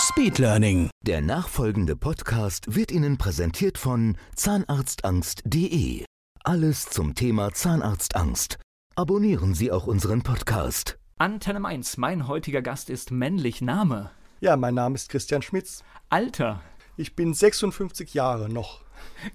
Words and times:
Speedlearning. 0.00 0.88
Der 1.04 1.20
nachfolgende 1.20 1.94
Podcast 1.94 2.74
wird 2.74 2.90
Ihnen 2.90 3.18
präsentiert 3.18 3.76
von 3.76 4.16
zahnarztangst.de. 4.34 6.06
Alles 6.42 6.86
zum 6.88 7.14
Thema 7.14 7.52
Zahnarztangst. 7.52 8.58
Abonnieren 8.96 9.52
Sie 9.52 9.70
auch 9.70 9.86
unseren 9.86 10.22
Podcast. 10.22 10.98
Antenne 11.18 11.62
1, 11.66 11.98
mein 11.98 12.28
heutiger 12.28 12.62
Gast 12.62 12.88
ist 12.88 13.10
männlich 13.10 13.60
Name. 13.60 14.10
Ja, 14.40 14.56
mein 14.56 14.74
Name 14.74 14.94
ist 14.94 15.10
Christian 15.10 15.42
Schmitz. 15.42 15.84
Alter. 16.08 16.62
Ich 16.96 17.14
bin 17.14 17.34
56 17.34 18.14
Jahre 18.14 18.48
noch. 18.48 18.80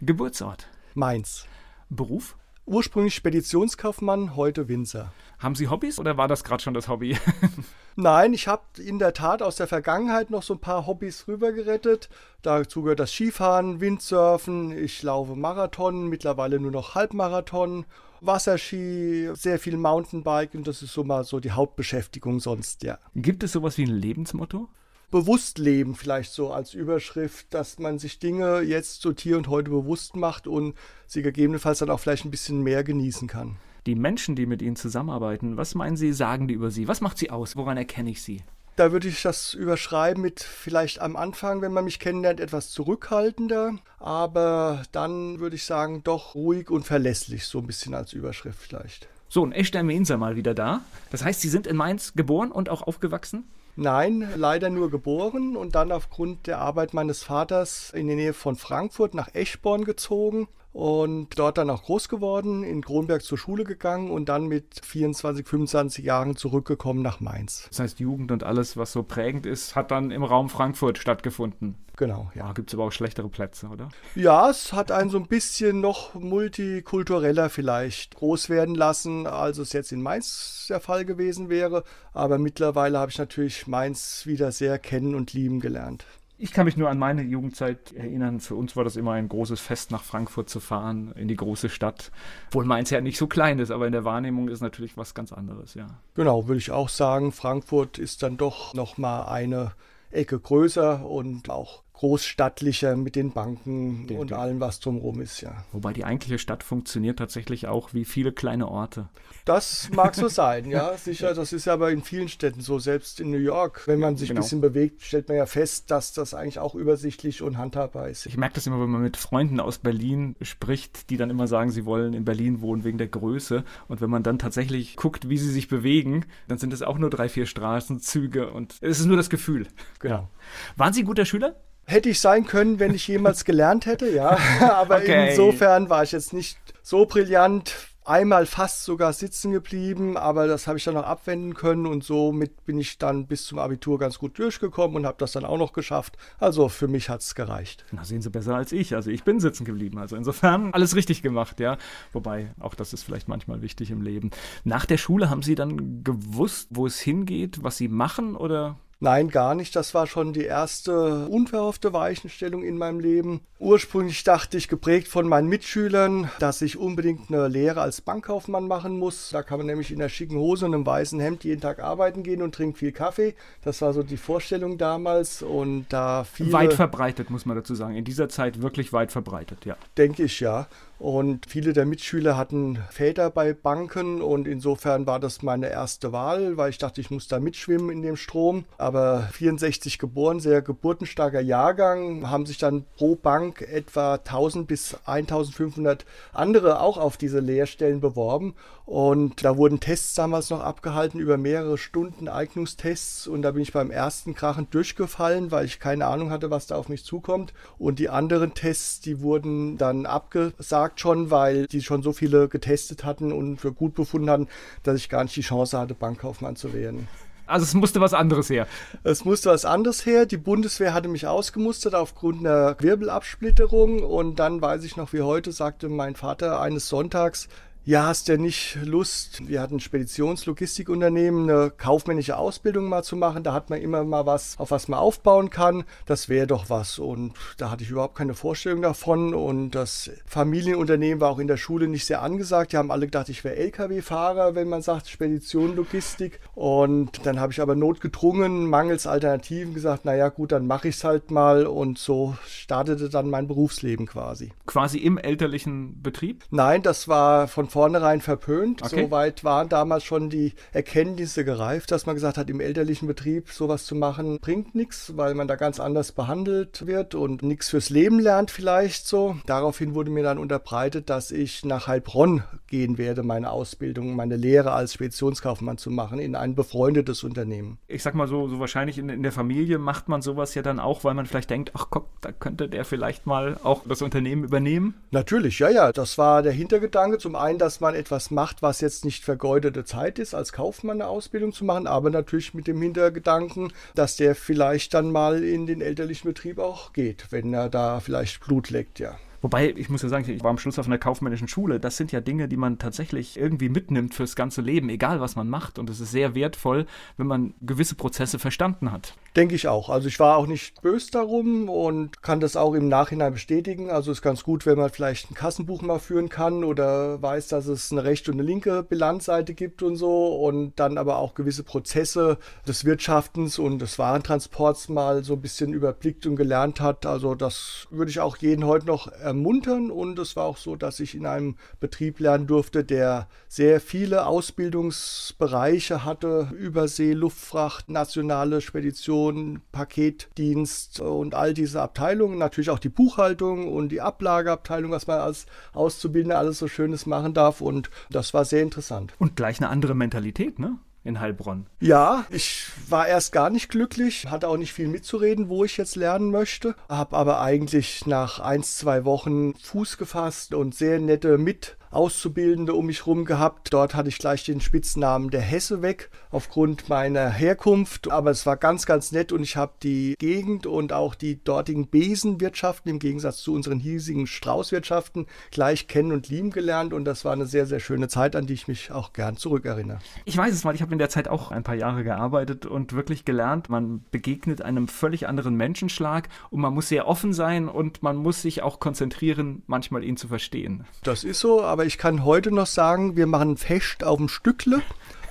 Geburtsort. 0.01 0.67
Mainz. 0.95 1.45
Beruf. 1.89 2.37
Ursprünglich 2.67 3.13
Speditionskaufmann, 3.13 4.35
heute 4.35 4.67
Winzer. 4.67 5.13
Haben 5.37 5.53
Sie 5.53 5.67
Hobbys 5.67 5.99
oder 5.99 6.17
war 6.17 6.27
das 6.27 6.43
gerade 6.43 6.63
schon 6.63 6.73
das 6.73 6.87
Hobby? 6.87 7.15
Nein, 7.95 8.33
ich 8.33 8.47
habe 8.47 8.63
in 8.83 8.97
der 8.97 9.13
Tat 9.13 9.43
aus 9.43 9.57
der 9.57 9.67
Vergangenheit 9.67 10.31
noch 10.31 10.41
so 10.41 10.55
ein 10.55 10.59
paar 10.59 10.87
Hobbys 10.87 11.27
rübergerettet. 11.27 12.09
Dazu 12.41 12.81
gehört 12.81 12.99
das 12.99 13.11
Skifahren, 13.11 13.81
Windsurfen, 13.81 14.75
ich 14.75 15.03
laufe 15.03 15.35
Marathon, 15.35 16.07
mittlerweile 16.07 16.59
nur 16.59 16.71
noch 16.71 16.95
Halbmarathon, 16.95 17.85
Wasserski, 18.21 19.29
sehr 19.35 19.59
viel 19.59 19.77
Mountainbiken. 19.77 20.63
Das 20.63 20.81
ist 20.81 20.91
so 20.91 21.03
mal 21.03 21.23
so 21.23 21.39
die 21.39 21.51
Hauptbeschäftigung 21.51 22.39
sonst, 22.39 22.81
ja. 22.81 22.97
Gibt 23.13 23.43
es 23.43 23.51
sowas 23.51 23.77
wie 23.77 23.83
ein 23.83 23.95
Lebensmotto? 23.95 24.69
Bewusst 25.11 25.57
leben 25.57 25.95
vielleicht 25.95 26.31
so 26.31 26.51
als 26.51 26.73
Überschrift, 26.73 27.53
dass 27.53 27.79
man 27.79 27.99
sich 27.99 28.19
Dinge 28.19 28.61
jetzt 28.61 29.01
so 29.01 29.13
hier 29.17 29.37
und 29.37 29.47
heute 29.47 29.69
bewusst 29.69 30.15
macht 30.15 30.47
und 30.47 30.75
sie 31.07 31.21
gegebenenfalls 31.21 31.79
dann 31.79 31.89
auch 31.89 31.99
vielleicht 31.99 32.25
ein 32.25 32.31
bisschen 32.31 32.61
mehr 32.61 32.83
genießen 32.83 33.27
kann. 33.27 33.57
Die 33.85 33.95
Menschen, 33.95 34.35
die 34.35 34.47
mit 34.47 34.63
Ihnen 34.63 34.75
zusammenarbeiten, 34.75 35.57
was 35.57 35.75
meinen 35.75 35.95
Sie, 35.95 36.11
sagen 36.11 36.47
die 36.47 36.55
über 36.55 36.71
Sie? 36.71 36.87
Was 36.87 37.01
macht 37.01 37.19
Sie 37.19 37.29
aus? 37.29 37.55
Woran 37.55 37.77
erkenne 37.77 38.09
ich 38.09 38.23
Sie? 38.23 38.41
Da 38.77 38.91
würde 38.91 39.07
ich 39.07 39.21
das 39.21 39.53
überschreiben 39.53 40.21
mit 40.21 40.41
vielleicht 40.41 40.99
am 40.99 41.15
Anfang, 41.15 41.61
wenn 41.61 41.71
man 41.71 41.85
mich 41.85 41.99
kennenlernt, 41.99 42.41
etwas 42.41 42.71
zurückhaltender, 42.71 43.77
aber 43.99 44.83
dann 44.91 45.39
würde 45.39 45.55
ich 45.55 45.63
sagen, 45.63 46.03
doch 46.03 46.35
ruhig 46.35 46.69
und 46.69 46.83
verlässlich, 46.83 47.45
so 47.45 47.59
ein 47.59 47.67
bisschen 47.67 47.93
als 47.93 48.11
Überschrift 48.11 48.59
vielleicht. 48.59 49.07
So, 49.29 49.45
ein 49.45 49.53
echter 49.53 49.81
Mainzer 49.81 50.17
mal 50.17 50.35
wieder 50.35 50.53
da. 50.53 50.81
Das 51.09 51.23
heißt, 51.23 51.39
Sie 51.39 51.49
sind 51.49 51.67
in 51.67 51.77
Mainz 51.77 52.13
geboren 52.15 52.51
und 52.51 52.69
auch 52.69 52.81
aufgewachsen? 52.81 53.45
Nein, 53.77 54.31
leider 54.37 54.69
nur 54.69 54.89
geboren 54.89 55.57
und 55.57 55.75
dann 55.75 55.91
aufgrund 55.91 56.47
der 56.47 56.59
Arbeit 56.59 56.93
meines 56.93 57.23
Vaters 57.23 57.91
in 57.91 58.07
die 58.07 58.15
Nähe 58.15 58.33
von 58.33 58.55
Frankfurt 58.55 59.13
nach 59.13 59.35
Eschborn 59.35 59.83
gezogen 59.83 60.47
und 60.75 61.39
dort 61.39 61.57
dann 61.57 61.69
auch 61.69 61.83
groß 61.83 62.09
geworden, 62.09 62.61
in 62.61 62.83
Kronberg 62.83 63.23
zur 63.23 63.37
Schule 63.37 63.63
gegangen 63.63 64.11
und 64.11 64.27
dann 64.27 64.47
mit 64.47 64.81
24, 64.83 65.47
25 65.47 66.03
Jahren 66.03 66.35
zurückgekommen 66.35 67.01
nach 67.01 67.21
Mainz. 67.21 67.67
Das 67.69 67.79
heißt, 67.79 68.01
Jugend 68.01 68.29
und 68.33 68.43
alles, 68.43 68.75
was 68.75 68.91
so 68.91 69.01
prägend 69.01 69.45
ist, 69.45 69.77
hat 69.77 69.91
dann 69.91 70.11
im 70.11 70.25
Raum 70.25 70.49
Frankfurt 70.49 70.97
stattgefunden. 70.97 71.75
Genau, 71.95 72.29
ja. 72.35 72.51
Gibt 72.51 72.71
es 72.71 72.73
aber 72.73 72.83
auch 72.83 72.91
schlechtere 72.91 73.29
Plätze, 73.29 73.67
oder? 73.67 73.87
Ja, 74.15 74.49
es 74.49 74.73
hat 74.73 74.91
einen 74.91 75.09
so 75.09 75.17
ein 75.17 75.27
bisschen 75.27 75.79
noch 75.79 76.13
multikultureller 76.13 77.49
vielleicht 77.49 78.15
groß 78.15 78.49
werden 78.49 78.75
lassen, 78.75 79.27
als 79.27 79.59
es 79.59 79.71
jetzt 79.71 79.93
in 79.93 80.01
Mainz 80.01 80.65
der 80.67 80.81
Fall 80.81 81.05
gewesen 81.05 81.47
wäre. 81.47 81.85
Aber 82.11 82.37
mittlerweile 82.37 82.99
habe 82.99 83.11
ich 83.11 83.17
natürlich 83.17 83.65
Mainz 83.65 84.25
wieder 84.25 84.51
sehr 84.51 84.77
kennen 84.77 85.15
und 85.15 85.31
lieben 85.31 85.61
gelernt. 85.61 86.05
Ich 86.37 86.51
kann 86.51 86.65
mich 86.65 86.75
nur 86.75 86.89
an 86.89 86.99
meine 86.99 87.21
Jugendzeit 87.21 87.93
erinnern. 87.93 88.41
Für 88.41 88.55
uns 88.55 88.75
war 88.75 88.83
das 88.83 88.97
immer 88.97 89.13
ein 89.13 89.29
großes 89.29 89.61
Fest, 89.61 89.91
nach 89.91 90.03
Frankfurt 90.03 90.49
zu 90.49 90.59
fahren, 90.59 91.13
in 91.15 91.29
die 91.29 91.37
große 91.37 91.69
Stadt. 91.69 92.11
Obwohl 92.47 92.65
Mainz 92.65 92.89
ja 92.89 92.99
nicht 92.99 93.17
so 93.17 93.27
klein 93.27 93.59
ist, 93.59 93.71
aber 93.71 93.85
in 93.85 93.93
der 93.93 94.03
Wahrnehmung 94.03 94.49
ist 94.49 94.59
natürlich 94.59 94.97
was 94.97 95.13
ganz 95.13 95.31
anderes, 95.31 95.75
ja. 95.75 95.87
Genau, 96.13 96.47
würde 96.47 96.59
ich 96.59 96.71
auch 96.71 96.89
sagen. 96.89 97.31
Frankfurt 97.31 97.97
ist 97.99 98.21
dann 98.21 98.35
doch 98.35 98.73
nochmal 98.73 99.27
eine 99.27 99.71
Ecke 100.11 100.37
größer 100.37 101.05
und 101.05 101.49
auch 101.49 101.84
großstattlicher 101.97 102.95
mit 102.95 103.15
den 103.15 103.31
Banken 103.31 104.07
den, 104.07 104.17
und 104.17 104.31
den. 104.31 104.37
allem, 104.37 104.59
was 104.59 104.79
drumherum 104.79 105.21
ist, 105.21 105.41
ja. 105.41 105.63
Wobei 105.71 105.93
die 105.93 106.03
eigentliche 106.03 106.39
Stadt 106.39 106.63
funktioniert 106.63 107.17
tatsächlich 107.19 107.67
auch 107.67 107.93
wie 107.93 108.05
viele 108.05 108.31
kleine 108.31 108.67
Orte. 108.67 109.09
Das 109.45 109.89
mag 109.93 110.15
so 110.15 110.27
sein, 110.27 110.65
ja, 110.69 110.97
sicher. 110.97 111.33
Das 111.33 111.53
ist 111.53 111.67
aber 111.67 111.91
in 111.91 112.01
vielen 112.01 112.27
Städten 112.27 112.61
so, 112.61 112.79
selbst 112.79 113.19
in 113.19 113.31
New 113.31 113.37
York. 113.37 113.83
Wenn 113.85 113.99
man 113.99 114.17
sich 114.17 114.29
genau. 114.29 114.39
ein 114.39 114.43
bisschen 114.43 114.61
bewegt, 114.61 115.03
stellt 115.03 115.27
man 115.29 115.37
ja 115.37 115.45
fest, 115.45 115.89
dass 115.91 116.13
das 116.13 116.33
eigentlich 116.33 116.59
auch 116.59 116.75
übersichtlich 116.75 117.41
und 117.41 117.57
handhabbar 117.57 118.09
ist. 118.09 118.25
Ich 118.25 118.37
merke 118.37 118.55
das 118.55 118.67
immer, 118.67 118.81
wenn 118.81 118.89
man 118.89 119.01
mit 119.01 119.17
Freunden 119.17 119.59
aus 119.59 119.77
Berlin 119.77 120.35
spricht, 120.41 121.09
die 121.09 121.17
dann 121.17 121.29
immer 121.29 121.47
sagen, 121.47 121.71
sie 121.71 121.85
wollen 121.85 122.13
in 122.13 122.25
Berlin 122.25 122.61
wohnen 122.61 122.83
wegen 122.83 122.97
der 122.97 123.07
Größe. 123.07 123.63
Und 123.87 124.01
wenn 124.01 124.09
man 124.09 124.23
dann 124.23 124.39
tatsächlich 124.39 124.95
guckt, 124.97 125.29
wie 125.29 125.37
sie 125.37 125.51
sich 125.51 125.67
bewegen, 125.67 126.25
dann 126.47 126.57
sind 126.57 126.73
es 126.73 126.81
auch 126.81 126.97
nur 126.97 127.09
drei, 127.09 127.29
vier 127.29 127.45
Straßenzüge 127.45 128.51
und 128.51 128.75
es 128.81 128.99
ist 128.99 129.05
nur 129.05 129.17
das 129.17 129.29
Gefühl. 129.29 129.67
Genau. 129.99 130.29
Waren 130.75 130.93
Sie 130.93 131.03
guter 131.03 131.25
Schüler? 131.25 131.55
Hätte 131.85 132.09
ich 132.09 132.19
sein 132.19 132.45
können, 132.45 132.79
wenn 132.79 132.95
ich 132.95 133.07
jemals 133.07 133.45
gelernt 133.45 133.85
hätte, 133.85 134.09
ja. 134.09 134.37
Aber 134.59 134.97
okay. 134.97 135.29
insofern 135.29 135.89
war 135.89 136.03
ich 136.03 136.11
jetzt 136.11 136.33
nicht 136.33 136.57
so 136.81 137.05
brillant. 137.05 137.75
Einmal 138.07 138.45
fast 138.45 138.83
sogar 138.83 139.13
sitzen 139.13 139.51
geblieben, 139.51 140.15
aber 140.15 140.45
das 140.45 140.67
habe 140.67 140.77
ich 140.77 140.83
dann 140.83 140.93
noch 140.93 141.05
abwenden 141.05 141.55
können 141.55 141.87
und 141.87 142.03
somit 142.03 142.63
bin 142.63 142.77
ich 142.77 142.99
dann 142.99 143.25
bis 143.25 143.45
zum 143.45 143.57
Abitur 143.57 143.97
ganz 143.97 144.19
gut 144.19 144.37
durchgekommen 144.37 144.95
und 144.95 145.07
habe 145.07 145.17
das 145.17 145.31
dann 145.31 145.43
auch 145.43 145.57
noch 145.57 145.73
geschafft. 145.73 146.15
Also 146.37 146.69
für 146.69 146.87
mich 146.87 147.09
hat 147.09 147.21
es 147.21 147.33
gereicht. 147.33 147.83
Na, 147.91 148.05
sehen 148.05 148.21
Sie 148.21 148.29
besser 148.29 148.53
als 148.53 148.71
ich. 148.73 148.93
Also 148.93 149.09
ich 149.09 149.23
bin 149.23 149.39
sitzen 149.39 149.65
geblieben. 149.65 149.97
Also 149.97 150.15
insofern 150.15 150.71
alles 150.71 150.95
richtig 150.95 151.23
gemacht, 151.23 151.59
ja. 151.59 151.79
Wobei, 152.13 152.53
auch 152.59 152.75
das 152.75 152.93
ist 152.93 153.01
vielleicht 153.01 153.27
manchmal 153.27 153.63
wichtig 153.63 153.89
im 153.89 154.03
Leben. 154.03 154.29
Nach 154.63 154.85
der 154.85 154.97
Schule 154.97 155.31
haben 155.31 155.41
Sie 155.41 155.55
dann 155.55 156.03
gewusst, 156.03 156.67
wo 156.69 156.85
es 156.85 156.99
hingeht, 156.99 157.63
was 157.63 157.77
Sie 157.77 157.87
machen 157.87 158.35
oder 158.35 158.77
Nein, 159.05 159.29
gar 159.29 159.53
nicht. 159.53 159.75
Das 159.75 159.93
war 159.93 160.07
schon 160.07 160.33
die 160.33 160.45
erste 160.45 161.27
unverhoffte 161.27 161.93
Weichenstellung 161.93 162.63
in 162.63 162.75
meinem 162.75 162.99
Leben. 162.99 163.41
Ursprünglich 163.59 164.23
dachte 164.23 164.57
ich, 164.57 164.67
geprägt 164.67 165.07
von 165.07 165.27
meinen 165.27 165.47
Mitschülern, 165.47 166.31
dass 166.39 166.63
ich 166.63 166.79
unbedingt 166.79 167.29
eine 167.29 167.47
Lehre 167.47 167.81
als 167.81 168.01
Bankkaufmann 168.01 168.67
machen 168.67 168.97
muss. 168.97 169.29
Da 169.29 169.43
kann 169.43 169.59
man 169.59 169.67
nämlich 169.67 169.91
in 169.91 170.01
einer 170.01 170.09
schicken 170.09 170.37
Hose 170.37 170.65
und 170.65 170.73
einem 170.73 170.87
weißen 170.87 171.19
Hemd 171.19 171.43
jeden 171.43 171.61
Tag 171.61 171.83
arbeiten 171.83 172.23
gehen 172.23 172.41
und 172.41 172.55
trinkt 172.55 172.79
viel 172.79 172.91
Kaffee. 172.91 173.35
Das 173.63 173.79
war 173.83 173.93
so 173.93 174.01
die 174.01 174.17
Vorstellung 174.17 174.79
damals 174.79 175.43
und 175.43 175.85
da 175.89 176.23
viele... 176.23 176.51
Weit 176.51 176.73
verbreitet, 176.73 177.29
muss 177.29 177.45
man 177.45 177.55
dazu 177.55 177.75
sagen. 177.75 177.95
In 177.95 178.05
dieser 178.05 178.27
Zeit 178.27 178.63
wirklich 178.63 178.91
weit 178.91 179.11
verbreitet, 179.11 179.65
ja. 179.65 179.77
Denke 179.99 180.23
ich, 180.23 180.39
ja. 180.39 180.67
Und 180.97 181.45
viele 181.49 181.73
der 181.73 181.85
Mitschüler 181.85 182.37
hatten 182.37 182.79
Väter 182.89 183.29
bei 183.29 183.53
Banken 183.53 184.21
und 184.21 184.47
insofern 184.47 185.05
war 185.05 185.19
das 185.19 185.41
meine 185.41 185.69
erste 185.69 186.13
Wahl, 186.13 186.55
weil 186.55 186.69
ich 186.69 186.77
dachte, 186.77 187.01
ich 187.01 187.11
muss 187.11 187.27
da 187.27 187.39
mitschwimmen 187.39 187.89
in 187.89 188.01
dem 188.01 188.15
Strom. 188.15 188.63
Aber 188.77 189.27
64 189.33 189.99
geboren, 189.99 190.39
sehr 190.39 190.61
geburtenstarker 190.61 191.41
Jahrgang, 191.41 192.29
haben 192.29 192.45
sich 192.45 192.57
dann 192.57 192.85
pro 192.95 193.15
Bank 193.15 193.61
etwa 193.61 194.15
1000 194.15 194.67
bis 194.67 194.97
1500 195.05 196.05
andere 196.31 196.79
auch 196.79 196.97
auf 196.97 197.17
diese 197.17 197.39
Lehrstellen 197.39 197.99
beworben. 197.99 198.55
Und 198.85 199.43
da 199.43 199.57
wurden 199.57 199.79
Tests 199.79 200.13
damals 200.13 200.51
noch 200.51 200.61
abgehalten 200.61 201.19
über 201.19 201.37
mehrere 201.37 201.77
Stunden, 201.77 202.29
Eignungstests. 202.29 203.27
Und 203.27 203.41
da 203.41 203.51
bin 203.51 203.63
ich 203.63 203.73
beim 203.73 203.89
ersten 203.89 204.35
Krachen 204.35 204.67
durchgefallen, 204.69 205.51
weil 205.51 205.65
ich 205.65 205.79
keine 205.79 206.05
Ahnung 206.05 206.29
hatte, 206.29 206.51
was 206.51 206.67
da 206.67 206.75
auf 206.75 206.87
mich 206.87 207.03
zukommt. 207.03 207.53
Und 207.79 207.97
die 207.97 208.09
anderen 208.09 208.53
Tests, 208.53 209.01
die 209.01 209.21
wurden 209.21 209.77
dann 209.77 210.05
abgesagt 210.05 210.84
schon, 210.95 211.31
weil 211.31 211.67
die 211.67 211.81
schon 211.81 212.03
so 212.03 212.13
viele 212.13 212.47
getestet 212.47 213.03
hatten 213.03 213.31
und 213.31 213.57
für 213.57 213.73
gut 213.73 213.95
befunden 213.95 214.29
hatten, 214.29 214.47
dass 214.83 214.97
ich 214.97 215.09
gar 215.09 215.23
nicht 215.23 215.35
die 215.35 215.41
Chance 215.41 215.77
hatte, 215.77 215.93
Bankkaufmann 215.93 216.55
zu 216.55 216.73
werden. 216.73 217.07
Also 217.47 217.63
es 217.63 217.73
musste 217.75 218.01
was 218.01 218.13
anderes 218.13 218.49
her. 218.49 218.67
Es 219.03 219.23
musste 219.23 219.49
was 219.49 219.65
anderes 219.65 220.05
her. 220.05 220.25
Die 220.25 220.37
Bundeswehr 220.37 220.93
hatte 220.93 221.07
mich 221.07 221.27
ausgemustert 221.27 221.93
aufgrund 221.93 222.39
einer 222.39 222.75
Wirbelabsplitterung 222.79 224.03
und 224.03 224.39
dann 224.39 224.61
weiß 224.61 224.83
ich 224.83 224.97
noch 224.97 225.13
wie 225.13 225.21
heute, 225.21 225.51
sagte 225.51 225.89
mein 225.89 226.15
Vater 226.15 226.59
eines 226.59 226.89
Sonntags, 226.89 227.47
ja, 227.85 228.07
hast 228.07 228.29
du 228.29 228.37
nicht 228.39 228.79
Lust, 228.83 229.47
wir 229.47 229.61
hatten 229.61 229.75
ein 229.75 229.79
Speditionslogistikunternehmen, 229.79 231.47
eine 231.47 231.69
kaufmännische 231.69 232.35
Ausbildung 232.35 232.89
mal 232.89 233.03
zu 233.03 233.15
machen, 233.15 233.43
da 233.43 233.53
hat 233.53 233.69
man 233.69 233.79
immer 233.79 234.03
mal 234.03 234.25
was, 234.25 234.55
auf 234.57 234.71
was 234.71 234.87
man 234.87 234.99
aufbauen 234.99 235.51
kann, 235.51 235.83
das 236.07 236.27
wäre 236.27 236.47
doch 236.47 236.71
was. 236.71 236.97
Und 236.97 237.33
da 237.57 237.69
hatte 237.69 237.83
ich 237.83 237.91
überhaupt 237.91 238.15
keine 238.15 238.33
Vorstellung 238.33 238.81
davon. 238.81 239.35
Und 239.35 239.71
das 239.71 240.09
Familienunternehmen 240.25 241.21
war 241.21 241.29
auch 241.29 241.37
in 241.37 241.47
der 241.47 241.57
Schule 241.57 241.87
nicht 241.87 242.05
sehr 242.05 242.23
angesagt, 242.23 242.71
die 242.71 242.77
haben 242.77 242.89
alle 242.89 243.05
gedacht, 243.05 243.29
ich 243.29 243.43
wäre 243.43 243.55
LKW-Fahrer, 243.55 244.55
wenn 244.55 244.67
man 244.67 244.81
sagt 244.81 245.07
Spedition, 245.07 245.75
Logistik 245.75 246.39
und 246.55 247.23
dann 247.25 247.39
habe 247.39 247.51
ich 247.51 247.61
aber 247.61 247.75
notgedrungen, 247.75 248.65
mangels 248.67 249.05
Alternativen 249.05 249.75
gesagt, 249.75 250.05
naja 250.05 250.29
gut, 250.29 250.51
dann 250.51 250.65
mache 250.65 250.87
ich 250.87 250.95
es 250.95 251.03
halt 251.03 251.29
mal. 251.29 251.67
Und 251.67 251.99
so 251.99 252.35
startete 252.47 253.09
dann 253.09 253.29
mein 253.29 253.47
Berufsleben 253.47 254.07
quasi. 254.07 254.53
Quasi 254.65 254.97
im 254.97 255.19
elterlichen 255.19 256.01
Betrieb? 256.01 256.45
Nein, 256.49 256.81
das 256.81 257.07
war 257.07 257.47
von 257.47 257.67
vornherein 257.75 258.21
verpönt. 258.21 258.81
Okay. 258.83 259.03
Soweit 259.03 259.43
waren 259.43 259.67
damals 259.67 260.05
schon 260.05 260.29
die 260.29 260.53
Erkenntnisse 260.71 261.43
gereift, 261.43 261.91
dass 261.91 262.05
man 262.05 262.15
gesagt 262.15 262.37
hat, 262.37 262.49
im 262.49 262.61
elterlichen 262.61 263.05
Betrieb 263.05 263.49
sowas 263.49 263.85
zu 263.85 263.95
machen 263.95 264.39
bringt 264.39 264.75
nichts, 264.75 265.17
weil 265.17 265.33
man 265.33 265.49
da 265.49 265.57
ganz 265.57 265.81
anders 265.81 266.13
behandelt 266.13 266.87
wird 266.87 267.15
und 267.15 267.43
nichts 267.43 267.71
fürs 267.71 267.89
Leben 267.89 268.19
lernt 268.19 268.49
vielleicht 268.49 269.07
so. 269.07 269.35
Daraufhin 269.45 269.93
wurde 269.93 270.09
mir 270.09 270.23
dann 270.23 270.37
unterbreitet, 270.37 271.09
dass 271.09 271.31
ich 271.31 271.65
nach 271.65 271.87
Heilbronn 271.87 272.43
gehen 272.67 272.97
werde, 272.97 273.23
meine 273.23 273.51
Ausbildung, 273.51 274.15
meine 274.15 274.37
Lehre 274.37 274.71
als 274.71 274.93
Speditionskaufmann 274.93 275.77
zu 275.77 275.91
machen 275.91 276.19
in 276.19 276.37
ein 276.37 276.55
befreundetes 276.55 277.25
Unternehmen. 277.25 277.77
Ich 277.89 278.03
sag 278.03 278.15
mal 278.15 278.29
so, 278.29 278.47
so 278.47 278.61
wahrscheinlich 278.61 278.97
in, 278.97 279.09
in 279.09 279.21
der 279.21 279.33
Familie 279.33 279.79
macht 279.79 280.07
man 280.07 280.21
sowas 280.21 280.55
ja 280.55 280.61
dann 280.61 280.79
auch, 280.79 281.03
weil 281.03 281.13
man 281.13 281.25
vielleicht 281.25 281.49
denkt, 281.49 281.71
ach 281.73 281.87
guck, 281.89 282.07
da 282.21 282.31
könnte 282.31 282.69
der 282.69 282.85
vielleicht 282.85 283.25
mal 283.25 283.57
auch 283.63 283.81
das 283.85 284.01
Unternehmen 284.01 284.45
übernehmen. 284.45 284.93
Natürlich, 285.11 285.59
ja, 285.59 285.67
ja. 285.67 285.91
Das 285.91 286.17
war 286.17 286.41
der 286.41 286.53
Hintergedanke. 286.53 287.17
Zum 287.17 287.35
einen, 287.35 287.59
dass 287.65 287.79
man 287.79 287.95
etwas 287.95 288.29
macht, 288.29 288.61
was 288.61 288.79
jetzt 288.79 289.05
nicht 289.05 289.23
vergeudete 289.23 289.85
Zeit 289.85 290.19
ist, 290.19 290.35
als 290.35 290.53
Kaufmann 290.53 291.01
eine 291.01 291.09
Ausbildung 291.09 291.51
zu 291.51 291.65
machen, 291.65 291.87
aber 291.87 292.11
natürlich 292.11 292.53
mit 292.53 292.67
dem 292.67 292.79
Hintergedanken, 292.79 293.73
dass 293.95 294.17
der 294.17 294.35
vielleicht 294.35 294.93
dann 294.93 295.11
mal 295.11 295.43
in 295.43 295.65
den 295.65 295.81
elterlichen 295.81 296.27
Betrieb 296.27 296.59
auch 296.59 296.93
geht, 296.93 297.31
wenn 297.31 297.51
er 297.55 297.69
da 297.69 297.99
vielleicht 297.99 298.39
Blut 298.41 298.69
leckt, 298.69 298.99
ja. 298.99 299.17
Wobei, 299.45 299.75
ich 299.77 299.89
muss 299.89 300.01
ja 300.01 300.09
sagen, 300.09 300.27
ich 300.27 300.43
war 300.43 300.49
am 300.49 300.57
Schluss 300.57 300.79
auf 300.79 300.87
einer 300.87 300.97
kaufmännischen 300.97 301.47
Schule. 301.47 301.79
Das 301.79 301.97
sind 301.97 302.11
ja 302.11 302.19
Dinge, 302.19 302.47
die 302.47 302.57
man 302.57 302.79
tatsächlich 302.79 303.37
irgendwie 303.37 303.69
mitnimmt 303.69 304.15
fürs 304.15 304.35
ganze 304.35 304.63
Leben, 304.63 304.89
egal 304.89 305.21
was 305.21 305.35
man 305.35 305.47
macht. 305.47 305.77
Und 305.77 305.87
es 305.87 305.99
ist 305.99 306.09
sehr 306.09 306.33
wertvoll, 306.33 306.87
wenn 307.17 307.27
man 307.27 307.53
gewisse 307.61 307.93
Prozesse 307.93 308.39
verstanden 308.39 308.91
hat. 308.91 309.13
Denke 309.35 309.53
ich 309.53 309.67
auch. 309.67 309.89
Also 309.89 310.07
ich 310.07 310.19
war 310.19 310.37
auch 310.37 310.47
nicht 310.47 310.81
böse 310.81 311.11
darum 311.11 311.69
und 311.69 312.23
kann 312.23 312.39
das 312.39 312.55
auch 312.55 312.73
im 312.73 312.87
Nachhinein 312.87 313.33
bestätigen. 313.33 313.91
Also 313.91 314.09
es 314.09 314.17
ist 314.17 314.21
ganz 314.23 314.41
gut, 314.41 314.65
wenn 314.65 314.79
man 314.79 314.89
vielleicht 314.89 315.29
ein 315.29 315.35
Kassenbuch 315.35 315.83
mal 315.83 315.99
führen 315.99 316.29
kann 316.29 316.63
oder 316.63 317.21
weiß, 317.21 317.49
dass 317.49 317.67
es 317.67 317.91
eine 317.91 318.03
rechte 318.03 318.31
und 318.31 318.39
eine 318.39 318.47
linke 318.47 318.81
Bilanzseite 318.81 319.53
gibt 319.53 319.83
und 319.83 319.95
so. 319.95 320.37
Und 320.37 320.79
dann 320.79 320.97
aber 320.97 321.19
auch 321.19 321.35
gewisse 321.35 321.61
Prozesse 321.61 322.39
des 322.67 322.83
Wirtschaftens 322.83 323.59
und 323.59 323.77
des 323.77 323.99
Warentransports 323.99 324.89
mal 324.89 325.23
so 325.23 325.33
ein 325.33 325.41
bisschen 325.41 325.71
überblickt 325.71 326.25
und 326.25 326.35
gelernt 326.35 326.81
hat. 326.81 327.05
Also 327.05 327.35
das 327.35 327.85
würde 327.91 328.09
ich 328.09 328.21
auch 328.21 328.37
jeden 328.37 328.65
heute 328.65 328.87
noch 328.87 329.11
ermuntern 329.35 329.91
und 329.91 330.17
es 330.17 330.35
war 330.35 330.45
auch 330.45 330.57
so, 330.57 330.75
dass 330.75 330.99
ich 330.99 331.15
in 331.15 331.25
einem 331.25 331.55
Betrieb 331.79 332.19
lernen 332.19 332.47
durfte, 332.47 332.83
der 332.83 333.27
sehr 333.47 333.79
viele 333.79 334.25
Ausbildungsbereiche 334.25 336.03
hatte, 336.03 336.49
Übersee, 336.57 337.13
Luftfracht, 337.13 337.89
nationale 337.89 338.61
Spedition, 338.61 339.61
Paketdienst 339.71 341.01
und 341.01 341.35
all 341.35 341.53
diese 341.53 341.81
Abteilungen, 341.81 342.37
natürlich 342.37 342.69
auch 342.69 342.79
die 342.79 342.89
Buchhaltung 342.89 343.71
und 343.71 343.89
die 343.89 344.01
Ablageabteilung, 344.01 344.91
was 344.91 345.07
man 345.07 345.19
als 345.19 345.45
Auszubildender 345.73 346.37
alles 346.37 346.59
so 346.59 346.67
Schönes 346.67 347.05
machen 347.05 347.33
darf 347.33 347.61
und 347.61 347.89
das 348.09 348.33
war 348.33 348.45
sehr 348.45 348.63
interessant. 348.63 349.13
Und 349.19 349.35
gleich 349.35 349.59
eine 349.59 349.69
andere 349.69 349.95
Mentalität, 349.95 350.59
ne? 350.59 350.79
In 351.05 351.19
Heilbronn. 351.21 351.67
Ja, 351.79 352.25
ich 352.29 352.67
war 352.89 353.07
erst 353.07 353.31
gar 353.31 353.49
nicht 353.49 353.69
glücklich, 353.69 354.27
hatte 354.29 354.49
auch 354.49 354.57
nicht 354.57 354.73
viel 354.73 354.87
mitzureden, 354.87 355.47
wo 355.47 355.63
ich 355.63 355.77
jetzt 355.77 355.95
lernen 355.95 356.31
möchte, 356.31 356.75
habe 356.89 357.15
aber 357.15 357.39
eigentlich 357.39 358.05
nach 358.07 358.39
ein, 358.39 358.63
zwei 358.63 359.05
Wochen 359.05 359.53
Fuß 359.55 359.97
gefasst 359.97 360.53
und 360.53 360.75
sehr 360.75 360.99
nette 360.99 361.37
Mit 361.37 361.77
Auszubildende 361.95 362.73
um 362.73 362.87
mich 362.87 363.05
herum 363.05 363.25
gehabt. 363.25 363.73
Dort 363.73 363.95
hatte 363.95 364.09
ich 364.09 364.17
gleich 364.17 364.43
den 364.43 364.61
Spitznamen 364.61 365.29
der 365.29 365.41
Hesse 365.41 365.81
weg, 365.81 366.09
aufgrund 366.29 366.89
meiner 366.89 367.29
Herkunft. 367.29 368.11
Aber 368.11 368.31
es 368.31 368.45
war 368.45 368.57
ganz, 368.57 368.85
ganz 368.85 369.11
nett 369.11 369.31
und 369.31 369.41
ich 369.41 369.55
habe 369.55 369.73
die 369.81 370.15
Gegend 370.19 370.67
und 370.67 370.93
auch 370.93 371.15
die 371.15 371.43
dortigen 371.43 371.87
Besenwirtschaften 371.87 372.89
im 372.91 372.99
Gegensatz 372.99 373.37
zu 373.37 373.53
unseren 373.53 373.79
hiesigen 373.79 374.27
Straußwirtschaften 374.27 375.25
gleich 375.51 375.87
kennen 375.87 376.11
und 376.11 376.29
lieben 376.29 376.51
gelernt. 376.51 376.93
Und 376.93 377.05
das 377.05 377.25
war 377.25 377.33
eine 377.33 377.45
sehr, 377.45 377.65
sehr 377.65 377.79
schöne 377.79 378.07
Zeit, 378.07 378.35
an 378.35 378.45
die 378.45 378.53
ich 378.53 378.67
mich 378.67 378.91
auch 378.91 379.13
gern 379.13 379.37
zurückerinnere. 379.37 379.99
Ich 380.25 380.35
weiß 380.35 380.53
es 380.53 380.63
mal, 380.63 380.75
ich 380.75 380.81
habe 380.81 380.91
in 380.91 380.99
der 380.99 381.09
Zeit 381.09 381.27
auch 381.27 381.51
ein 381.51 381.63
paar 381.63 381.75
Jahre 381.75 382.03
gearbeitet 382.03 382.65
und 382.65 382.93
wirklich 382.93 383.25
gelernt, 383.25 383.69
man 383.69 384.03
begegnet 384.11 384.61
einem 384.61 384.87
völlig 384.87 385.27
anderen 385.27 385.55
Menschenschlag 385.55 386.29
und 386.49 386.59
man 386.59 386.73
muss 386.73 386.89
sehr 386.89 387.07
offen 387.07 387.33
sein 387.33 387.69
und 387.69 388.03
man 388.03 388.17
muss 388.17 388.41
sich 388.41 388.61
auch 388.61 388.79
konzentrieren, 388.79 389.63
manchmal 389.67 390.03
ihn 390.03 390.17
zu 390.17 390.27
verstehen. 390.27 390.85
Das 391.03 391.23
ist 391.23 391.39
so, 391.39 391.63
aber 391.63 391.84
ich 391.85 391.97
kann 391.97 392.25
heute 392.25 392.51
noch 392.51 392.67
sagen, 392.67 393.15
wir 393.15 393.27
machen 393.27 393.57
Fest 393.57 394.03
auf 394.03 394.17
dem 394.17 394.27
Stückle. 394.27 394.81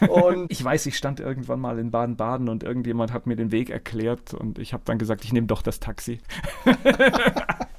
Und 0.08 0.46
ich 0.50 0.64
weiß, 0.64 0.86
ich 0.86 0.96
stand 0.96 1.20
irgendwann 1.20 1.60
mal 1.60 1.78
in 1.78 1.90
Baden-Baden 1.90 2.48
und 2.48 2.62
irgendjemand 2.62 3.12
hat 3.12 3.26
mir 3.26 3.36
den 3.36 3.52
Weg 3.52 3.70
erklärt 3.70 4.34
und 4.34 4.58
ich 4.58 4.72
habe 4.72 4.82
dann 4.86 4.98
gesagt, 4.98 5.24
ich 5.24 5.32
nehme 5.32 5.46
doch 5.46 5.62
das 5.62 5.80
Taxi. 5.80 6.20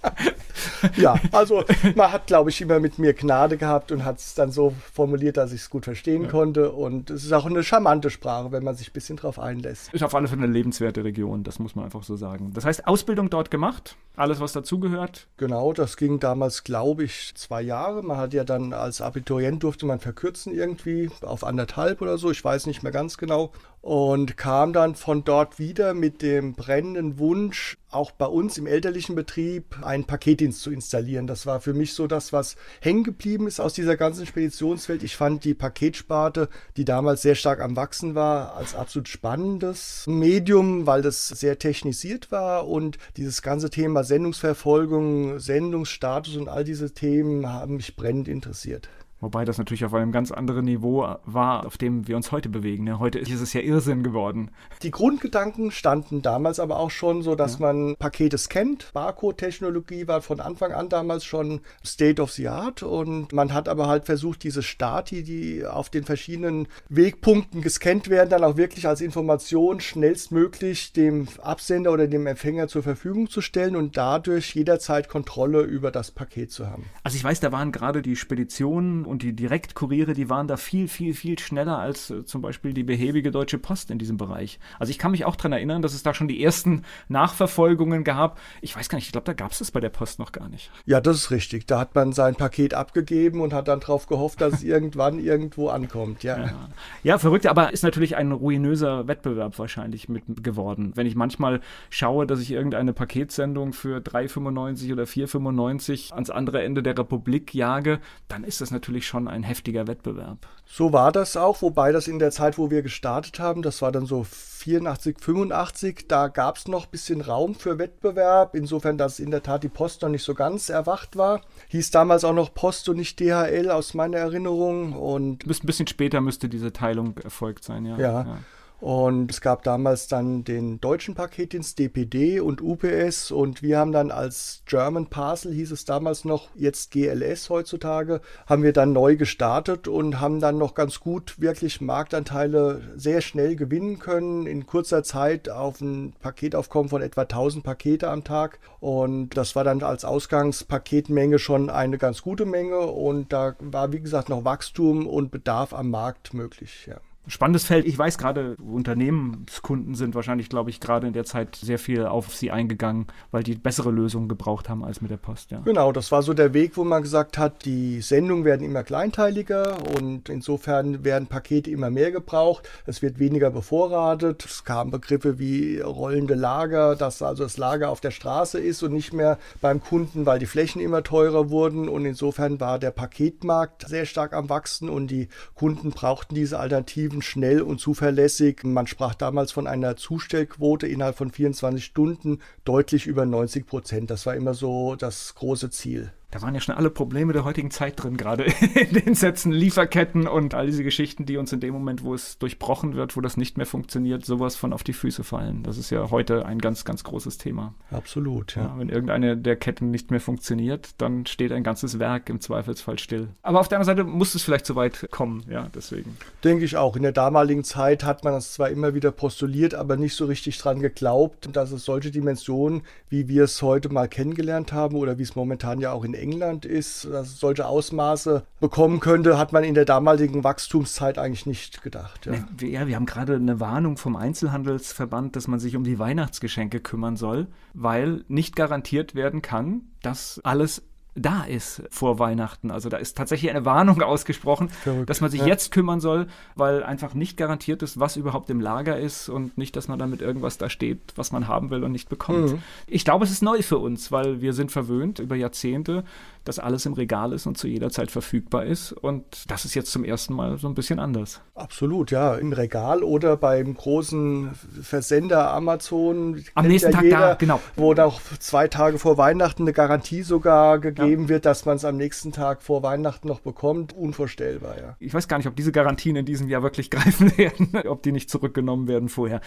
ja, 0.97 1.15
also 1.31 1.63
man 1.95 2.11
hat, 2.11 2.27
glaube 2.27 2.49
ich, 2.49 2.61
immer 2.61 2.79
mit 2.79 2.99
mir 2.99 3.13
Gnade 3.13 3.57
gehabt 3.57 3.91
und 3.91 4.05
hat 4.05 4.19
es 4.19 4.35
dann 4.35 4.51
so 4.51 4.73
formuliert, 4.93 5.37
dass 5.37 5.51
ich 5.51 5.61
es 5.61 5.69
gut 5.69 5.85
verstehen 5.85 6.23
ja. 6.23 6.29
konnte. 6.29 6.71
Und 6.71 7.09
es 7.09 7.23
ist 7.23 7.33
auch 7.33 7.45
eine 7.45 7.63
charmante 7.63 8.09
Sprache, 8.09 8.51
wenn 8.51 8.63
man 8.63 8.75
sich 8.75 8.89
ein 8.89 8.93
bisschen 8.93 9.17
drauf 9.17 9.39
einlässt. 9.39 9.93
Ist 9.93 10.03
auf 10.03 10.15
alle 10.15 10.27
Fälle 10.27 10.43
eine 10.43 10.51
lebenswerte 10.51 11.03
Region, 11.03 11.43
das 11.43 11.59
muss 11.59 11.75
man 11.75 11.85
einfach 11.85 12.03
so 12.03 12.15
sagen. 12.15 12.51
Das 12.53 12.65
heißt, 12.65 12.87
Ausbildung 12.87 13.29
dort 13.29 13.51
gemacht, 13.51 13.95
alles, 14.15 14.39
was 14.39 14.53
dazugehört? 14.53 15.27
Genau, 15.37 15.73
das 15.73 15.97
ging 15.97 16.19
damals, 16.19 16.63
glaube 16.63 17.03
ich, 17.03 17.33
zwei 17.35 17.61
Jahre. 17.61 18.01
Man 18.01 18.17
hat 18.17 18.33
ja 18.33 18.43
dann 18.43 18.73
als 18.73 19.01
Abiturient 19.01 19.63
durfte 19.63 19.85
man 19.85 19.99
verkürzen 19.99 20.53
irgendwie 20.53 21.09
auf 21.21 21.43
anderthalb 21.43 22.01
oder 22.01 22.17
so, 22.17 22.31
ich 22.31 22.43
weiß 22.43 22.65
nicht 22.67 22.83
mehr 22.83 22.91
ganz 22.91 23.17
genau 23.17 23.51
und 23.85 24.35
kam 24.35 24.73
dann 24.73 24.95
von 24.95 25.23
dort 25.23 25.59
wieder 25.59 25.93
mit 25.93 26.23
dem 26.23 26.55
brennenden 26.55 27.19
Wunsch, 27.19 27.77
auch 27.91 28.09
bei 28.09 28.25
uns 28.25 28.57
im 28.57 28.65
elterlichen 28.65 29.13
Betrieb 29.13 29.77
einen 29.83 30.05
Paketdienst 30.05 30.59
zu 30.59 30.71
installieren. 30.71 31.27
Das 31.27 31.45
war 31.45 31.61
für 31.61 31.75
mich 31.75 31.93
so 31.93 32.07
das, 32.07 32.33
was 32.33 32.55
hängen 32.81 33.03
geblieben 33.03 33.45
ist 33.45 33.59
aus 33.59 33.75
dieser 33.75 33.95
ganzen 33.95 34.25
Speditionswelt. 34.25 35.03
Ich 35.03 35.15
fand 35.15 35.43
die 35.43 35.53
Paketsparte, 35.53 36.49
die 36.77 36.83
damals 36.83 37.21
sehr 37.21 37.35
stark 37.35 37.61
am 37.61 37.75
Wachsen 37.75 38.15
war, 38.15 38.55
als 38.55 38.73
absolut 38.73 39.07
spannendes 39.07 40.05
Medium, 40.07 40.87
weil 40.87 41.03
das 41.03 41.27
sehr 41.27 41.59
technisiert 41.59 42.31
war 42.31 42.67
und 42.67 42.97
dieses 43.17 43.43
ganze 43.43 43.69
Thema 43.69 44.03
Sendungsverfolgung, 44.03 45.37
Sendungsstatus 45.37 46.37
und 46.37 46.49
all 46.49 46.63
diese 46.63 46.91
Themen 46.95 47.47
haben 47.47 47.75
mich 47.75 47.95
brennend 47.95 48.27
interessiert. 48.29 48.89
Wobei 49.21 49.45
das 49.45 49.57
natürlich 49.57 49.85
auf 49.85 49.93
einem 49.93 50.11
ganz 50.11 50.31
anderen 50.31 50.65
Niveau 50.65 51.07
war, 51.25 51.65
auf 51.65 51.77
dem 51.77 52.07
wir 52.07 52.17
uns 52.17 52.31
heute 52.31 52.49
bewegen. 52.49 52.83
Ne? 52.83 52.99
Heute 52.99 53.17
ist 53.17 53.31
es 53.31 53.53
ja 53.53 53.61
Irrsinn 53.61 54.03
geworden. 54.03 54.51
Die 54.83 54.91
Grundgedanken 54.91 55.71
standen 55.71 56.21
damals 56.21 56.59
aber 56.59 56.77
auch 56.77 56.91
schon 56.91 57.21
so, 57.21 57.35
dass 57.35 57.59
ja. 57.59 57.65
man 57.65 57.95
Pakete 57.97 58.37
scannt. 58.37 58.91
Barcode-Technologie 58.93 60.07
war 60.07 60.21
von 60.21 60.41
Anfang 60.41 60.73
an 60.73 60.89
damals 60.89 61.23
schon 61.23 61.61
State 61.83 62.21
of 62.21 62.31
the 62.31 62.49
Art 62.49 62.83
und 62.83 63.31
man 63.31 63.53
hat 63.53 63.69
aber 63.69 63.87
halt 63.87 64.05
versucht, 64.05 64.43
diese 64.43 64.61
Stati, 64.61 65.23
die 65.23 65.65
auf 65.65 65.89
den 65.89 66.03
verschiedenen 66.03 66.67
Wegpunkten 66.89 67.61
gescannt 67.61 68.09
werden, 68.09 68.29
dann 68.29 68.43
auch 68.43 68.57
wirklich 68.57 68.87
als 68.87 68.99
Information 68.99 69.79
schnellstmöglich 69.79 70.91
dem 70.91 71.27
Absender 71.41 71.93
oder 71.93 72.07
dem 72.07 72.27
Empfänger 72.27 72.67
zur 72.67 72.83
Verfügung 72.83 73.29
zu 73.29 73.39
stellen 73.39 73.77
und 73.77 73.95
dadurch 73.95 74.53
jederzeit 74.55 75.07
Kontrolle 75.07 75.61
über 75.61 75.91
das 75.91 76.11
Paket 76.11 76.51
zu 76.51 76.67
haben. 76.67 76.83
Also 77.03 77.15
ich 77.15 77.23
weiß, 77.23 77.39
da 77.39 77.51
waren 77.51 77.71
gerade 77.71 78.01
die 78.01 78.17
Speditionen 78.17 79.04
und 79.05 79.23
die 79.23 79.33
Direktkuriere, 79.33 80.13
die 80.13 80.29
waren 80.29 80.47
da 80.47 80.57
viel, 80.57 80.87
viel, 80.87 81.13
viel 81.13 81.37
schneller 81.39 81.77
als 81.77 82.09
äh, 82.09 82.25
zum 82.25 82.41
Beispiel 82.41 82.73
die 82.73 82.83
behäbige 82.83 83.31
Deutsche 83.31 83.57
Post 83.57 83.91
in 83.91 83.97
diesem 83.97 84.17
Bereich. 84.17 84.59
Also 84.79 84.91
ich 84.91 84.97
kann 84.97 85.11
mich 85.11 85.25
auch 85.25 85.35
daran 85.35 85.53
erinnern, 85.53 85.81
dass 85.81 85.93
es 85.93 86.03
da 86.03 86.13
schon 86.13 86.27
die 86.27 86.43
ersten 86.43 86.83
Nachverfolgungen 87.09 88.03
gab. 88.03 88.39
Ich 88.61 88.75
weiß 88.75 88.89
gar 88.89 88.97
nicht, 88.97 89.07
ich 89.07 89.11
glaube, 89.11 89.25
da 89.25 89.33
gab 89.33 89.51
es 89.51 89.59
das 89.59 89.71
bei 89.71 89.79
der 89.79 89.89
Post 89.89 90.19
noch 90.19 90.31
gar 90.31 90.49
nicht. 90.49 90.71
Ja, 90.85 91.01
das 91.01 91.17
ist 91.17 91.31
richtig. 91.31 91.65
Da 91.65 91.79
hat 91.79 91.95
man 91.95 92.13
sein 92.13 92.35
Paket 92.35 92.73
abgegeben 92.73 93.41
und 93.41 93.53
hat 93.53 93.67
dann 93.67 93.79
darauf 93.79 94.07
gehofft, 94.07 94.41
dass 94.41 94.53
es 94.53 94.63
irgendwann 94.75 95.19
irgendwo 95.19 95.69
ankommt. 95.69 96.23
Ja. 96.23 96.37
ja. 96.37 96.69
ja, 97.03 97.17
verrückt, 97.17 97.47
aber 97.47 97.73
ist 97.73 97.83
natürlich 97.83 98.15
ein 98.15 98.31
ruinöser 98.31 99.07
Wettbewerb 99.07 99.57
wahrscheinlich 99.59 100.09
mit 100.09 100.43
geworden. 100.43 100.91
Wenn 100.95 101.07
ich 101.07 101.15
manchmal 101.15 101.61
schaue, 101.89 102.25
dass 102.25 102.39
ich 102.39 102.51
irgendeine 102.51 102.93
Paketsendung 102.93 103.73
für 103.73 103.99
3,95 103.99 104.93
oder 104.93 105.03
4,95 105.03 106.13
ans 106.13 106.29
andere 106.29 106.63
Ende 106.63 106.81
der 106.83 106.97
Republik 106.97 107.53
jage, 107.53 107.99
dann 108.27 108.43
ist 108.43 108.61
das 108.61 108.71
natürlich 108.71 108.94
natürlich 108.95 109.07
schon 109.07 109.27
ein 109.27 109.43
heftiger 109.43 109.87
Wettbewerb. 109.87 110.47
So 110.65 110.93
war 110.93 111.11
das 111.11 111.37
auch, 111.37 111.61
wobei 111.61 111.91
das 111.91 112.07
in 112.07 112.17
der 112.17 112.31
Zeit, 112.31 112.57
wo 112.57 112.71
wir 112.71 112.81
gestartet 112.81 113.39
haben, 113.39 113.61
das 113.61 113.81
war 113.81 113.91
dann 113.91 114.05
so 114.05 114.23
84, 114.23 115.17
85, 115.19 116.07
da 116.07 116.27
gab 116.27 116.57
es 116.57 116.67
noch 116.67 116.85
ein 116.85 116.91
bisschen 116.91 117.21
Raum 117.21 117.55
für 117.55 117.77
Wettbewerb, 117.77 118.55
insofern, 118.55 118.97
dass 118.97 119.19
in 119.19 119.31
der 119.31 119.43
Tat 119.43 119.63
die 119.63 119.69
Post 119.69 120.01
noch 120.01 120.09
nicht 120.09 120.23
so 120.23 120.33
ganz 120.33 120.69
erwacht 120.69 121.17
war. 121.17 121.41
Hieß 121.67 121.91
damals 121.91 122.23
auch 122.23 122.33
noch 122.33 122.53
Post 122.53 122.89
und 122.89 122.97
nicht 122.97 123.19
DHL 123.19 123.69
aus 123.69 123.93
meiner 123.93 124.17
Erinnerung. 124.17 124.93
Und 124.93 125.45
ein 125.45 125.65
bisschen 125.65 125.87
später 125.87 126.21
müsste 126.21 126.49
diese 126.49 126.71
Teilung 126.71 127.17
erfolgt 127.17 127.63
sein, 127.63 127.85
ja. 127.85 127.97
ja. 127.97 128.21
ja. 128.23 128.37
Und 128.81 129.31
es 129.31 129.41
gab 129.41 129.63
damals 129.63 130.07
dann 130.07 130.43
den 130.43 130.81
deutschen 130.81 131.15
Paketdienst 131.15 131.79
DPD 131.79 132.39
und 132.39 132.61
UPS 132.61 133.31
und 133.31 133.63
wir 133.63 133.79
haben 133.79 133.91
dann 133.91 134.11
als 134.11 134.61
German 134.65 135.07
Parcel, 135.07 135.53
hieß 135.53 135.71
es 135.71 135.85
damals 135.85 136.25
noch, 136.25 136.49
jetzt 136.55 136.91
GLS 136.91 137.49
heutzutage, 137.49 138.21
haben 138.47 138.63
wir 138.63 138.73
dann 138.73 138.93
neu 138.93 139.15
gestartet 139.15 139.87
und 139.87 140.19
haben 140.19 140.39
dann 140.39 140.57
noch 140.57 140.75
ganz 140.75 140.99
gut 140.99 141.39
wirklich 141.39 141.79
Marktanteile 141.79 142.81
sehr 142.95 143.21
schnell 143.21 143.55
gewinnen 143.55 143.99
können, 143.99 144.45
in 144.45 144.65
kurzer 144.65 145.03
Zeit 145.03 145.49
auf 145.49 145.79
ein 145.79 146.13
Paketaufkommen 146.21 146.89
von 146.89 147.01
etwa 147.01 147.21
1000 147.21 147.63
Pakete 147.63 148.09
am 148.09 148.23
Tag. 148.23 148.59
Und 148.81 149.37
das 149.37 149.55
war 149.55 149.63
dann 149.63 149.81
als 149.83 150.05
Ausgangspaketmenge 150.05 151.39
schon 151.39 151.69
eine 151.69 151.97
ganz 151.97 152.21
gute 152.21 152.45
Menge 152.45 152.79
und 152.79 153.31
da 153.31 153.55
war, 153.59 153.93
wie 153.93 154.01
gesagt, 154.01 154.29
noch 154.29 154.45
Wachstum 154.45 155.07
und 155.07 155.31
Bedarf 155.31 155.73
am 155.73 155.89
Markt 155.89 156.33
möglich. 156.33 156.87
Ja. 156.87 156.97
Spannendes 157.27 157.65
Feld. 157.65 157.85
Ich 157.85 157.97
weiß 157.97 158.17
gerade, 158.17 158.55
Unternehmenskunden 158.55 159.95
sind 159.95 160.15
wahrscheinlich, 160.15 160.49
glaube 160.49 160.69
ich, 160.69 160.79
gerade 160.79 161.07
in 161.07 161.13
der 161.13 161.25
Zeit 161.25 161.55
sehr 161.55 161.79
viel 161.79 162.05
auf 162.05 162.35
sie 162.35 162.51
eingegangen, 162.51 163.07
weil 163.31 163.43
die 163.43 163.55
bessere 163.55 163.91
Lösungen 163.91 164.29
gebraucht 164.29 164.69
haben 164.69 164.83
als 164.83 165.01
mit 165.01 165.09
der 165.09 165.17
Post. 165.17 165.51
Ja. 165.51 165.59
Genau, 165.59 165.91
das 165.91 166.11
war 166.11 166.21
so 166.21 166.33
der 166.33 166.53
Weg, 166.53 166.77
wo 166.77 166.83
man 166.83 167.01
gesagt 167.01 167.37
hat, 167.37 167.65
die 167.65 168.01
Sendungen 168.01 168.45
werden 168.45 168.65
immer 168.65 168.83
kleinteiliger 168.83 169.77
und 169.97 170.29
insofern 170.29 171.03
werden 171.03 171.27
Pakete 171.27 171.71
immer 171.71 171.89
mehr 171.89 172.11
gebraucht. 172.11 172.69
Es 172.85 173.01
wird 173.01 173.19
weniger 173.19 173.49
bevorratet. 173.49 174.45
Es 174.45 174.63
kamen 174.63 174.91
Begriffe 174.91 175.39
wie 175.39 175.79
rollende 175.79 176.35
Lager, 176.35 176.95
dass 176.95 177.21
also 177.21 177.43
das 177.43 177.57
Lager 177.57 177.89
auf 177.89 178.01
der 178.01 178.11
Straße 178.11 178.59
ist 178.59 178.83
und 178.83 178.93
nicht 178.93 179.13
mehr 179.13 179.39
beim 179.61 179.81
Kunden, 179.81 180.25
weil 180.25 180.39
die 180.39 180.45
Flächen 180.45 180.81
immer 180.81 181.03
teurer 181.03 181.49
wurden. 181.49 181.89
Und 181.89 182.05
insofern 182.05 182.59
war 182.59 182.79
der 182.79 182.91
Paketmarkt 182.91 183.87
sehr 183.87 184.05
stark 184.05 184.33
am 184.33 184.49
Wachsen 184.49 184.89
und 184.89 185.07
die 185.07 185.27
Kunden 185.55 185.89
brauchten 185.89 186.35
diese 186.35 186.59
Alternativen 186.59 187.14
Alternativen 187.15 187.21
schnell 187.21 187.61
und 187.61 187.79
zuverlässig. 187.79 188.63
Man 188.63 188.87
sprach 188.87 189.15
damals 189.15 189.51
von 189.51 189.67
einer 189.67 189.95
Zustellquote 189.95 190.87
innerhalb 190.87 191.17
von 191.17 191.31
24 191.31 191.83
Stunden 191.83 192.39
deutlich 192.63 193.07
über 193.07 193.25
90 193.25 193.65
Prozent. 193.65 194.09
Das 194.09 194.25
war 194.25 194.35
immer 194.35 194.53
so 194.53 194.95
das 194.95 195.35
große 195.35 195.69
Ziel 195.69 196.11
da 196.35 196.41
waren 196.41 196.53
ja 196.53 196.59
schon 196.59 196.75
alle 196.75 196.89
Probleme 196.89 197.31
der 197.31 197.45
heutigen 197.45 197.71
Zeit 197.71 197.93
drin, 198.03 198.17
gerade 198.17 198.43
in 198.75 198.93
den 198.93 199.15
Sätzen 199.15 199.53
Lieferketten 199.53 200.27
und 200.27 200.53
all 200.53 200.65
diese 200.65 200.83
Geschichten, 200.83 201.25
die 201.25 201.37
uns 201.37 201.53
in 201.53 201.61
dem 201.61 201.73
Moment, 201.73 202.03
wo 202.03 202.13
es 202.13 202.37
durchbrochen 202.39 202.93
wird, 202.93 203.15
wo 203.15 203.21
das 203.21 203.37
nicht 203.37 203.55
mehr 203.55 203.65
funktioniert, 203.65 204.25
sowas 204.25 204.57
von 204.57 204.73
auf 204.73 204.83
die 204.83 204.91
Füße 204.91 205.23
fallen. 205.23 205.63
Das 205.63 205.77
ist 205.77 205.91
ja 205.91 206.11
heute 206.11 206.45
ein 206.45 206.59
ganz, 206.59 206.83
ganz 206.83 207.05
großes 207.05 207.37
Thema. 207.37 207.73
Absolut, 207.89 208.57
ja. 208.57 208.63
ja 208.63 208.75
wenn 208.77 208.89
irgendeine 208.89 209.37
der 209.37 209.55
Ketten 209.55 209.91
nicht 209.91 210.11
mehr 210.11 210.19
funktioniert, 210.19 210.89
dann 210.97 211.25
steht 211.25 211.53
ein 211.53 211.63
ganzes 211.63 211.99
Werk 211.99 212.27
im 212.27 212.41
Zweifelsfall 212.41 212.99
still. 212.99 213.29
Aber 213.41 213.61
auf 213.61 213.69
der 213.69 213.79
anderen 213.79 213.97
Seite 213.97 214.09
muss 214.09 214.35
es 214.35 214.43
vielleicht 214.43 214.65
so 214.65 214.75
weit 214.75 215.07
kommen, 215.11 215.45
ja, 215.49 215.69
deswegen. 215.73 216.17
Denke 216.43 216.65
ich 216.65 216.75
auch. 216.75 216.97
In 216.97 217.03
der 217.03 217.13
damaligen 217.13 217.63
Zeit 217.63 218.03
hat 218.03 218.25
man 218.25 218.33
das 218.33 218.51
zwar 218.51 218.69
immer 218.71 218.93
wieder 218.93 219.11
postuliert, 219.11 219.73
aber 219.73 219.95
nicht 219.95 220.15
so 220.15 220.25
richtig 220.25 220.57
dran 220.57 220.81
geglaubt, 220.81 221.47
dass 221.53 221.71
es 221.71 221.85
solche 221.85 222.11
Dimensionen, 222.11 222.81
wie 223.07 223.29
wir 223.29 223.45
es 223.45 223.61
heute 223.61 223.87
mal 223.87 224.09
kennengelernt 224.09 224.73
haben 224.73 224.97
oder 224.97 225.17
wie 225.17 225.23
es 225.23 225.37
momentan 225.37 225.79
ja 225.79 225.93
auch 225.93 226.03
in 226.03 226.13
England 226.25 226.65
ist, 226.65 227.05
dass 227.05 227.39
solche 227.39 227.67
Ausmaße 227.67 228.43
bekommen 228.59 228.99
könnte, 228.99 229.37
hat 229.37 229.53
man 229.53 229.63
in 229.63 229.75
der 229.75 229.85
damaligen 229.85 230.43
Wachstumszeit 230.43 231.17
eigentlich 231.17 231.45
nicht 231.45 231.83
gedacht. 231.83 232.25
Ja, 232.25 232.33
ja 232.67 232.87
wir 232.87 232.95
haben 232.95 233.05
gerade 233.05 233.35
eine 233.35 233.59
Warnung 233.59 233.97
vom 233.97 234.15
Einzelhandelsverband, 234.15 235.35
dass 235.35 235.47
man 235.47 235.59
sich 235.59 235.75
um 235.75 235.83
die 235.83 235.99
Weihnachtsgeschenke 235.99 236.79
kümmern 236.79 237.15
soll, 237.15 237.47
weil 237.73 238.23
nicht 238.27 238.55
garantiert 238.55 239.13
werden 239.13 239.41
kann, 239.41 239.81
dass 240.01 240.41
alles 240.43 240.81
da 241.15 241.43
ist 241.43 241.81
vor 241.89 242.19
Weihnachten. 242.19 242.71
Also 242.71 242.89
da 242.89 242.97
ist 242.97 243.17
tatsächlich 243.17 243.49
eine 243.49 243.65
Warnung 243.65 244.01
ausgesprochen, 244.03 244.69
Verrückt, 244.69 245.09
dass 245.09 245.21
man 245.21 245.31
sich 245.31 245.41
ja. 245.41 245.47
jetzt 245.47 245.71
kümmern 245.71 245.99
soll, 245.99 246.27
weil 246.55 246.83
einfach 246.83 247.13
nicht 247.13 247.37
garantiert 247.37 247.81
ist, 247.81 247.99
was 247.99 248.17
überhaupt 248.17 248.49
im 248.49 248.59
Lager 248.59 248.99
ist 248.99 249.29
und 249.29 249.57
nicht, 249.57 249.75
dass 249.75 249.87
man 249.87 249.97
damit 249.97 250.21
irgendwas 250.21 250.57
da 250.57 250.69
steht, 250.69 250.99
was 251.15 251.31
man 251.31 251.47
haben 251.47 251.69
will 251.69 251.83
und 251.83 251.91
nicht 251.91 252.09
bekommt. 252.09 252.51
Mhm. 252.51 252.59
Ich 252.87 253.05
glaube, 253.05 253.23
es 253.25 253.31
ist 253.31 253.41
neu 253.41 253.61
für 253.61 253.77
uns, 253.77 254.11
weil 254.11 254.41
wir 254.41 254.53
sind 254.53 254.71
verwöhnt 254.71 255.19
über 255.19 255.35
Jahrzehnte 255.35 256.03
dass 256.45 256.59
alles 256.59 256.85
im 256.85 256.93
Regal 256.93 257.33
ist 257.33 257.47
und 257.47 257.57
zu 257.57 257.67
jeder 257.67 257.89
Zeit 257.89 258.11
verfügbar 258.11 258.65
ist. 258.65 258.93
Und 258.93 259.51
das 259.51 259.65
ist 259.65 259.73
jetzt 259.73 259.91
zum 259.91 260.03
ersten 260.05 260.33
Mal 260.33 260.57
so 260.57 260.67
ein 260.67 260.75
bisschen 260.75 260.99
anders. 260.99 261.41
Absolut, 261.55 262.11
ja. 262.11 262.35
Im 262.35 262.53
Regal 262.53 263.03
oder 263.03 263.35
beim 263.35 263.73
großen 263.73 264.51
Versender 264.81 265.51
Amazon. 265.51 266.43
Am 266.53 266.67
nächsten 266.67 266.91
ja 266.91 266.95
Tag 266.95 267.03
jeder, 267.03 267.19
da, 267.19 267.33
genau. 267.33 267.59
Wo 267.75 267.93
noch 267.93 268.21
zwei 268.39 268.67
Tage 268.67 268.99
vor 268.99 269.17
Weihnachten 269.17 269.63
eine 269.63 269.73
Garantie 269.73 270.21
sogar 270.21 270.79
gegeben 270.79 271.23
ja. 271.23 271.29
wird, 271.29 271.45
dass 271.45 271.65
man 271.65 271.77
es 271.77 271.85
am 271.85 271.97
nächsten 271.97 272.31
Tag 272.31 272.61
vor 272.61 272.83
Weihnachten 272.83 273.27
noch 273.27 273.39
bekommt. 273.39 273.93
Unvorstellbar, 273.93 274.77
ja. 274.77 274.95
Ich 274.99 275.13
weiß 275.13 275.27
gar 275.27 275.37
nicht, 275.37 275.47
ob 275.47 275.55
diese 275.55 275.71
Garantien 275.71 276.15
in 276.15 276.25
diesem 276.25 276.47
Jahr 276.47 276.63
wirklich 276.63 276.89
greifen 276.91 277.35
werden, 277.37 277.75
ob 277.87 278.03
die 278.03 278.11
nicht 278.11 278.29
zurückgenommen 278.29 278.87
werden 278.87 279.09
vorher. 279.09 279.41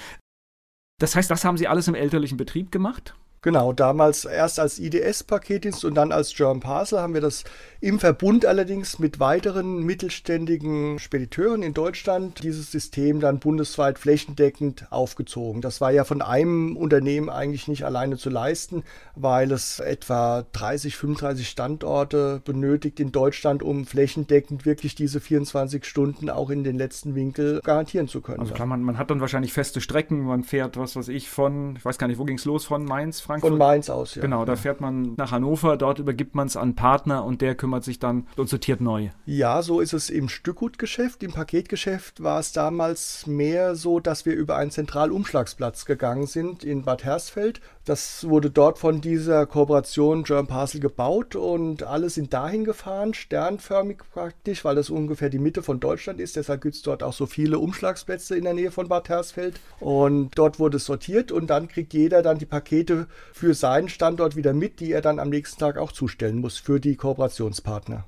Das 0.99 1.15
heißt, 1.15 1.31
das 1.31 1.45
haben 1.45 1.57
Sie 1.57 1.69
alles 1.69 1.87
im 1.87 1.95
elterlichen 1.95 2.37
Betrieb 2.37 2.73
gemacht? 2.73 3.15
Genau, 3.43 3.73
damals 3.73 4.25
erst 4.25 4.59
als 4.59 4.79
IDS-Paketdienst 4.79 5.85
und 5.85 5.95
dann 5.95 6.11
als 6.11 6.35
German 6.35 6.61
Parcel 6.61 6.99
haben 6.99 7.15
wir 7.15 7.21
das 7.21 7.45
im 7.81 8.01
Verbund 8.01 8.45
allerdings 8.45 8.99
mit 8.99 9.21
weiteren 9.21 9.85
mittelständigen 9.85 10.99
Spediteuren 10.99 11.63
in 11.63 11.75
Deutschland 11.75 12.43
dieses 12.43 12.73
System 12.73 13.21
dann 13.21 13.39
bundesweit 13.39 14.01
flächendeckend 14.01 14.91
aufgezogen. 14.91 15.61
Das 15.61 15.81
war 15.81 15.93
ja 15.93 16.03
von 16.03 16.21
einem 16.21 16.77
Unternehmen 16.77 17.31
eigentlich 17.31 17.69
nicht 17.69 17.85
alleine 17.85 18.17
zu 18.17 18.31
leisten, 18.31 18.83
weil 19.15 19.53
es 19.53 19.79
etwa 19.79 20.45
30, 20.53 20.97
35 20.97 21.49
Standorte 21.49 22.43
benötigt 22.45 22.99
in 22.99 23.13
Deutschland, 23.13 23.63
um 23.63 23.87
flächendeckend 23.87 24.67
wirklich 24.67 24.97
diese 24.97 25.21
24 25.21 25.85
Stunden 25.85 26.29
auch 26.31 26.51
in 26.51 26.65
den 26.65 26.77
letzten 26.77 27.15
Winkel 27.15 27.61
garantieren 27.63 28.09
zu 28.09 28.21
können. 28.21 28.41
Also 28.41 28.55
klar, 28.55 28.67
man, 28.67 28.83
man 28.83 28.99
hat 28.99 29.11
dann 29.11 29.21
wahrscheinlich 29.21 29.53
feste 29.53 29.81
Strecken, 29.81 30.23
man 30.23 30.43
fährt, 30.43 30.77
was 30.77 30.97
weiß 30.97 31.09
ich, 31.09 31.31
von, 31.31 31.77
ich 31.77 31.85
weiß 31.85 31.99
gar 31.99 32.09
nicht, 32.09 32.19
wo 32.19 32.25
ging 32.25 32.39
es 32.39 32.45
los, 32.45 32.65
von 32.65 32.85
Mainz, 32.85 33.21
Frankfurt? 33.29 33.51
Von 33.51 33.59
Mainz 33.59 33.91
aus, 33.91 34.15
ja. 34.15 34.23
Genau, 34.23 34.47
da 34.47 34.57
fährt 34.57 34.81
man 34.81 35.13
nach 35.19 35.33
Hannover, 35.33 35.77
dort 35.77 35.99
übergibt 35.99 36.35
man 36.35 36.47
es 36.47 36.57
an 36.57 36.75
Partner 36.75 37.27
und 37.27 37.43
der 37.43 37.55
kümmert 37.55 37.85
sich 37.85 37.99
dann 37.99 38.27
und 38.37 38.49
sortiert 38.49 38.81
neu. 38.81 39.11
Ja, 39.27 39.61
so 39.61 39.81
ist 39.81 39.93
es 39.93 40.09
im 40.09 40.31
Stückgutgeschäft. 40.31 41.23
Im 41.23 41.33
Paketgeschäft 41.33 42.23
war 42.23 42.41
es 42.41 42.53
damals 42.53 43.27
mehr 43.27 43.75
so, 43.75 44.01
dass 44.01 44.25
wir 44.25 44.35
über 44.35 44.57
einen 44.57 44.71
Zentralumschlagsplatz 44.71 45.85
gegangen 45.85 46.27
sind 46.27 46.65
in 46.65 46.85
Bad 46.85 47.05
Hersfeld. 47.05 47.61
Das 47.89 48.29
wurde 48.29 48.51
dort 48.51 48.79
von 48.79 49.01
dieser 49.01 49.47
Kooperation 49.47 50.23
German 50.23 50.47
Parcel 50.47 50.79
gebaut 50.79 51.35
und 51.37 51.85
alle 51.85 52.11
sind 52.11 52.35
dahin 52.35 52.65
gefahren, 52.65 53.15
sternförmig 53.15 54.03
praktisch, 54.13 54.63
weil 54.63 54.75
das 54.75 54.91
ungefähr 54.91 55.31
die 55.31 55.39
Mitte 55.39 55.63
von 55.63 55.81
Deutschland 55.81 56.21
ist. 56.21 56.37
Deshalb 56.37 56.61
gibt 56.61 56.75
es 56.75 56.83
dort 56.83 57.03
auch 57.03 57.15
so 57.15 57.25
viele 57.25 57.59
Umschlagsplätze 57.59 58.37
in 58.37 58.45
der 58.45 58.53
Nähe 58.53 58.71
von 58.73 58.89
Bad 58.89 59.09
Hersfeld. 59.09 59.59
Und 59.81 60.33
dort 60.35 60.59
wurde 60.59 60.77
es 60.77 60.85
sortiert 60.85 61.33
und 61.33 61.47
dann 61.47 61.67
kriegt 61.69 61.95
jeder 61.95 62.21
dann 62.21 62.37
die 62.37 62.45
Pakete 62.45 63.07
für 63.33 63.55
seinen 63.55 63.89
Standort 63.89 64.37
wieder 64.37 64.53
mit, 64.53 64.81
die 64.81 64.93
er 64.93 65.01
dann 65.01 65.19
am 65.19 65.31
nächsten 65.31 65.59
Tag 65.59 65.79
auch 65.79 65.93
zustellen 65.93 66.41
muss 66.43 66.59
für 66.59 66.81
die 66.81 66.95
Kooperationspartner. 66.95 68.05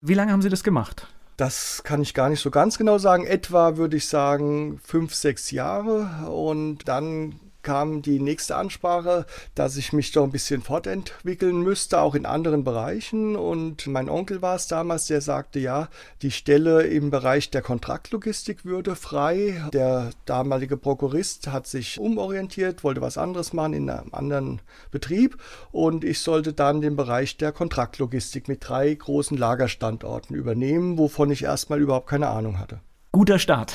Wie 0.00 0.14
lange 0.14 0.32
haben 0.32 0.40
Sie 0.40 0.48
das 0.48 0.64
gemacht? 0.64 1.08
Das 1.36 1.82
kann 1.82 2.02
ich 2.02 2.14
gar 2.14 2.28
nicht 2.28 2.40
so 2.40 2.50
ganz 2.50 2.78
genau 2.78 2.98
sagen. 2.98 3.26
Etwa 3.26 3.76
würde 3.76 3.96
ich 3.96 4.06
sagen 4.06 4.80
fünf, 4.84 5.14
sechs 5.14 5.50
Jahre. 5.50 6.30
Und 6.30 6.88
dann 6.88 7.40
kam 7.62 8.02
die 8.02 8.20
nächste 8.20 8.56
Ansprache, 8.56 9.26
dass 9.54 9.76
ich 9.76 9.92
mich 9.92 10.12
doch 10.12 10.24
ein 10.24 10.32
bisschen 10.32 10.62
fortentwickeln 10.62 11.62
müsste, 11.62 12.00
auch 12.00 12.14
in 12.14 12.26
anderen 12.26 12.64
Bereichen. 12.64 13.36
Und 13.36 13.86
mein 13.86 14.08
Onkel 14.08 14.42
war 14.42 14.56
es 14.56 14.66
damals, 14.66 15.06
der 15.06 15.20
sagte, 15.20 15.58
ja, 15.58 15.88
die 16.22 16.30
Stelle 16.30 16.82
im 16.82 17.10
Bereich 17.10 17.50
der 17.50 17.62
Kontraktlogistik 17.62 18.64
würde 18.64 18.96
frei. 18.96 19.62
Der 19.72 20.10
damalige 20.24 20.76
Prokurist 20.76 21.48
hat 21.48 21.66
sich 21.66 21.98
umorientiert, 21.98 22.84
wollte 22.84 23.00
was 23.00 23.18
anderes 23.18 23.52
machen 23.52 23.72
in 23.74 23.90
einem 23.90 24.12
anderen 24.12 24.60
Betrieb. 24.90 25.36
Und 25.70 26.04
ich 26.04 26.20
sollte 26.20 26.52
dann 26.52 26.80
den 26.80 26.96
Bereich 26.96 27.36
der 27.36 27.52
Kontraktlogistik 27.52 28.48
mit 28.48 28.68
drei 28.68 28.92
großen 28.92 29.36
Lagerstandorten 29.36 30.36
übernehmen, 30.36 30.98
wovon 30.98 31.30
ich 31.30 31.44
erstmal 31.44 31.80
überhaupt 31.80 32.08
keine 32.08 32.28
Ahnung 32.28 32.58
hatte 32.58 32.80
guter 33.12 33.38
Start. 33.38 33.74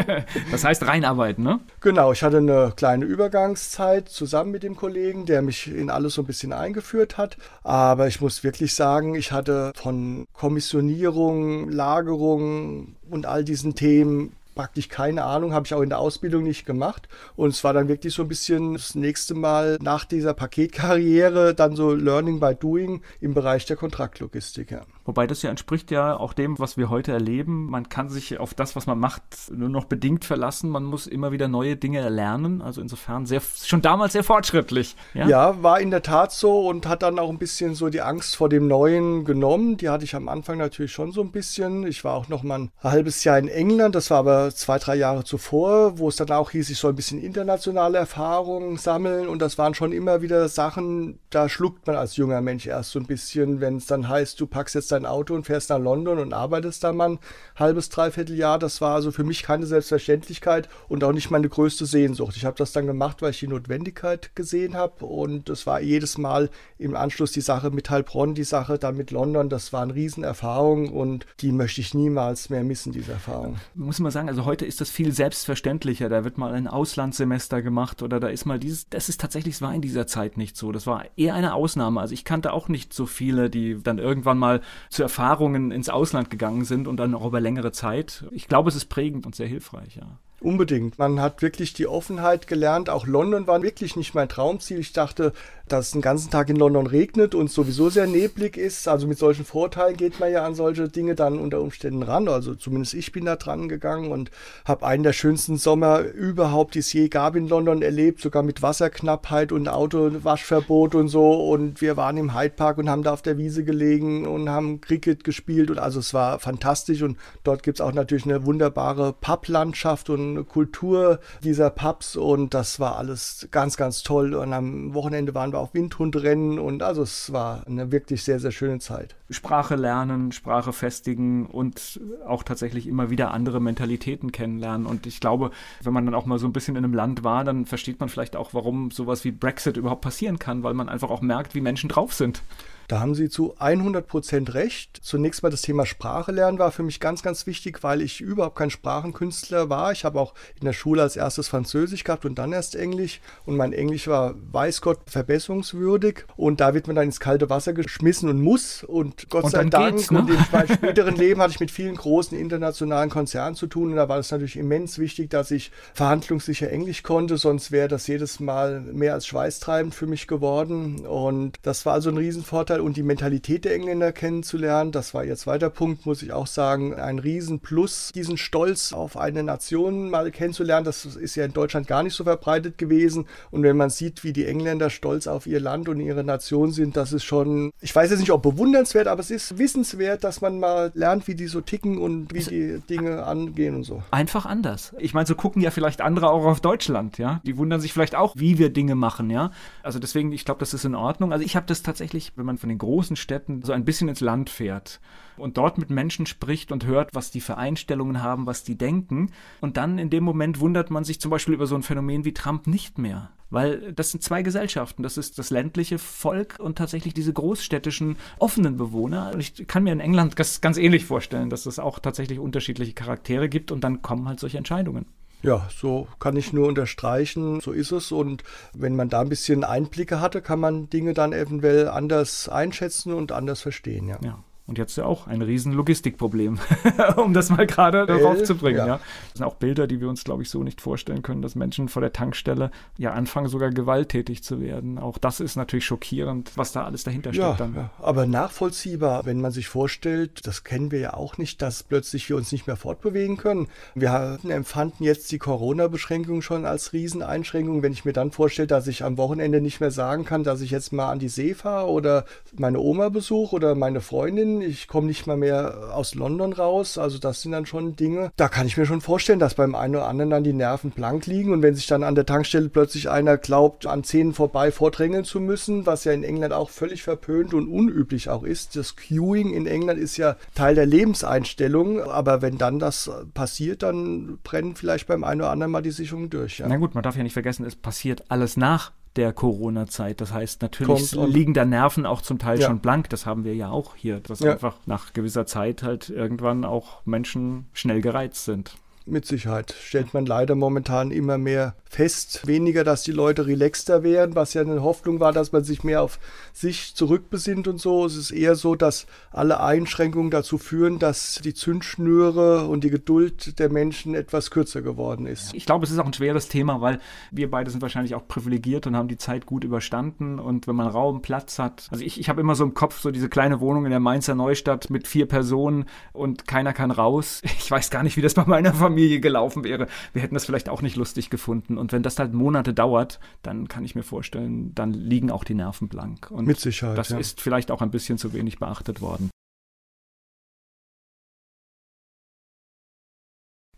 das 0.50 0.62
heißt 0.62 0.86
reinarbeiten, 0.86 1.42
ne? 1.42 1.60
Genau, 1.80 2.12
ich 2.12 2.22
hatte 2.22 2.36
eine 2.36 2.72
kleine 2.76 3.06
Übergangszeit 3.06 4.08
zusammen 4.08 4.50
mit 4.50 4.62
dem 4.62 4.76
Kollegen, 4.76 5.24
der 5.26 5.42
mich 5.42 5.66
in 5.74 5.90
alles 5.90 6.14
so 6.14 6.22
ein 6.22 6.26
bisschen 6.26 6.52
eingeführt 6.52 7.16
hat. 7.16 7.38
Aber 7.62 8.06
ich 8.06 8.20
muss 8.20 8.44
wirklich 8.44 8.74
sagen, 8.74 9.14
ich 9.14 9.32
hatte 9.32 9.72
von 9.74 10.26
Kommissionierung, 10.34 11.70
Lagerung 11.70 12.96
und 13.10 13.26
all 13.26 13.42
diesen 13.42 13.74
Themen 13.74 14.36
praktisch 14.54 14.88
keine 14.88 15.24
Ahnung, 15.24 15.52
habe 15.52 15.66
ich 15.66 15.74
auch 15.74 15.80
in 15.80 15.88
der 15.88 15.98
Ausbildung 15.98 16.44
nicht 16.44 16.64
gemacht. 16.64 17.08
Und 17.36 17.50
es 17.50 17.64
war 17.64 17.72
dann 17.72 17.88
wirklich 17.88 18.14
so 18.14 18.22
ein 18.22 18.28
bisschen 18.28 18.74
das 18.74 18.94
nächste 18.94 19.34
Mal 19.34 19.78
nach 19.80 20.04
dieser 20.04 20.34
Paketkarriere 20.34 21.54
dann 21.54 21.74
so 21.74 21.92
Learning 21.92 22.38
by 22.38 22.54
Doing 22.54 23.02
im 23.20 23.34
Bereich 23.34 23.66
der 23.66 23.76
Kontraktlogistik. 23.76 24.70
Ja. 24.70 24.82
Wobei 25.04 25.26
das 25.26 25.42
ja 25.42 25.50
entspricht 25.50 25.90
ja 25.90 26.16
auch 26.16 26.32
dem, 26.32 26.58
was 26.58 26.76
wir 26.76 26.88
heute 26.88 27.12
erleben. 27.12 27.66
Man 27.70 27.88
kann 27.88 28.08
sich 28.08 28.38
auf 28.38 28.54
das, 28.54 28.74
was 28.74 28.86
man 28.86 28.98
macht, 28.98 29.22
nur 29.50 29.68
noch 29.68 29.84
bedingt 29.84 30.24
verlassen. 30.24 30.70
Man 30.70 30.84
muss 30.84 31.06
immer 31.06 31.30
wieder 31.30 31.46
neue 31.46 31.76
Dinge 31.76 31.98
erlernen. 31.98 32.62
Also 32.62 32.80
insofern 32.80 33.26
sehr, 33.26 33.42
schon 33.64 33.82
damals 33.82 34.14
sehr 34.14 34.24
fortschrittlich. 34.24 34.96
Ja? 35.12 35.28
ja, 35.28 35.62
war 35.62 35.80
in 35.80 35.90
der 35.90 36.02
Tat 36.02 36.32
so 36.32 36.66
und 36.68 36.86
hat 36.86 37.02
dann 37.02 37.18
auch 37.18 37.28
ein 37.28 37.38
bisschen 37.38 37.74
so 37.74 37.90
die 37.90 38.00
Angst 38.00 38.36
vor 38.36 38.48
dem 38.48 38.66
Neuen 38.66 39.24
genommen. 39.24 39.76
Die 39.76 39.90
hatte 39.90 40.04
ich 40.04 40.14
am 40.14 40.28
Anfang 40.28 40.56
natürlich 40.56 40.92
schon 40.92 41.12
so 41.12 41.20
ein 41.20 41.32
bisschen. 41.32 41.86
Ich 41.86 42.02
war 42.04 42.14
auch 42.14 42.28
noch 42.28 42.42
mal 42.42 42.60
ein 42.60 42.70
halbes 42.82 43.24
Jahr 43.24 43.38
in 43.38 43.48
England. 43.48 43.94
Das 43.94 44.10
war 44.10 44.18
aber 44.18 44.54
zwei, 44.54 44.78
drei 44.78 44.96
Jahre 44.96 45.24
zuvor, 45.24 45.98
wo 45.98 46.08
es 46.08 46.16
dann 46.16 46.30
auch 46.30 46.50
hieß, 46.50 46.70
ich 46.70 46.78
soll 46.78 46.92
ein 46.92 46.96
bisschen 46.96 47.20
internationale 47.20 47.98
Erfahrungen 47.98 48.78
sammeln. 48.78 49.28
Und 49.28 49.42
das 49.42 49.58
waren 49.58 49.74
schon 49.74 49.92
immer 49.92 50.22
wieder 50.22 50.48
Sachen, 50.48 51.18
da 51.28 51.48
schluckt 51.48 51.86
man 51.86 51.96
als 51.96 52.16
junger 52.16 52.40
Mensch 52.40 52.66
erst 52.66 52.92
so 52.92 52.98
ein 52.98 53.06
bisschen, 53.06 53.60
wenn 53.60 53.76
es 53.76 53.86
dann 53.86 54.08
heißt, 54.08 54.40
du 54.40 54.46
packst 54.46 54.74
jetzt 54.74 54.93
dein 54.94 55.06
Auto 55.06 55.34
und 55.34 55.44
fährst 55.44 55.70
nach 55.70 55.78
London 55.78 56.18
und 56.18 56.32
arbeitest 56.32 56.82
da 56.84 56.92
mal 56.92 57.10
ein 57.10 57.18
halbes, 57.56 57.88
dreiviertel 57.88 58.36
Jahr. 58.36 58.58
Das 58.58 58.80
war 58.80 58.94
also 58.94 59.12
für 59.12 59.24
mich 59.24 59.42
keine 59.42 59.66
Selbstverständlichkeit 59.66 60.68
und 60.88 61.04
auch 61.04 61.12
nicht 61.12 61.30
meine 61.30 61.48
größte 61.48 61.86
Sehnsucht. 61.86 62.36
Ich 62.36 62.44
habe 62.44 62.56
das 62.56 62.72
dann 62.72 62.86
gemacht, 62.86 63.22
weil 63.22 63.30
ich 63.30 63.40
die 63.40 63.48
Notwendigkeit 63.48 64.34
gesehen 64.34 64.74
habe 64.74 65.04
und 65.04 65.48
es 65.50 65.66
war 65.66 65.80
jedes 65.80 66.18
Mal 66.18 66.50
im 66.78 66.96
Anschluss 66.96 67.32
die 67.32 67.40
Sache 67.40 67.70
mit 67.70 67.90
Heilbronn, 67.90 68.34
die 68.34 68.44
Sache 68.44 68.78
dann 68.78 68.96
mit 68.96 69.10
London. 69.10 69.48
Das 69.48 69.72
war 69.72 69.82
eine 69.82 69.94
Riesenerfahrung 69.94 70.90
und 70.90 71.26
die 71.40 71.52
möchte 71.52 71.80
ich 71.80 71.94
niemals 71.94 72.50
mehr 72.50 72.64
missen, 72.64 72.92
diese 72.92 73.12
Erfahrung. 73.12 73.56
Muss 73.74 73.98
man 73.98 74.12
sagen, 74.12 74.28
also 74.28 74.44
heute 74.44 74.64
ist 74.64 74.80
das 74.80 74.90
viel 74.90 75.12
selbstverständlicher. 75.12 76.08
Da 76.08 76.24
wird 76.24 76.38
mal 76.38 76.52
ein 76.54 76.68
Auslandssemester 76.68 77.62
gemacht 77.62 78.02
oder 78.02 78.20
da 78.20 78.28
ist 78.28 78.44
mal 78.44 78.58
dieses, 78.58 78.88
das 78.88 79.08
ist 79.08 79.20
tatsächlich, 79.20 79.56
es 79.56 79.62
war 79.62 79.74
in 79.74 79.82
dieser 79.82 80.06
Zeit 80.06 80.36
nicht 80.36 80.56
so. 80.56 80.72
Das 80.72 80.86
war 80.86 81.04
eher 81.16 81.34
eine 81.34 81.54
Ausnahme. 81.54 82.00
Also 82.00 82.14
ich 82.14 82.24
kannte 82.24 82.52
auch 82.52 82.68
nicht 82.68 82.92
so 82.92 83.06
viele, 83.06 83.50
die 83.50 83.82
dann 83.82 83.98
irgendwann 83.98 84.38
mal 84.38 84.60
zu 84.90 85.02
Erfahrungen 85.02 85.70
ins 85.70 85.88
Ausland 85.88 86.30
gegangen 86.30 86.64
sind 86.64 86.88
und 86.88 86.96
dann 86.98 87.14
auch 87.14 87.26
über 87.26 87.40
längere 87.40 87.72
Zeit. 87.72 88.24
Ich 88.30 88.48
glaube, 88.48 88.68
es 88.68 88.76
ist 88.76 88.86
prägend 88.86 89.26
und 89.26 89.34
sehr 89.34 89.48
hilfreich, 89.48 89.96
ja. 89.96 90.18
Unbedingt. 90.44 90.98
Man 90.98 91.22
hat 91.22 91.40
wirklich 91.40 91.72
die 91.72 91.86
Offenheit 91.86 92.46
gelernt. 92.46 92.90
Auch 92.90 93.06
London 93.06 93.46
war 93.46 93.62
wirklich 93.62 93.96
nicht 93.96 94.14
mein 94.14 94.28
Traumziel. 94.28 94.78
Ich 94.78 94.92
dachte, 94.92 95.32
dass 95.68 95.86
es 95.86 95.92
den 95.92 96.02
ganzen 96.02 96.30
Tag 96.30 96.50
in 96.50 96.56
London 96.56 96.86
regnet 96.86 97.34
und 97.34 97.50
sowieso 97.50 97.88
sehr 97.88 98.06
neblig 98.06 98.58
ist. 98.58 98.86
Also 98.86 99.06
mit 99.06 99.16
solchen 99.16 99.46
Vorteilen 99.46 99.96
geht 99.96 100.20
man 100.20 100.30
ja 100.30 100.44
an 100.44 100.54
solche 100.54 100.90
Dinge 100.90 101.14
dann 101.14 101.38
unter 101.38 101.62
Umständen 101.62 102.02
ran. 102.02 102.28
Also 102.28 102.54
zumindest 102.54 102.92
ich 102.92 103.10
bin 103.12 103.24
da 103.24 103.36
dran 103.36 103.70
gegangen 103.70 104.12
und 104.12 104.30
habe 104.66 104.84
einen 104.84 105.02
der 105.02 105.14
schönsten 105.14 105.56
Sommer 105.56 106.00
überhaupt, 106.00 106.74
die 106.74 106.80
es 106.80 106.92
je 106.92 107.08
gab 107.08 107.36
in 107.36 107.48
London 107.48 107.80
erlebt, 107.80 108.20
sogar 108.20 108.42
mit 108.42 108.60
Wasserknappheit 108.60 109.50
und 109.50 109.68
Autowaschverbot 109.68 110.94
und 110.94 111.08
so. 111.08 111.50
Und 111.50 111.80
wir 111.80 111.96
waren 111.96 112.18
im 112.18 112.38
Hyde 112.38 112.54
Park 112.54 112.76
und 112.76 112.90
haben 112.90 113.02
da 113.02 113.14
auf 113.14 113.22
der 113.22 113.38
Wiese 113.38 113.64
gelegen 113.64 114.26
und 114.26 114.50
haben 114.50 114.82
Cricket 114.82 115.24
gespielt. 115.24 115.70
Und 115.70 115.78
also 115.78 116.00
es 116.00 116.12
war 116.12 116.38
fantastisch. 116.38 117.00
Und 117.00 117.16
dort 117.44 117.62
gibt 117.62 117.78
es 117.78 117.80
auch 117.80 117.94
natürlich 117.94 118.26
eine 118.26 118.44
wunderbare 118.44 119.14
Publandschaft 119.14 120.10
und 120.10 120.33
Kultur 120.42 121.20
dieser 121.44 121.70
Pubs. 121.70 122.16
Und 122.16 122.54
das 122.54 122.80
war 122.80 122.96
alles 122.96 123.46
ganz, 123.52 123.76
ganz 123.76 124.02
toll. 124.02 124.34
Und 124.34 124.52
am 124.52 124.94
Wochenende 124.94 125.34
waren 125.34 125.52
wir 125.52 125.60
auf 125.60 125.74
Windhundrennen 125.74 126.58
und 126.58 126.82
also 126.82 127.02
es 127.02 127.32
war 127.32 127.64
eine 127.66 127.92
wirklich 127.92 128.24
sehr, 128.24 128.40
sehr 128.40 128.50
schöne 128.50 128.80
Zeit. 128.80 129.14
Sprache 129.30 129.76
lernen, 129.76 130.32
Sprache 130.32 130.72
festigen 130.72 131.46
und 131.46 132.00
auch 132.26 132.42
tatsächlich 132.42 132.86
immer 132.86 133.10
wieder 133.10 133.32
andere 133.32 133.60
Mentalitäten 133.60 134.32
kennenlernen. 134.32 134.86
Und 134.86 135.06
ich 135.06 135.20
glaube, 135.20 135.50
wenn 135.82 135.92
man 135.92 136.06
dann 136.06 136.14
auch 136.14 136.26
mal 136.26 136.38
so 136.38 136.46
ein 136.46 136.52
bisschen 136.52 136.76
in 136.76 136.84
einem 136.84 136.94
Land 136.94 137.22
war, 137.22 137.44
dann 137.44 137.66
versteht 137.66 138.00
man 138.00 138.08
vielleicht 138.08 138.34
auch, 138.34 138.54
warum 138.54 138.90
sowas 138.90 139.24
wie 139.24 139.30
Brexit 139.30 139.76
überhaupt 139.76 140.02
passieren 140.02 140.38
kann, 140.38 140.62
weil 140.62 140.74
man 140.74 140.88
einfach 140.88 141.10
auch 141.10 141.20
merkt, 141.20 141.54
wie 141.54 141.60
Menschen 141.60 141.88
drauf 141.88 142.14
sind. 142.14 142.42
Da 142.88 143.00
haben 143.00 143.14
Sie 143.14 143.28
zu 143.28 143.54
100 143.58 144.06
Prozent 144.06 144.54
recht. 144.54 145.00
Zunächst 145.02 145.42
mal 145.42 145.50
das 145.50 145.62
Thema 145.62 145.86
Sprache 145.86 146.32
lernen 146.32 146.58
war 146.58 146.72
für 146.72 146.82
mich 146.82 147.00
ganz, 147.00 147.22
ganz 147.22 147.46
wichtig, 147.46 147.82
weil 147.82 148.02
ich 148.02 148.20
überhaupt 148.20 148.56
kein 148.56 148.70
Sprachenkünstler 148.70 149.70
war. 149.70 149.92
Ich 149.92 150.04
habe 150.04 150.20
auch 150.20 150.34
in 150.58 150.64
der 150.64 150.72
Schule 150.72 151.02
als 151.02 151.16
erstes 151.16 151.48
Französisch 151.48 152.04
gehabt 152.04 152.24
und 152.24 152.36
dann 152.36 152.52
erst 152.52 152.76
Englisch. 152.76 153.20
Und 153.46 153.56
mein 153.56 153.72
Englisch 153.72 154.08
war, 154.08 154.34
weiß 154.52 154.80
Gott, 154.80 154.98
verbesserungswürdig. 155.06 156.24
Und 156.36 156.60
da 156.60 156.74
wird 156.74 156.86
man 156.86 156.96
dann 156.96 157.06
ins 157.06 157.20
kalte 157.20 157.50
Wasser 157.50 157.72
geschmissen 157.72 158.28
und 158.28 158.40
muss. 158.40 158.84
Und 158.84 159.28
Gott 159.30 159.44
und 159.44 159.50
sei 159.50 159.64
Dank. 159.64 160.10
Ne? 160.10 160.18
Und 160.18 160.30
in 160.30 160.38
meinem 160.52 160.68
späteren 160.68 161.16
Leben 161.16 161.40
hatte 161.40 161.52
ich 161.52 161.60
mit 161.60 161.70
vielen 161.70 161.96
großen 161.96 162.38
internationalen 162.38 163.10
Konzernen 163.10 163.54
zu 163.54 163.66
tun. 163.66 163.90
Und 163.90 163.96
da 163.96 164.08
war 164.08 164.18
es 164.18 164.30
natürlich 164.30 164.56
immens 164.56 164.98
wichtig, 164.98 165.30
dass 165.30 165.50
ich 165.50 165.70
verhandlungssicher 165.94 166.70
Englisch 166.70 167.02
konnte. 167.02 167.36
Sonst 167.36 167.72
wäre 167.72 167.88
das 167.88 168.06
jedes 168.06 168.40
Mal 168.40 168.80
mehr 168.80 169.14
als 169.14 169.26
schweißtreibend 169.26 169.94
für 169.94 170.06
mich 170.06 170.26
geworden. 170.26 171.06
Und 171.06 171.58
das 171.62 171.86
war 171.86 171.94
also 171.94 172.10
ein 172.10 172.16
Riesenvorteil 172.16 172.73
Vorteil 172.74 172.80
und 172.80 172.96
die 172.96 173.02
Mentalität 173.02 173.64
der 173.64 173.74
Engländer 173.74 174.12
kennenzulernen. 174.12 174.92
Das 174.92 175.14
war 175.14 175.24
ihr 175.24 175.36
zweiter 175.36 175.70
Punkt, 175.70 176.06
muss 176.06 176.22
ich 176.22 176.32
auch 176.32 176.46
sagen. 176.46 176.94
Ein 176.94 177.18
Riesenplus, 177.18 178.10
diesen 178.14 178.36
Stolz 178.36 178.92
auf 178.92 179.16
eine 179.16 179.42
Nation 179.42 180.10
mal 180.10 180.30
kennenzulernen. 180.30 180.84
Das 180.84 181.04
ist 181.04 181.36
ja 181.36 181.44
in 181.44 181.52
Deutschland 181.52 181.86
gar 181.86 182.02
nicht 182.02 182.14
so 182.14 182.24
verbreitet 182.24 182.78
gewesen. 182.78 183.26
Und 183.50 183.62
wenn 183.62 183.76
man 183.76 183.90
sieht, 183.90 184.24
wie 184.24 184.32
die 184.32 184.46
Engländer 184.46 184.90
stolz 184.90 185.26
auf 185.26 185.46
ihr 185.46 185.60
Land 185.60 185.88
und 185.88 186.00
ihre 186.00 186.24
Nation 186.24 186.72
sind, 186.72 186.96
das 186.96 187.12
ist 187.12 187.24
schon, 187.24 187.70
ich 187.80 187.94
weiß 187.94 188.10
jetzt 188.10 188.20
nicht, 188.20 188.32
ob 188.32 188.42
bewundernswert, 188.42 189.06
aber 189.06 189.20
es 189.20 189.30
ist 189.30 189.58
wissenswert, 189.58 190.24
dass 190.24 190.40
man 190.40 190.58
mal 190.58 190.90
lernt, 190.94 191.28
wie 191.28 191.34
die 191.34 191.46
so 191.46 191.60
ticken 191.60 191.98
und 191.98 192.34
wie 192.34 192.40
die 192.40 192.80
Dinge 192.88 193.24
angehen 193.24 193.76
und 193.76 193.84
so. 193.84 194.02
Einfach 194.10 194.46
anders. 194.46 194.94
Ich 194.98 195.14
meine, 195.14 195.26
so 195.26 195.34
gucken 195.34 195.62
ja 195.62 195.70
vielleicht 195.70 196.00
andere 196.00 196.30
auch 196.30 196.44
auf 196.44 196.60
Deutschland, 196.60 197.18
ja. 197.18 197.40
Die 197.44 197.56
wundern 197.56 197.80
sich 197.80 197.92
vielleicht 197.92 198.14
auch, 198.14 198.34
wie 198.36 198.58
wir 198.58 198.70
Dinge 198.70 198.94
machen, 198.94 199.30
ja. 199.30 199.50
Also 199.82 199.98
deswegen, 199.98 200.32
ich 200.32 200.44
glaube, 200.44 200.60
das 200.60 200.74
ist 200.74 200.84
in 200.84 200.94
Ordnung. 200.94 201.32
Also 201.32 201.44
ich 201.44 201.56
habe 201.56 201.66
das 201.66 201.82
tatsächlich, 201.82 202.32
wenn 202.36 202.46
man 202.46 202.58
von 202.64 202.70
den 202.70 202.78
großen 202.78 203.14
Städten 203.14 203.60
so 203.60 203.74
ein 203.74 203.84
bisschen 203.84 204.08
ins 204.08 204.22
Land 204.22 204.48
fährt 204.48 204.98
und 205.36 205.58
dort 205.58 205.76
mit 205.76 205.90
Menschen 205.90 206.24
spricht 206.24 206.72
und 206.72 206.86
hört, 206.86 207.14
was 207.14 207.30
die 207.30 207.42
für 207.42 207.58
Einstellungen 207.58 208.22
haben, 208.22 208.46
was 208.46 208.64
die 208.64 208.78
denken. 208.78 209.32
Und 209.60 209.76
dann 209.76 209.98
in 209.98 210.08
dem 210.08 210.24
Moment 210.24 210.60
wundert 210.60 210.90
man 210.90 211.04
sich 211.04 211.20
zum 211.20 211.30
Beispiel 211.30 211.52
über 211.52 211.66
so 211.66 211.74
ein 211.74 211.82
Phänomen 211.82 212.24
wie 212.24 212.32
Trump 212.32 212.66
nicht 212.66 212.96
mehr. 212.96 213.32
Weil 213.50 213.92
das 213.92 214.12
sind 214.12 214.22
zwei 214.22 214.42
Gesellschaften. 214.42 215.02
Das 215.02 215.18
ist 215.18 215.38
das 215.38 215.50
ländliche 215.50 215.98
Volk 215.98 216.56
und 216.58 216.78
tatsächlich 216.78 217.12
diese 217.12 217.34
großstädtischen 217.34 218.16
offenen 218.38 218.78
Bewohner. 218.78 219.32
Und 219.34 219.40
ich 219.40 219.66
kann 219.66 219.84
mir 219.84 219.92
in 219.92 220.00
England 220.00 220.38
das 220.38 220.62
ganz 220.62 220.78
ähnlich 220.78 221.04
vorstellen, 221.04 221.50
dass 221.50 221.66
es 221.66 221.78
auch 221.78 221.98
tatsächlich 221.98 222.38
unterschiedliche 222.38 222.94
Charaktere 222.94 223.50
gibt 223.50 223.72
und 223.72 223.84
dann 223.84 224.00
kommen 224.00 224.26
halt 224.26 224.40
solche 224.40 224.56
Entscheidungen. 224.56 225.04
Ja, 225.44 225.68
so 225.68 226.08
kann 226.18 226.36
ich 226.36 226.52
nur 226.52 226.66
unterstreichen, 226.66 227.60
so 227.60 227.72
ist 227.72 227.92
es. 227.92 228.12
Und 228.12 228.44
wenn 228.72 228.96
man 228.96 229.10
da 229.10 229.20
ein 229.20 229.28
bisschen 229.28 229.62
Einblicke 229.62 230.20
hatte, 230.20 230.40
kann 230.40 230.58
man 230.58 230.88
Dinge 230.88 231.12
dann 231.12 231.32
eventuell 231.32 231.88
anders 231.88 232.48
einschätzen 232.48 233.12
und 233.12 233.30
anders 233.30 233.60
verstehen, 233.60 234.08
ja. 234.08 234.18
ja. 234.22 234.38
Und 234.66 234.78
jetzt 234.78 234.96
ja 234.96 235.04
auch 235.04 235.26
ein 235.26 235.42
riesen 235.42 235.72
Logistikproblem, 235.72 236.58
um 237.16 237.34
das 237.34 237.50
mal 237.50 237.66
gerade 237.66 238.06
darauf 238.06 238.42
zu 238.44 238.54
bringen. 238.54 238.78
Ja. 238.78 238.86
ja. 238.86 238.96
Das 238.96 239.38
sind 239.38 239.44
auch 239.44 239.56
Bilder, 239.56 239.86
die 239.86 240.00
wir 240.00 240.08
uns, 240.08 240.24
glaube 240.24 240.42
ich, 240.42 240.48
so 240.48 240.62
nicht 240.62 240.80
vorstellen 240.80 241.22
können, 241.22 241.42
dass 241.42 241.54
Menschen 241.54 241.88
vor 241.88 242.00
der 242.00 242.14
Tankstelle 242.14 242.70
ja 242.96 243.12
anfangen, 243.12 243.48
sogar 243.48 243.70
gewalttätig 243.70 244.42
zu 244.42 244.62
werden. 244.62 244.98
Auch 244.98 245.18
das 245.18 245.40
ist 245.40 245.56
natürlich 245.56 245.84
schockierend, 245.84 246.52
was 246.56 246.72
da 246.72 246.84
alles 246.84 247.04
dahinter 247.04 247.32
ja, 247.34 247.54
steckt 247.54 247.60
dann. 247.60 247.74
Ja. 247.74 247.90
Aber 248.00 248.24
nachvollziehbar, 248.24 249.26
wenn 249.26 249.42
man 249.42 249.52
sich 249.52 249.68
vorstellt, 249.68 250.46
das 250.46 250.64
kennen 250.64 250.90
wir 250.90 250.98
ja 250.98 251.14
auch 251.14 251.36
nicht, 251.36 251.60
dass 251.60 251.82
plötzlich 251.82 252.30
wir 252.30 252.36
uns 252.36 252.50
nicht 252.50 252.66
mehr 252.66 252.76
fortbewegen 252.76 253.36
können. 253.36 253.68
Wir 253.94 254.38
empfanden 254.48 255.04
jetzt 255.04 255.30
die 255.30 255.38
Corona-Beschränkung 255.38 256.40
schon 256.40 256.64
als 256.64 256.94
Rieseneinschränkung. 256.94 257.82
Wenn 257.82 257.92
ich 257.92 258.06
mir 258.06 258.14
dann 258.14 258.30
vorstelle, 258.30 258.68
dass 258.68 258.86
ich 258.86 259.04
am 259.04 259.18
Wochenende 259.18 259.60
nicht 259.60 259.80
mehr 259.80 259.90
sagen 259.90 260.24
kann, 260.24 260.42
dass 260.42 260.62
ich 260.62 260.70
jetzt 260.70 260.90
mal 260.90 261.10
an 261.10 261.18
die 261.18 261.28
See 261.28 261.52
fahre 261.52 261.90
oder 261.90 262.24
meine 262.56 262.80
Oma 262.80 263.10
besuche 263.10 263.54
oder 263.54 263.74
meine 263.74 264.00
Freundin, 264.00 264.53
ich 264.62 264.88
komme 264.88 265.06
nicht 265.06 265.26
mal 265.26 265.36
mehr 265.36 265.90
aus 265.92 266.14
London 266.14 266.52
raus. 266.52 266.98
Also 266.98 267.18
das 267.18 267.42
sind 267.42 267.52
dann 267.52 267.66
schon 267.66 267.96
Dinge, 267.96 268.30
da 268.36 268.48
kann 268.48 268.66
ich 268.66 268.76
mir 268.76 268.86
schon 268.86 269.00
vorstellen, 269.00 269.38
dass 269.38 269.54
beim 269.54 269.74
einen 269.74 269.96
oder 269.96 270.06
anderen 270.06 270.30
dann 270.30 270.44
die 270.44 270.52
Nerven 270.52 270.90
blank 270.90 271.26
liegen 271.26 271.52
und 271.52 271.62
wenn 271.62 271.74
sich 271.74 271.86
dann 271.86 272.02
an 272.02 272.14
der 272.14 272.26
Tankstelle 272.26 272.68
plötzlich 272.68 273.10
einer 273.10 273.36
glaubt, 273.36 273.86
an 273.86 274.04
Zähnen 274.04 274.34
vorbei 274.34 274.70
vordrängeln 274.70 275.24
zu 275.24 275.40
müssen, 275.40 275.86
was 275.86 276.04
ja 276.04 276.12
in 276.12 276.24
England 276.24 276.52
auch 276.52 276.70
völlig 276.70 277.02
verpönt 277.02 277.54
und 277.54 277.68
unüblich 277.68 278.28
auch 278.28 278.42
ist. 278.42 278.76
Das 278.76 278.96
Queuing 278.96 279.52
in 279.52 279.66
England 279.66 280.00
ist 280.00 280.16
ja 280.16 280.36
Teil 280.54 280.74
der 280.74 280.86
Lebenseinstellung, 280.86 282.00
aber 282.00 282.42
wenn 282.42 282.58
dann 282.58 282.78
das 282.78 283.10
passiert, 283.34 283.82
dann 283.82 284.38
brennen 284.42 284.76
vielleicht 284.76 285.06
beim 285.06 285.24
einen 285.24 285.42
oder 285.42 285.50
anderen 285.50 285.72
mal 285.72 285.82
die 285.82 285.90
Sicherungen 285.90 286.30
durch. 286.30 286.58
Ja. 286.58 286.68
Na 286.68 286.76
gut, 286.76 286.94
man 286.94 287.02
darf 287.02 287.16
ja 287.16 287.22
nicht 287.22 287.32
vergessen, 287.32 287.64
es 287.64 287.76
passiert 287.76 288.24
alles 288.28 288.56
nach 288.56 288.92
der 289.16 289.32
Corona-Zeit. 289.32 290.20
Das 290.20 290.32
heißt, 290.32 290.62
natürlich 290.62 291.12
liegen 291.12 291.54
da 291.54 291.64
Nerven 291.64 292.06
auch 292.06 292.22
zum 292.22 292.38
Teil 292.38 292.58
ja. 292.60 292.66
schon 292.66 292.80
blank. 292.80 293.10
Das 293.10 293.26
haben 293.26 293.44
wir 293.44 293.54
ja 293.54 293.70
auch 293.70 293.94
hier, 293.96 294.20
dass 294.20 294.40
ja. 294.40 294.52
einfach 294.52 294.76
nach 294.86 295.12
gewisser 295.12 295.46
Zeit 295.46 295.82
halt 295.82 296.10
irgendwann 296.10 296.64
auch 296.64 297.04
Menschen 297.04 297.66
schnell 297.72 298.00
gereizt 298.00 298.44
sind. 298.44 298.76
Mit 299.06 299.26
Sicherheit 299.26 299.74
stellt 299.78 300.14
man 300.14 300.24
leider 300.24 300.54
momentan 300.54 301.10
immer 301.10 301.36
mehr 301.36 301.74
fest. 301.84 302.46
Weniger, 302.46 302.84
dass 302.84 303.02
die 303.02 303.12
Leute 303.12 303.46
relaxter 303.46 304.02
wären, 304.02 304.34
was 304.34 304.54
ja 304.54 304.62
eine 304.62 304.82
Hoffnung 304.82 305.20
war, 305.20 305.30
dass 305.32 305.52
man 305.52 305.62
sich 305.62 305.84
mehr 305.84 306.00
auf 306.00 306.18
sich 306.54 306.94
zurückbesinnt 306.94 307.68
und 307.68 307.78
so. 307.78 308.06
Es 308.06 308.16
ist 308.16 308.30
eher 308.30 308.54
so, 308.54 308.74
dass 308.74 309.06
alle 309.30 309.60
Einschränkungen 309.60 310.30
dazu 310.30 310.56
führen, 310.56 310.98
dass 310.98 311.38
die 311.44 311.52
Zündschnüre 311.52 312.66
und 312.66 312.82
die 312.82 312.88
Geduld 312.88 313.58
der 313.58 313.68
Menschen 313.68 314.14
etwas 314.14 314.50
kürzer 314.50 314.80
geworden 314.80 315.26
ist. 315.26 315.52
Ich 315.52 315.66
glaube, 315.66 315.84
es 315.84 315.90
ist 315.90 315.98
auch 315.98 316.06
ein 316.06 316.14
schweres 316.14 316.48
Thema, 316.48 316.80
weil 316.80 316.98
wir 317.30 317.50
beide 317.50 317.70
sind 317.70 317.82
wahrscheinlich 317.82 318.14
auch 318.14 318.26
privilegiert 318.26 318.86
und 318.86 318.96
haben 318.96 319.08
die 319.08 319.18
Zeit 319.18 319.44
gut 319.44 319.64
überstanden. 319.64 320.38
Und 320.38 320.66
wenn 320.66 320.76
man 320.76 320.88
Raum, 320.88 321.20
Platz 321.20 321.58
hat, 321.58 321.88
also 321.90 322.02
ich, 322.02 322.18
ich 322.18 322.30
habe 322.30 322.40
immer 322.40 322.54
so 322.54 322.64
im 322.64 322.72
Kopf 322.72 323.00
so 323.00 323.10
diese 323.10 323.28
kleine 323.28 323.60
Wohnung 323.60 323.84
in 323.84 323.90
der 323.90 324.00
Mainzer 324.00 324.34
Neustadt 324.34 324.88
mit 324.88 325.06
vier 325.06 325.26
Personen 325.26 325.84
und 326.14 326.46
keiner 326.46 326.72
kann 326.72 326.90
raus. 326.90 327.42
Ich 327.64 327.70
weiß 327.70 327.90
gar 327.90 328.02
nicht, 328.02 328.16
wie 328.16 328.22
das 328.22 328.34
bei 328.34 328.44
meiner 328.46 328.74
Familie 328.74 328.93
gelaufen 328.94 329.64
wäre. 329.64 329.86
Wir 330.12 330.22
hätten 330.22 330.34
das 330.34 330.44
vielleicht 330.44 330.68
auch 330.68 330.82
nicht 330.82 330.96
lustig 330.96 331.30
gefunden. 331.30 331.78
Und 331.78 331.92
wenn 331.92 332.02
das 332.02 332.18
halt 332.18 332.32
Monate 332.32 332.74
dauert, 332.74 333.20
dann 333.42 333.68
kann 333.68 333.84
ich 333.84 333.94
mir 333.94 334.02
vorstellen, 334.02 334.74
dann 334.74 334.92
liegen 334.92 335.30
auch 335.30 335.44
die 335.44 335.54
Nerven 335.54 335.88
blank. 335.88 336.30
Und 336.30 336.46
Mit 336.46 336.60
Sicherheit. 336.60 336.98
Das 336.98 337.10
ja. 337.10 337.18
ist 337.18 337.40
vielleicht 337.40 337.70
auch 337.70 337.82
ein 337.82 337.90
bisschen 337.90 338.18
zu 338.18 338.32
wenig 338.32 338.58
beachtet 338.58 339.00
worden. 339.00 339.30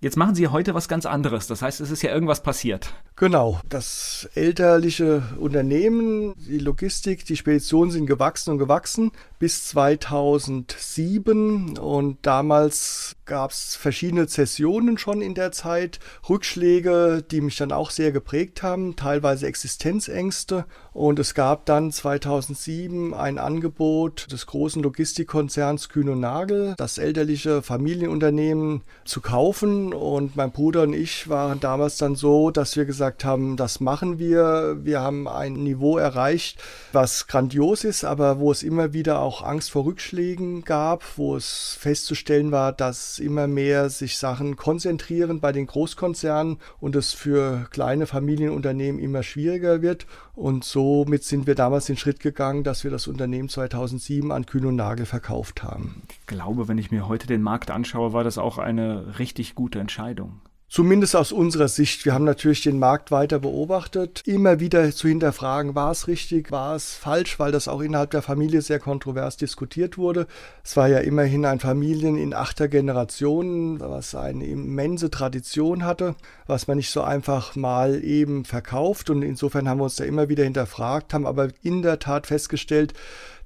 Jetzt 0.00 0.18
machen 0.18 0.34
Sie 0.34 0.48
heute 0.48 0.74
was 0.74 0.88
ganz 0.88 1.06
anderes. 1.06 1.46
Das 1.46 1.62
heißt, 1.62 1.80
es 1.80 1.90
ist 1.90 2.02
ja 2.02 2.12
irgendwas 2.12 2.42
passiert. 2.42 2.92
Genau. 3.16 3.60
Das 3.66 4.28
elterliche 4.34 5.22
Unternehmen, 5.38 6.34
die 6.36 6.58
Logistik, 6.58 7.24
die 7.24 7.36
Speditionen 7.36 7.90
sind 7.90 8.06
gewachsen 8.06 8.50
und 8.50 8.58
gewachsen 8.58 9.10
bis 9.38 9.64
2007. 9.68 11.78
Und 11.78 12.18
damals 12.20 13.16
gab 13.24 13.52
es 13.52 13.74
verschiedene 13.74 14.26
Zessionen 14.26 14.98
schon 14.98 15.22
in 15.22 15.34
der 15.34 15.50
Zeit, 15.52 15.98
Rückschläge, 16.28 17.24
die 17.30 17.40
mich 17.40 17.56
dann 17.56 17.72
auch 17.72 17.90
sehr 17.90 18.12
geprägt 18.12 18.62
haben, 18.62 18.96
teilweise 18.96 19.46
Existenzängste. 19.46 20.66
Und 20.92 21.18
es 21.18 21.32
gab 21.32 21.64
dann 21.64 21.90
2007 21.90 23.14
ein 23.14 23.38
Angebot 23.38 24.30
des 24.30 24.46
großen 24.46 24.82
Logistikkonzerns 24.82 25.88
Kühn 25.88 26.10
und 26.10 26.20
Nagel, 26.20 26.74
das 26.76 26.98
elterliche 26.98 27.62
Familienunternehmen 27.62 28.82
zu 29.06 29.22
kaufen 29.22 29.85
und 29.92 30.36
mein 30.36 30.52
Bruder 30.52 30.82
und 30.82 30.92
ich 30.92 31.28
waren 31.28 31.60
damals 31.60 31.98
dann 31.98 32.14
so, 32.14 32.50
dass 32.50 32.76
wir 32.76 32.84
gesagt 32.84 33.24
haben, 33.24 33.56
das 33.56 33.80
machen 33.80 34.18
wir. 34.18 34.78
Wir 34.82 35.00
haben 35.00 35.28
ein 35.28 35.54
Niveau 35.54 35.98
erreicht, 35.98 36.62
was 36.92 37.26
grandios 37.26 37.84
ist, 37.84 38.04
aber 38.04 38.38
wo 38.38 38.50
es 38.50 38.62
immer 38.62 38.92
wieder 38.92 39.20
auch 39.20 39.42
Angst 39.42 39.70
vor 39.70 39.84
Rückschlägen 39.84 40.64
gab, 40.64 41.02
wo 41.16 41.36
es 41.36 41.76
festzustellen 41.80 42.52
war, 42.52 42.72
dass 42.72 43.18
immer 43.18 43.46
mehr 43.46 43.90
sich 43.90 44.18
Sachen 44.18 44.56
konzentrieren 44.56 45.40
bei 45.40 45.52
den 45.52 45.66
Großkonzernen 45.66 46.58
und 46.80 46.96
es 46.96 47.12
für 47.12 47.66
kleine 47.70 48.06
Familienunternehmen 48.06 49.00
immer 49.00 49.22
schwieriger 49.22 49.82
wird. 49.82 50.06
Und 50.34 50.64
somit 50.64 51.24
sind 51.24 51.46
wir 51.46 51.54
damals 51.54 51.86
den 51.86 51.96
Schritt 51.96 52.20
gegangen, 52.20 52.62
dass 52.62 52.84
wir 52.84 52.90
das 52.90 53.06
Unternehmen 53.06 53.48
2007 53.48 54.30
an 54.30 54.46
Kühn 54.46 54.66
und 54.66 54.76
Nagel 54.76 55.06
verkauft 55.06 55.62
haben. 55.62 56.02
Glaube, 56.26 56.68
wenn 56.68 56.78
ich 56.78 56.90
mir 56.90 57.08
heute 57.08 57.26
den 57.26 57.42
Markt 57.42 57.70
anschaue, 57.70 58.12
war 58.12 58.24
das 58.24 58.36
auch 58.36 58.58
eine 58.58 59.18
richtig 59.18 59.54
gute 59.54 59.78
Entscheidung. 59.78 60.40
Zumindest 60.68 61.14
aus 61.14 61.30
unserer 61.30 61.68
Sicht. 61.68 62.04
Wir 62.04 62.12
haben 62.12 62.24
natürlich 62.24 62.62
den 62.62 62.80
Markt 62.80 63.12
weiter 63.12 63.38
beobachtet, 63.38 64.22
immer 64.26 64.58
wieder 64.58 64.90
zu 64.90 65.06
hinterfragen, 65.06 65.76
war 65.76 65.92
es 65.92 66.08
richtig, 66.08 66.50
war 66.50 66.74
es 66.74 66.92
falsch, 66.92 67.38
weil 67.38 67.52
das 67.52 67.68
auch 67.68 67.80
innerhalb 67.80 68.10
der 68.10 68.20
Familie 68.20 68.60
sehr 68.62 68.80
kontrovers 68.80 69.36
diskutiert 69.36 69.96
wurde. 69.96 70.26
Es 70.64 70.76
war 70.76 70.88
ja 70.88 70.98
immerhin 70.98 71.44
ein 71.44 71.60
Familien 71.60 72.16
in 72.16 72.34
achter 72.34 72.66
Generation, 72.66 73.78
was 73.78 74.16
eine 74.16 74.44
immense 74.44 75.08
Tradition 75.08 75.84
hatte, 75.84 76.16
was 76.48 76.66
man 76.66 76.78
nicht 76.78 76.90
so 76.90 77.02
einfach 77.02 77.54
mal 77.54 78.02
eben 78.02 78.44
verkauft. 78.44 79.08
Und 79.08 79.22
insofern 79.22 79.68
haben 79.68 79.78
wir 79.78 79.84
uns 79.84 79.96
da 79.96 80.04
immer 80.04 80.28
wieder 80.28 80.42
hinterfragt, 80.42 81.14
haben 81.14 81.26
aber 81.26 81.50
in 81.62 81.82
der 81.82 82.00
Tat 82.00 82.26
festgestellt, 82.26 82.92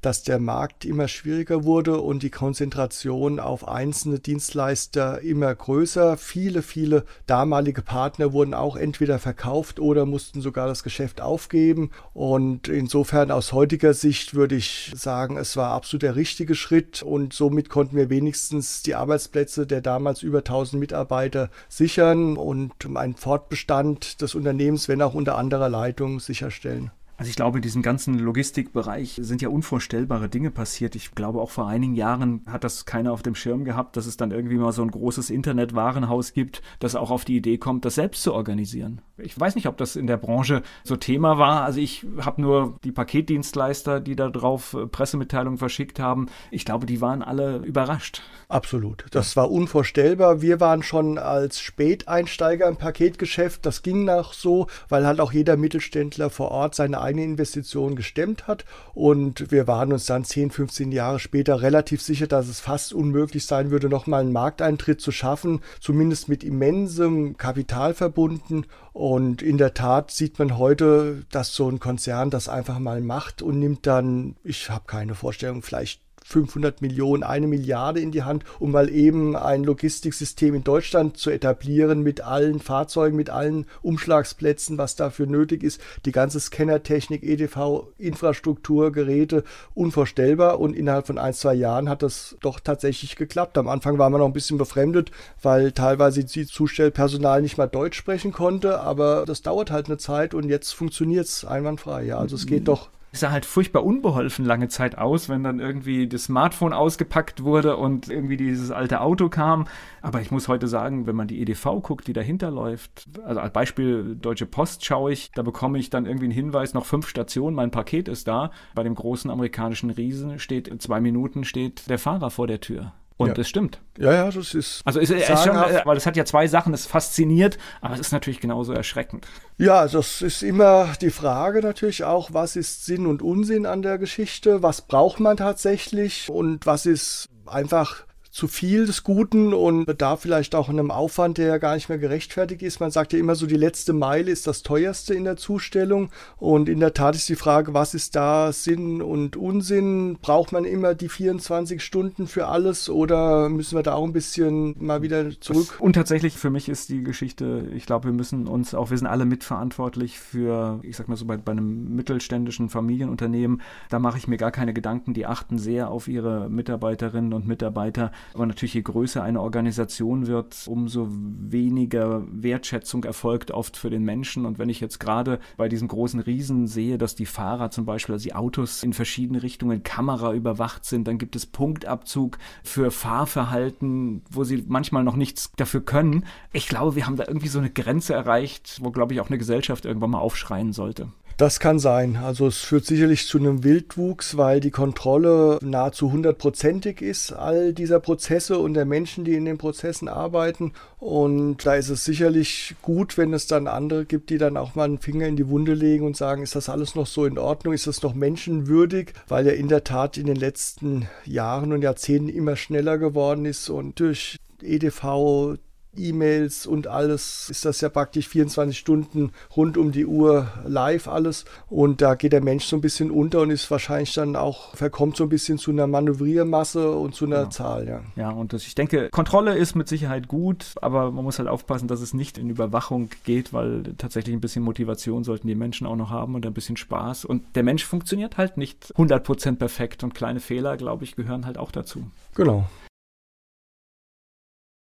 dass 0.00 0.22
der 0.22 0.38
Markt 0.38 0.84
immer 0.84 1.08
schwieriger 1.08 1.64
wurde 1.64 2.00
und 2.00 2.22
die 2.22 2.30
Konzentration 2.30 3.38
auf 3.38 3.66
einzelne 3.68 4.18
Dienstleister 4.18 5.20
immer 5.20 5.54
größer. 5.54 6.16
Viele, 6.16 6.62
viele 6.62 7.04
damalige 7.26 7.82
Partner 7.82 8.32
wurden 8.32 8.54
auch 8.54 8.76
entweder 8.76 9.18
verkauft 9.18 9.80
oder 9.80 10.06
mussten 10.06 10.40
sogar 10.40 10.66
das 10.66 10.82
Geschäft 10.82 11.20
aufgeben. 11.20 11.90
Und 12.14 12.68
insofern 12.68 13.30
aus 13.30 13.52
heutiger 13.52 13.94
Sicht 13.94 14.34
würde 14.34 14.56
ich 14.56 14.92
sagen, 14.94 15.36
es 15.36 15.56
war 15.56 15.70
absolut 15.72 16.02
der 16.02 16.16
richtige 16.16 16.54
Schritt 16.54 17.02
und 17.02 17.32
somit 17.32 17.68
konnten 17.68 17.96
wir 17.96 18.10
wenigstens 18.10 18.82
die 18.82 18.94
Arbeitsplätze 18.94 19.66
der 19.66 19.80
damals 19.80 20.22
über 20.22 20.38
1000 20.38 20.80
Mitarbeiter 20.80 21.50
sichern 21.68 22.36
und 22.36 22.72
einen 22.96 23.16
Fortbestand 23.16 24.20
des 24.22 24.34
Unternehmens, 24.34 24.88
wenn 24.88 25.02
auch 25.02 25.14
unter 25.14 25.36
anderer 25.36 25.68
Leitung, 25.68 26.20
sicherstellen. 26.20 26.90
Also 27.20 27.28
ich 27.28 27.36
glaube, 27.36 27.58
in 27.58 27.62
diesem 27.62 27.82
ganzen 27.82 28.18
Logistikbereich 28.18 29.20
sind 29.20 29.42
ja 29.42 29.50
unvorstellbare 29.50 30.30
Dinge 30.30 30.50
passiert. 30.50 30.94
Ich 30.94 31.14
glaube, 31.14 31.42
auch 31.42 31.50
vor 31.50 31.68
einigen 31.68 31.94
Jahren 31.94 32.40
hat 32.46 32.64
das 32.64 32.86
keiner 32.86 33.12
auf 33.12 33.20
dem 33.20 33.34
Schirm 33.34 33.66
gehabt, 33.66 33.98
dass 33.98 34.06
es 34.06 34.16
dann 34.16 34.30
irgendwie 34.30 34.56
mal 34.56 34.72
so 34.72 34.80
ein 34.80 34.90
großes 34.90 35.28
Internetwarenhaus 35.28 36.32
gibt, 36.32 36.62
das 36.78 36.96
auch 36.96 37.10
auf 37.10 37.26
die 37.26 37.36
Idee 37.36 37.58
kommt, 37.58 37.84
das 37.84 37.96
selbst 37.96 38.22
zu 38.22 38.32
organisieren. 38.32 39.02
Ich 39.18 39.38
weiß 39.38 39.54
nicht, 39.54 39.66
ob 39.66 39.76
das 39.76 39.96
in 39.96 40.06
der 40.06 40.16
Branche 40.16 40.62
so 40.82 40.96
Thema 40.96 41.36
war. 41.36 41.62
Also 41.62 41.78
ich 41.80 42.06
habe 42.22 42.40
nur 42.40 42.78
die 42.84 42.90
Paketdienstleister, 42.90 44.00
die 44.00 44.16
da 44.16 44.30
drauf 44.30 44.72
äh, 44.72 44.86
Pressemitteilungen 44.86 45.58
verschickt 45.58 46.00
haben. 46.00 46.30
Ich 46.50 46.64
glaube, 46.64 46.86
die 46.86 47.02
waren 47.02 47.22
alle 47.22 47.58
überrascht. 47.58 48.22
Absolut. 48.48 49.04
Das 49.10 49.36
war 49.36 49.50
unvorstellbar. 49.50 50.40
Wir 50.40 50.58
waren 50.58 50.82
schon 50.82 51.18
als 51.18 51.60
Späteinsteiger 51.60 52.66
im 52.66 52.76
Paketgeschäft. 52.76 53.66
Das 53.66 53.82
ging 53.82 54.04
nach 54.04 54.32
so, 54.32 54.68
weil 54.88 55.06
halt 55.06 55.20
auch 55.20 55.32
jeder 55.32 55.58
Mittelständler 55.58 56.30
vor 56.30 56.50
Ort 56.50 56.74
seine 56.74 57.09
eigene 57.10 57.24
Investition 57.24 57.96
gestemmt 57.96 58.46
hat. 58.46 58.64
Und 58.94 59.50
wir 59.50 59.66
waren 59.66 59.92
uns 59.92 60.06
dann 60.06 60.24
10, 60.24 60.50
15 60.50 60.92
Jahre 60.92 61.18
später 61.18 61.62
relativ 61.62 62.00
sicher, 62.00 62.26
dass 62.26 62.48
es 62.48 62.60
fast 62.60 62.92
unmöglich 62.92 63.46
sein 63.46 63.70
würde, 63.70 63.88
nochmal 63.88 64.20
einen 64.22 64.32
Markteintritt 64.32 65.00
zu 65.00 65.12
schaffen, 65.12 65.60
zumindest 65.80 66.28
mit 66.28 66.44
immensem 66.44 67.36
Kapital 67.36 67.94
verbunden. 67.94 68.66
Und 68.92 69.42
in 69.42 69.58
der 69.58 69.74
Tat 69.74 70.10
sieht 70.10 70.38
man 70.38 70.58
heute, 70.58 71.24
dass 71.30 71.54
so 71.54 71.68
ein 71.68 71.80
Konzern 71.80 72.30
das 72.30 72.48
einfach 72.48 72.78
mal 72.78 73.00
macht 73.00 73.42
und 73.42 73.58
nimmt 73.58 73.86
dann, 73.86 74.36
ich 74.44 74.70
habe 74.70 74.84
keine 74.86 75.14
Vorstellung, 75.14 75.62
vielleicht 75.62 76.00
500 76.30 76.80
Millionen, 76.80 77.22
eine 77.22 77.46
Milliarde 77.46 78.00
in 78.00 78.12
die 78.12 78.22
Hand, 78.22 78.44
um 78.58 78.70
mal 78.70 78.88
eben 78.88 79.36
ein 79.36 79.64
Logistiksystem 79.64 80.54
in 80.54 80.64
Deutschland 80.64 81.16
zu 81.16 81.30
etablieren 81.30 82.02
mit 82.02 82.20
allen 82.20 82.60
Fahrzeugen, 82.60 83.16
mit 83.16 83.30
allen 83.30 83.66
Umschlagsplätzen, 83.82 84.78
was 84.78 84.96
dafür 84.96 85.26
nötig 85.26 85.62
ist. 85.62 85.80
Die 86.04 86.12
ganze 86.12 86.38
Scannertechnik, 86.38 87.22
EDV, 87.22 87.88
Infrastruktur, 87.98 88.92
Geräte, 88.92 89.44
unvorstellbar. 89.74 90.60
Und 90.60 90.76
innerhalb 90.76 91.06
von 91.06 91.18
ein, 91.18 91.34
zwei 91.34 91.54
Jahren 91.54 91.88
hat 91.88 92.02
das 92.02 92.36
doch 92.40 92.60
tatsächlich 92.60 93.16
geklappt. 93.16 93.58
Am 93.58 93.68
Anfang 93.68 93.98
war 93.98 94.10
man 94.10 94.20
noch 94.20 94.26
ein 94.26 94.32
bisschen 94.32 94.58
befremdet, 94.58 95.10
weil 95.42 95.72
teilweise 95.72 96.24
die 96.24 96.46
Zustellpersonal 96.46 97.42
nicht 97.42 97.58
mal 97.58 97.66
Deutsch 97.66 97.98
sprechen 97.98 98.32
konnte. 98.32 98.80
Aber 98.80 99.24
das 99.26 99.42
dauert 99.42 99.70
halt 99.70 99.86
eine 99.86 99.98
Zeit 99.98 100.34
und 100.34 100.48
jetzt 100.48 100.72
funktioniert 100.72 101.26
es 101.26 101.44
einwandfrei. 101.44 102.04
Ja, 102.04 102.18
also 102.18 102.36
es 102.36 102.46
geht 102.46 102.68
doch 102.68 102.90
sah 103.18 103.30
halt 103.30 103.44
furchtbar 103.44 103.84
unbeholfen 103.84 104.44
lange 104.44 104.68
Zeit 104.68 104.96
aus, 104.98 105.28
wenn 105.28 105.42
dann 105.42 105.58
irgendwie 105.58 106.08
das 106.08 106.24
Smartphone 106.24 106.72
ausgepackt 106.72 107.42
wurde 107.42 107.76
und 107.76 108.08
irgendwie 108.08 108.36
dieses 108.36 108.70
alte 108.70 109.00
Auto 109.00 109.28
kam. 109.28 109.66
Aber 110.02 110.20
ich 110.20 110.30
muss 110.30 110.48
heute 110.48 110.68
sagen, 110.68 111.06
wenn 111.06 111.16
man 111.16 111.26
die 111.26 111.40
EDV 111.40 111.82
guckt, 111.82 112.06
die 112.06 112.12
dahinter 112.12 112.50
läuft, 112.50 113.08
also 113.24 113.40
als 113.40 113.52
Beispiel 113.52 114.16
Deutsche 114.16 114.46
Post 114.46 114.84
schaue 114.84 115.12
ich, 115.12 115.30
da 115.34 115.42
bekomme 115.42 115.78
ich 115.78 115.90
dann 115.90 116.06
irgendwie 116.06 116.26
einen 116.26 116.32
Hinweis, 116.32 116.74
noch 116.74 116.86
fünf 116.86 117.08
Stationen, 117.08 117.56
mein 117.56 117.70
Paket 117.70 118.08
ist 118.08 118.28
da. 118.28 118.50
Bei 118.74 118.82
dem 118.82 118.94
großen 118.94 119.30
amerikanischen 119.30 119.90
Riesen 119.90 120.38
steht, 120.38 120.68
in 120.68 120.80
zwei 120.80 121.00
Minuten 121.00 121.44
steht 121.44 121.88
der 121.88 121.98
Fahrer 121.98 122.30
vor 122.30 122.46
der 122.46 122.60
Tür. 122.60 122.92
Und 123.20 123.28
ja. 123.28 123.34
das 123.34 123.50
stimmt. 123.50 123.82
Ja, 123.98 124.14
ja, 124.14 124.30
das 124.30 124.54
ist. 124.54 124.80
Also 124.86 124.98
ist, 124.98 125.10
ist 125.10 125.26
schon, 125.26 125.54
weil 125.54 125.96
es 125.98 126.06
hat 126.06 126.16
ja 126.16 126.24
zwei 126.24 126.46
Sachen, 126.46 126.72
es 126.72 126.86
fasziniert, 126.86 127.58
aber 127.82 127.92
es 127.92 128.00
ist 128.00 128.12
natürlich 128.12 128.40
genauso 128.40 128.72
erschreckend. 128.72 129.26
Ja, 129.58 129.86
das 129.86 130.22
ist 130.22 130.42
immer 130.42 130.94
die 131.02 131.10
Frage 131.10 131.60
natürlich 131.60 132.02
auch, 132.04 132.32
was 132.32 132.56
ist 132.56 132.86
Sinn 132.86 133.06
und 133.06 133.20
Unsinn 133.20 133.66
an 133.66 133.82
der 133.82 133.98
Geschichte? 133.98 134.62
Was 134.62 134.80
braucht 134.80 135.20
man 135.20 135.36
tatsächlich 135.36 136.30
und 136.30 136.64
was 136.64 136.86
ist 136.86 137.28
einfach 137.44 138.04
zu 138.30 138.46
viel 138.46 138.86
des 138.86 139.02
Guten 139.02 139.52
und 139.52 139.86
bedarf 139.86 140.20
vielleicht 140.20 140.54
auch 140.54 140.68
einem 140.68 140.90
Aufwand, 140.92 141.38
der 141.38 141.48
ja 141.48 141.58
gar 141.58 141.74
nicht 141.74 141.88
mehr 141.88 141.98
gerechtfertigt 141.98 142.62
ist. 142.62 142.78
Man 142.78 142.92
sagt 142.92 143.12
ja 143.12 143.18
immer 143.18 143.34
so, 143.34 143.46
die 143.46 143.56
letzte 143.56 143.92
Meile 143.92 144.30
ist 144.30 144.46
das 144.46 144.62
teuerste 144.62 145.14
in 145.14 145.24
der 145.24 145.36
Zustellung. 145.36 146.10
Und 146.36 146.68
in 146.68 146.78
der 146.78 146.94
Tat 146.94 147.16
ist 147.16 147.28
die 147.28 147.34
Frage, 147.34 147.74
was 147.74 147.92
ist 147.92 148.14
da 148.14 148.52
Sinn 148.52 149.02
und 149.02 149.36
Unsinn? 149.36 150.18
Braucht 150.22 150.52
man 150.52 150.64
immer 150.64 150.94
die 150.94 151.08
24 151.08 151.82
Stunden 151.82 152.28
für 152.28 152.46
alles 152.46 152.88
oder 152.88 153.48
müssen 153.48 153.76
wir 153.76 153.82
da 153.82 153.94
auch 153.94 154.04
ein 154.04 154.12
bisschen 154.12 154.76
mal 154.78 155.02
wieder 155.02 155.40
zurück? 155.40 155.76
Und 155.80 155.94
tatsächlich 155.94 156.34
für 156.34 156.50
mich 156.50 156.68
ist 156.68 156.88
die 156.88 157.02
Geschichte, 157.02 157.66
ich 157.74 157.84
glaube, 157.84 158.06
wir 158.06 158.12
müssen 158.12 158.46
uns 158.46 158.74
auch, 158.74 158.90
wir 158.90 158.98
sind 158.98 159.08
alle 159.08 159.24
mitverantwortlich 159.24 160.20
für, 160.20 160.78
ich 160.82 160.96
sag 160.96 161.08
mal 161.08 161.16
so, 161.16 161.24
bei, 161.24 161.36
bei 161.36 161.52
einem 161.52 161.96
mittelständischen 161.96 162.68
Familienunternehmen, 162.68 163.60
da 163.88 163.98
mache 163.98 164.18
ich 164.18 164.28
mir 164.28 164.36
gar 164.36 164.52
keine 164.52 164.72
Gedanken. 164.72 165.14
Die 165.14 165.26
achten 165.26 165.58
sehr 165.58 165.90
auf 165.90 166.06
ihre 166.06 166.48
Mitarbeiterinnen 166.48 167.32
und 167.32 167.48
Mitarbeiter 167.48 168.12
Aber 168.34 168.46
natürlich, 168.46 168.74
je 168.74 168.82
größer 168.82 169.22
eine 169.22 169.40
Organisation 169.40 170.26
wird, 170.26 170.64
umso 170.66 171.08
weniger 171.10 172.22
Wertschätzung 172.30 173.04
erfolgt 173.04 173.50
oft 173.50 173.76
für 173.76 173.90
den 173.90 174.04
Menschen. 174.04 174.46
Und 174.46 174.58
wenn 174.58 174.68
ich 174.68 174.80
jetzt 174.80 175.00
gerade 175.00 175.40
bei 175.56 175.68
diesen 175.68 175.88
großen 175.88 176.20
Riesen 176.20 176.66
sehe, 176.66 176.98
dass 176.98 177.14
die 177.14 177.26
Fahrer 177.26 177.70
zum 177.70 177.84
Beispiel, 177.84 178.14
also 178.14 178.24
die 178.24 178.34
Autos 178.34 178.82
in 178.82 178.92
verschiedene 178.92 179.42
Richtungen 179.42 179.82
Kamera 179.82 180.32
überwacht 180.34 180.84
sind, 180.84 181.06
dann 181.08 181.18
gibt 181.18 181.36
es 181.36 181.46
Punktabzug 181.46 182.38
für 182.62 182.90
Fahrverhalten, 182.90 184.22
wo 184.30 184.44
sie 184.44 184.64
manchmal 184.66 185.04
noch 185.04 185.16
nichts 185.16 185.52
dafür 185.56 185.80
können. 185.80 186.24
Ich 186.52 186.68
glaube, 186.68 186.96
wir 186.96 187.06
haben 187.06 187.16
da 187.16 187.24
irgendwie 187.26 187.48
so 187.48 187.58
eine 187.58 187.70
Grenze 187.70 188.14
erreicht, 188.14 188.78
wo, 188.82 188.90
glaube 188.90 189.14
ich, 189.14 189.20
auch 189.20 189.28
eine 189.28 189.38
Gesellschaft 189.38 189.84
irgendwann 189.84 190.10
mal 190.10 190.18
aufschreien 190.18 190.72
sollte. 190.72 191.08
Das 191.40 191.58
kann 191.58 191.78
sein. 191.78 192.16
Also 192.16 192.48
es 192.48 192.58
führt 192.58 192.84
sicherlich 192.84 193.26
zu 193.26 193.38
einem 193.38 193.64
Wildwuchs, 193.64 194.36
weil 194.36 194.60
die 194.60 194.70
Kontrolle 194.70 195.58
nahezu 195.62 196.12
hundertprozentig 196.12 197.00
ist, 197.00 197.32
all 197.32 197.72
dieser 197.72 197.98
Prozesse 197.98 198.58
und 198.58 198.74
der 198.74 198.84
Menschen, 198.84 199.24
die 199.24 199.32
in 199.32 199.46
den 199.46 199.56
Prozessen 199.56 200.08
arbeiten. 200.08 200.74
Und 200.98 201.64
da 201.64 201.76
ist 201.76 201.88
es 201.88 202.04
sicherlich 202.04 202.74
gut, 202.82 203.16
wenn 203.16 203.32
es 203.32 203.46
dann 203.46 203.68
andere 203.68 204.04
gibt, 204.04 204.28
die 204.28 204.36
dann 204.36 204.58
auch 204.58 204.74
mal 204.74 204.84
einen 204.84 204.98
Finger 204.98 205.28
in 205.28 205.36
die 205.36 205.48
Wunde 205.48 205.72
legen 205.72 206.04
und 206.04 206.14
sagen, 206.14 206.42
ist 206.42 206.56
das 206.56 206.68
alles 206.68 206.94
noch 206.94 207.06
so 207.06 207.24
in 207.24 207.38
Ordnung, 207.38 207.72
ist 207.72 207.86
das 207.86 208.02
noch 208.02 208.12
menschenwürdig, 208.12 209.14
weil 209.26 209.46
ja 209.46 209.52
in 209.52 209.68
der 209.68 209.82
Tat 209.82 210.18
in 210.18 210.26
den 210.26 210.36
letzten 210.36 211.08
Jahren 211.24 211.72
und 211.72 211.80
Jahrzehnten 211.80 212.28
immer 212.28 212.56
schneller 212.56 212.98
geworden 212.98 213.46
ist 213.46 213.70
und 213.70 213.98
durch 213.98 214.36
EDV, 214.60 215.56
E-Mails 215.96 216.66
und 216.66 216.86
alles 216.86 217.50
ist 217.50 217.64
das 217.64 217.80
ja 217.80 217.88
praktisch 217.88 218.28
24 218.28 218.78
Stunden 218.78 219.32
rund 219.56 219.76
um 219.76 219.92
die 219.92 220.06
Uhr 220.06 220.48
live 220.64 221.08
alles. 221.08 221.44
Und 221.68 222.00
da 222.00 222.14
geht 222.14 222.32
der 222.32 222.42
Mensch 222.42 222.64
so 222.64 222.76
ein 222.76 222.80
bisschen 222.80 223.10
unter 223.10 223.40
und 223.40 223.50
ist 223.50 223.70
wahrscheinlich 223.70 224.12
dann 224.14 224.36
auch, 224.36 224.74
verkommt 224.74 225.16
so 225.16 225.24
ein 225.24 225.28
bisschen 225.28 225.58
zu 225.58 225.70
einer 225.70 225.86
Manövriermasse 225.86 226.92
und 226.92 227.14
zu 227.14 227.26
einer 227.26 227.42
ja. 227.42 227.50
Zahl, 227.50 227.88
ja. 227.88 228.00
Ja, 228.16 228.30
und 228.30 228.52
das, 228.52 228.66
ich 228.66 228.74
denke, 228.74 229.10
Kontrolle 229.10 229.56
ist 229.56 229.74
mit 229.74 229.88
Sicherheit 229.88 230.28
gut, 230.28 230.74
aber 230.80 231.10
man 231.10 231.24
muss 231.24 231.38
halt 231.38 231.48
aufpassen, 231.48 231.88
dass 231.88 232.00
es 232.00 232.14
nicht 232.14 232.38
in 232.38 232.50
Überwachung 232.50 233.10
geht, 233.24 233.52
weil 233.52 233.82
tatsächlich 233.98 234.34
ein 234.34 234.40
bisschen 234.40 234.62
Motivation 234.62 235.24
sollten 235.24 235.48
die 235.48 235.54
Menschen 235.54 235.86
auch 235.86 235.96
noch 235.96 236.10
haben 236.10 236.34
und 236.34 236.46
ein 236.46 236.54
bisschen 236.54 236.76
Spaß. 236.76 237.24
Und 237.24 237.56
der 237.56 237.62
Mensch 237.62 237.84
funktioniert 237.84 238.36
halt 238.36 238.56
nicht 238.56 238.94
100% 238.96 239.56
perfekt 239.56 240.04
und 240.04 240.14
kleine 240.14 240.40
Fehler, 240.40 240.76
glaube 240.76 241.04
ich, 241.04 241.16
gehören 241.16 241.46
halt 241.46 241.58
auch 241.58 241.72
dazu. 241.72 242.10
Genau. 242.34 242.68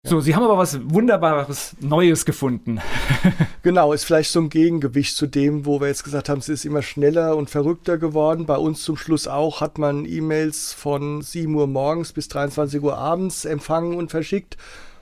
So, 0.07 0.21
Sie 0.21 0.33
haben 0.33 0.43
aber 0.43 0.57
was 0.57 0.79
Wunderbares 0.89 1.75
Neues 1.81 2.23
gefunden. 2.23 2.79
genau, 3.61 3.91
ist 3.91 4.05
vielleicht 4.05 4.31
so 4.31 4.39
ein 4.39 4.47
Gegengewicht 4.47 5.17
zu 5.17 5.27
dem, 5.27 5.65
wo 5.65 5.81
wir 5.81 5.89
jetzt 5.89 6.05
gesagt 6.05 6.29
haben, 6.29 6.39
es 6.39 6.47
ist 6.47 6.63
immer 6.63 6.81
schneller 6.81 7.35
und 7.35 7.49
verrückter 7.49 7.97
geworden. 7.97 8.45
Bei 8.45 8.55
uns 8.55 8.83
zum 8.83 8.95
Schluss 8.95 9.27
auch 9.27 9.59
hat 9.59 9.77
man 9.77 10.05
E-Mails 10.05 10.71
von 10.71 11.21
7 11.21 11.53
Uhr 11.53 11.67
morgens 11.67 12.13
bis 12.13 12.29
23 12.29 12.81
Uhr 12.81 12.97
abends 12.97 13.43
empfangen 13.43 13.97
und 13.97 14.09
verschickt. 14.09 14.55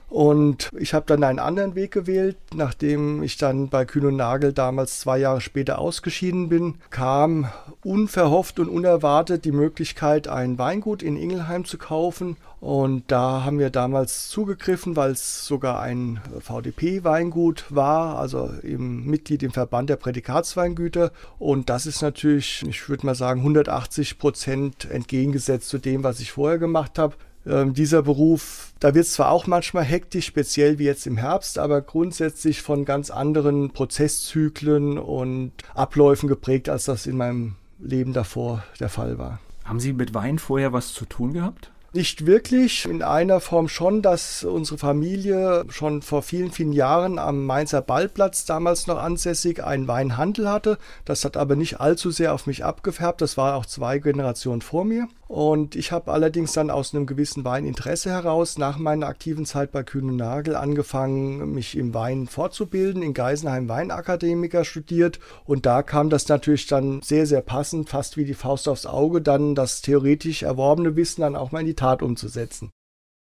Und 0.08 0.70
ich 0.76 0.92
habe 0.92 1.06
dann 1.06 1.22
einen 1.22 1.38
anderen 1.38 1.76
Weg 1.76 1.92
gewählt. 1.92 2.36
Nachdem 2.52 3.22
ich 3.22 3.36
dann 3.36 3.68
bei 3.68 3.84
Kühn 3.84 4.06
und 4.06 4.16
Nagel 4.16 4.52
damals 4.52 4.98
zwei 4.98 5.18
Jahre 5.18 5.40
später 5.40 5.78
ausgeschieden 5.78 6.48
bin, 6.48 6.76
kam 6.90 7.48
unverhofft 7.84 8.58
und 8.58 8.68
unerwartet 8.68 9.44
die 9.44 9.52
Möglichkeit, 9.52 10.26
ein 10.26 10.58
Weingut 10.58 11.02
in 11.02 11.16
Ingelheim 11.16 11.64
zu 11.64 11.78
kaufen. 11.78 12.36
Und 12.60 13.04
da 13.08 13.44
haben 13.44 13.58
wir 13.58 13.70
damals 13.70 14.28
zugegriffen, 14.28 14.96
weil 14.96 15.10
es 15.10 15.46
sogar 15.46 15.80
ein 15.80 16.20
VDP-Weingut 16.40 17.66
war, 17.68 18.18
also 18.18 18.50
im 18.62 19.04
Mitglied 19.04 19.42
im 19.42 19.52
Verband 19.52 19.90
der 19.90 19.96
Prädikatsweingüter. 19.96 21.12
Und 21.38 21.68
das 21.68 21.86
ist 21.86 22.00
natürlich, 22.00 22.64
ich 22.66 22.88
würde 22.88 23.06
mal 23.06 23.14
sagen, 23.14 23.40
180 23.40 24.18
Prozent 24.18 24.90
entgegengesetzt 24.90 25.68
zu 25.68 25.78
dem, 25.78 26.02
was 26.02 26.20
ich 26.20 26.32
vorher 26.32 26.58
gemacht 26.58 26.98
habe. 26.98 27.16
Ähm, 27.46 27.74
dieser 27.74 28.02
Beruf, 28.02 28.72
da 28.80 28.94
wird 28.94 29.04
es 29.04 29.12
zwar 29.12 29.30
auch 29.30 29.46
manchmal 29.46 29.84
hektisch, 29.84 30.26
speziell 30.26 30.78
wie 30.78 30.84
jetzt 30.84 31.06
im 31.06 31.16
Herbst, 31.16 31.58
aber 31.58 31.80
grundsätzlich 31.82 32.62
von 32.62 32.84
ganz 32.84 33.10
anderen 33.10 33.70
Prozesszyklen 33.70 34.98
und 34.98 35.52
Abläufen 35.74 36.28
geprägt, 36.28 36.68
als 36.68 36.86
das 36.86 37.06
in 37.06 37.16
meinem 37.16 37.56
Leben 37.78 38.12
davor 38.14 38.64
der 38.80 38.88
Fall 38.88 39.18
war. 39.18 39.40
Haben 39.64 39.80
Sie 39.80 39.92
mit 39.92 40.14
Wein 40.14 40.38
vorher 40.38 40.72
was 40.72 40.92
zu 40.92 41.04
tun 41.04 41.34
gehabt? 41.34 41.70
Nicht 41.92 42.26
wirklich, 42.26 42.84
in 42.84 43.02
einer 43.02 43.40
Form 43.40 43.68
schon, 43.68 44.02
dass 44.02 44.44
unsere 44.44 44.76
Familie 44.76 45.64
schon 45.68 46.02
vor 46.02 46.22
vielen, 46.22 46.50
vielen 46.52 46.72
Jahren 46.72 47.18
am 47.18 47.46
Mainzer 47.46 47.80
Ballplatz, 47.80 48.44
damals 48.44 48.86
noch 48.86 48.98
ansässig, 48.98 49.64
einen 49.64 49.88
Weinhandel 49.88 50.50
hatte. 50.50 50.78
Das 51.04 51.24
hat 51.24 51.36
aber 51.36 51.56
nicht 51.56 51.80
allzu 51.80 52.10
sehr 52.10 52.34
auf 52.34 52.46
mich 52.46 52.64
abgefärbt. 52.64 53.22
Das 53.22 53.36
war 53.36 53.54
auch 53.54 53.66
zwei 53.66 53.98
Generationen 53.98 54.60
vor 54.60 54.84
mir. 54.84 55.08
Und 55.28 55.74
ich 55.74 55.90
habe 55.90 56.12
allerdings 56.12 56.52
dann 56.52 56.70
aus 56.70 56.94
einem 56.94 57.06
gewissen 57.06 57.44
Weininteresse 57.44 58.10
heraus 58.10 58.58
nach 58.58 58.78
meiner 58.78 59.08
aktiven 59.08 59.44
Zeit 59.44 59.72
bei 59.72 59.82
Kühn 59.82 60.08
und 60.08 60.16
Nagel 60.16 60.54
angefangen, 60.54 61.52
mich 61.52 61.76
im 61.76 61.94
Wein 61.94 62.28
fortzubilden, 62.28 63.02
in 63.02 63.12
Geisenheim 63.12 63.68
Weinakademiker 63.68 64.64
studiert 64.64 65.18
und 65.44 65.66
da 65.66 65.82
kam 65.82 66.10
das 66.10 66.28
natürlich 66.28 66.68
dann 66.68 67.02
sehr, 67.02 67.26
sehr 67.26 67.40
passend, 67.40 67.88
fast 67.88 68.16
wie 68.16 68.24
die 68.24 68.34
Faust 68.34 68.68
aufs 68.68 68.86
Auge, 68.86 69.20
dann 69.20 69.56
das 69.56 69.82
theoretisch 69.82 70.44
erworbene 70.44 70.94
Wissen 70.94 71.22
dann 71.22 71.34
auch 71.34 71.50
mal 71.50 71.60
in 71.60 71.66
die 71.66 71.74
Tat 71.74 72.02
umzusetzen. 72.02 72.70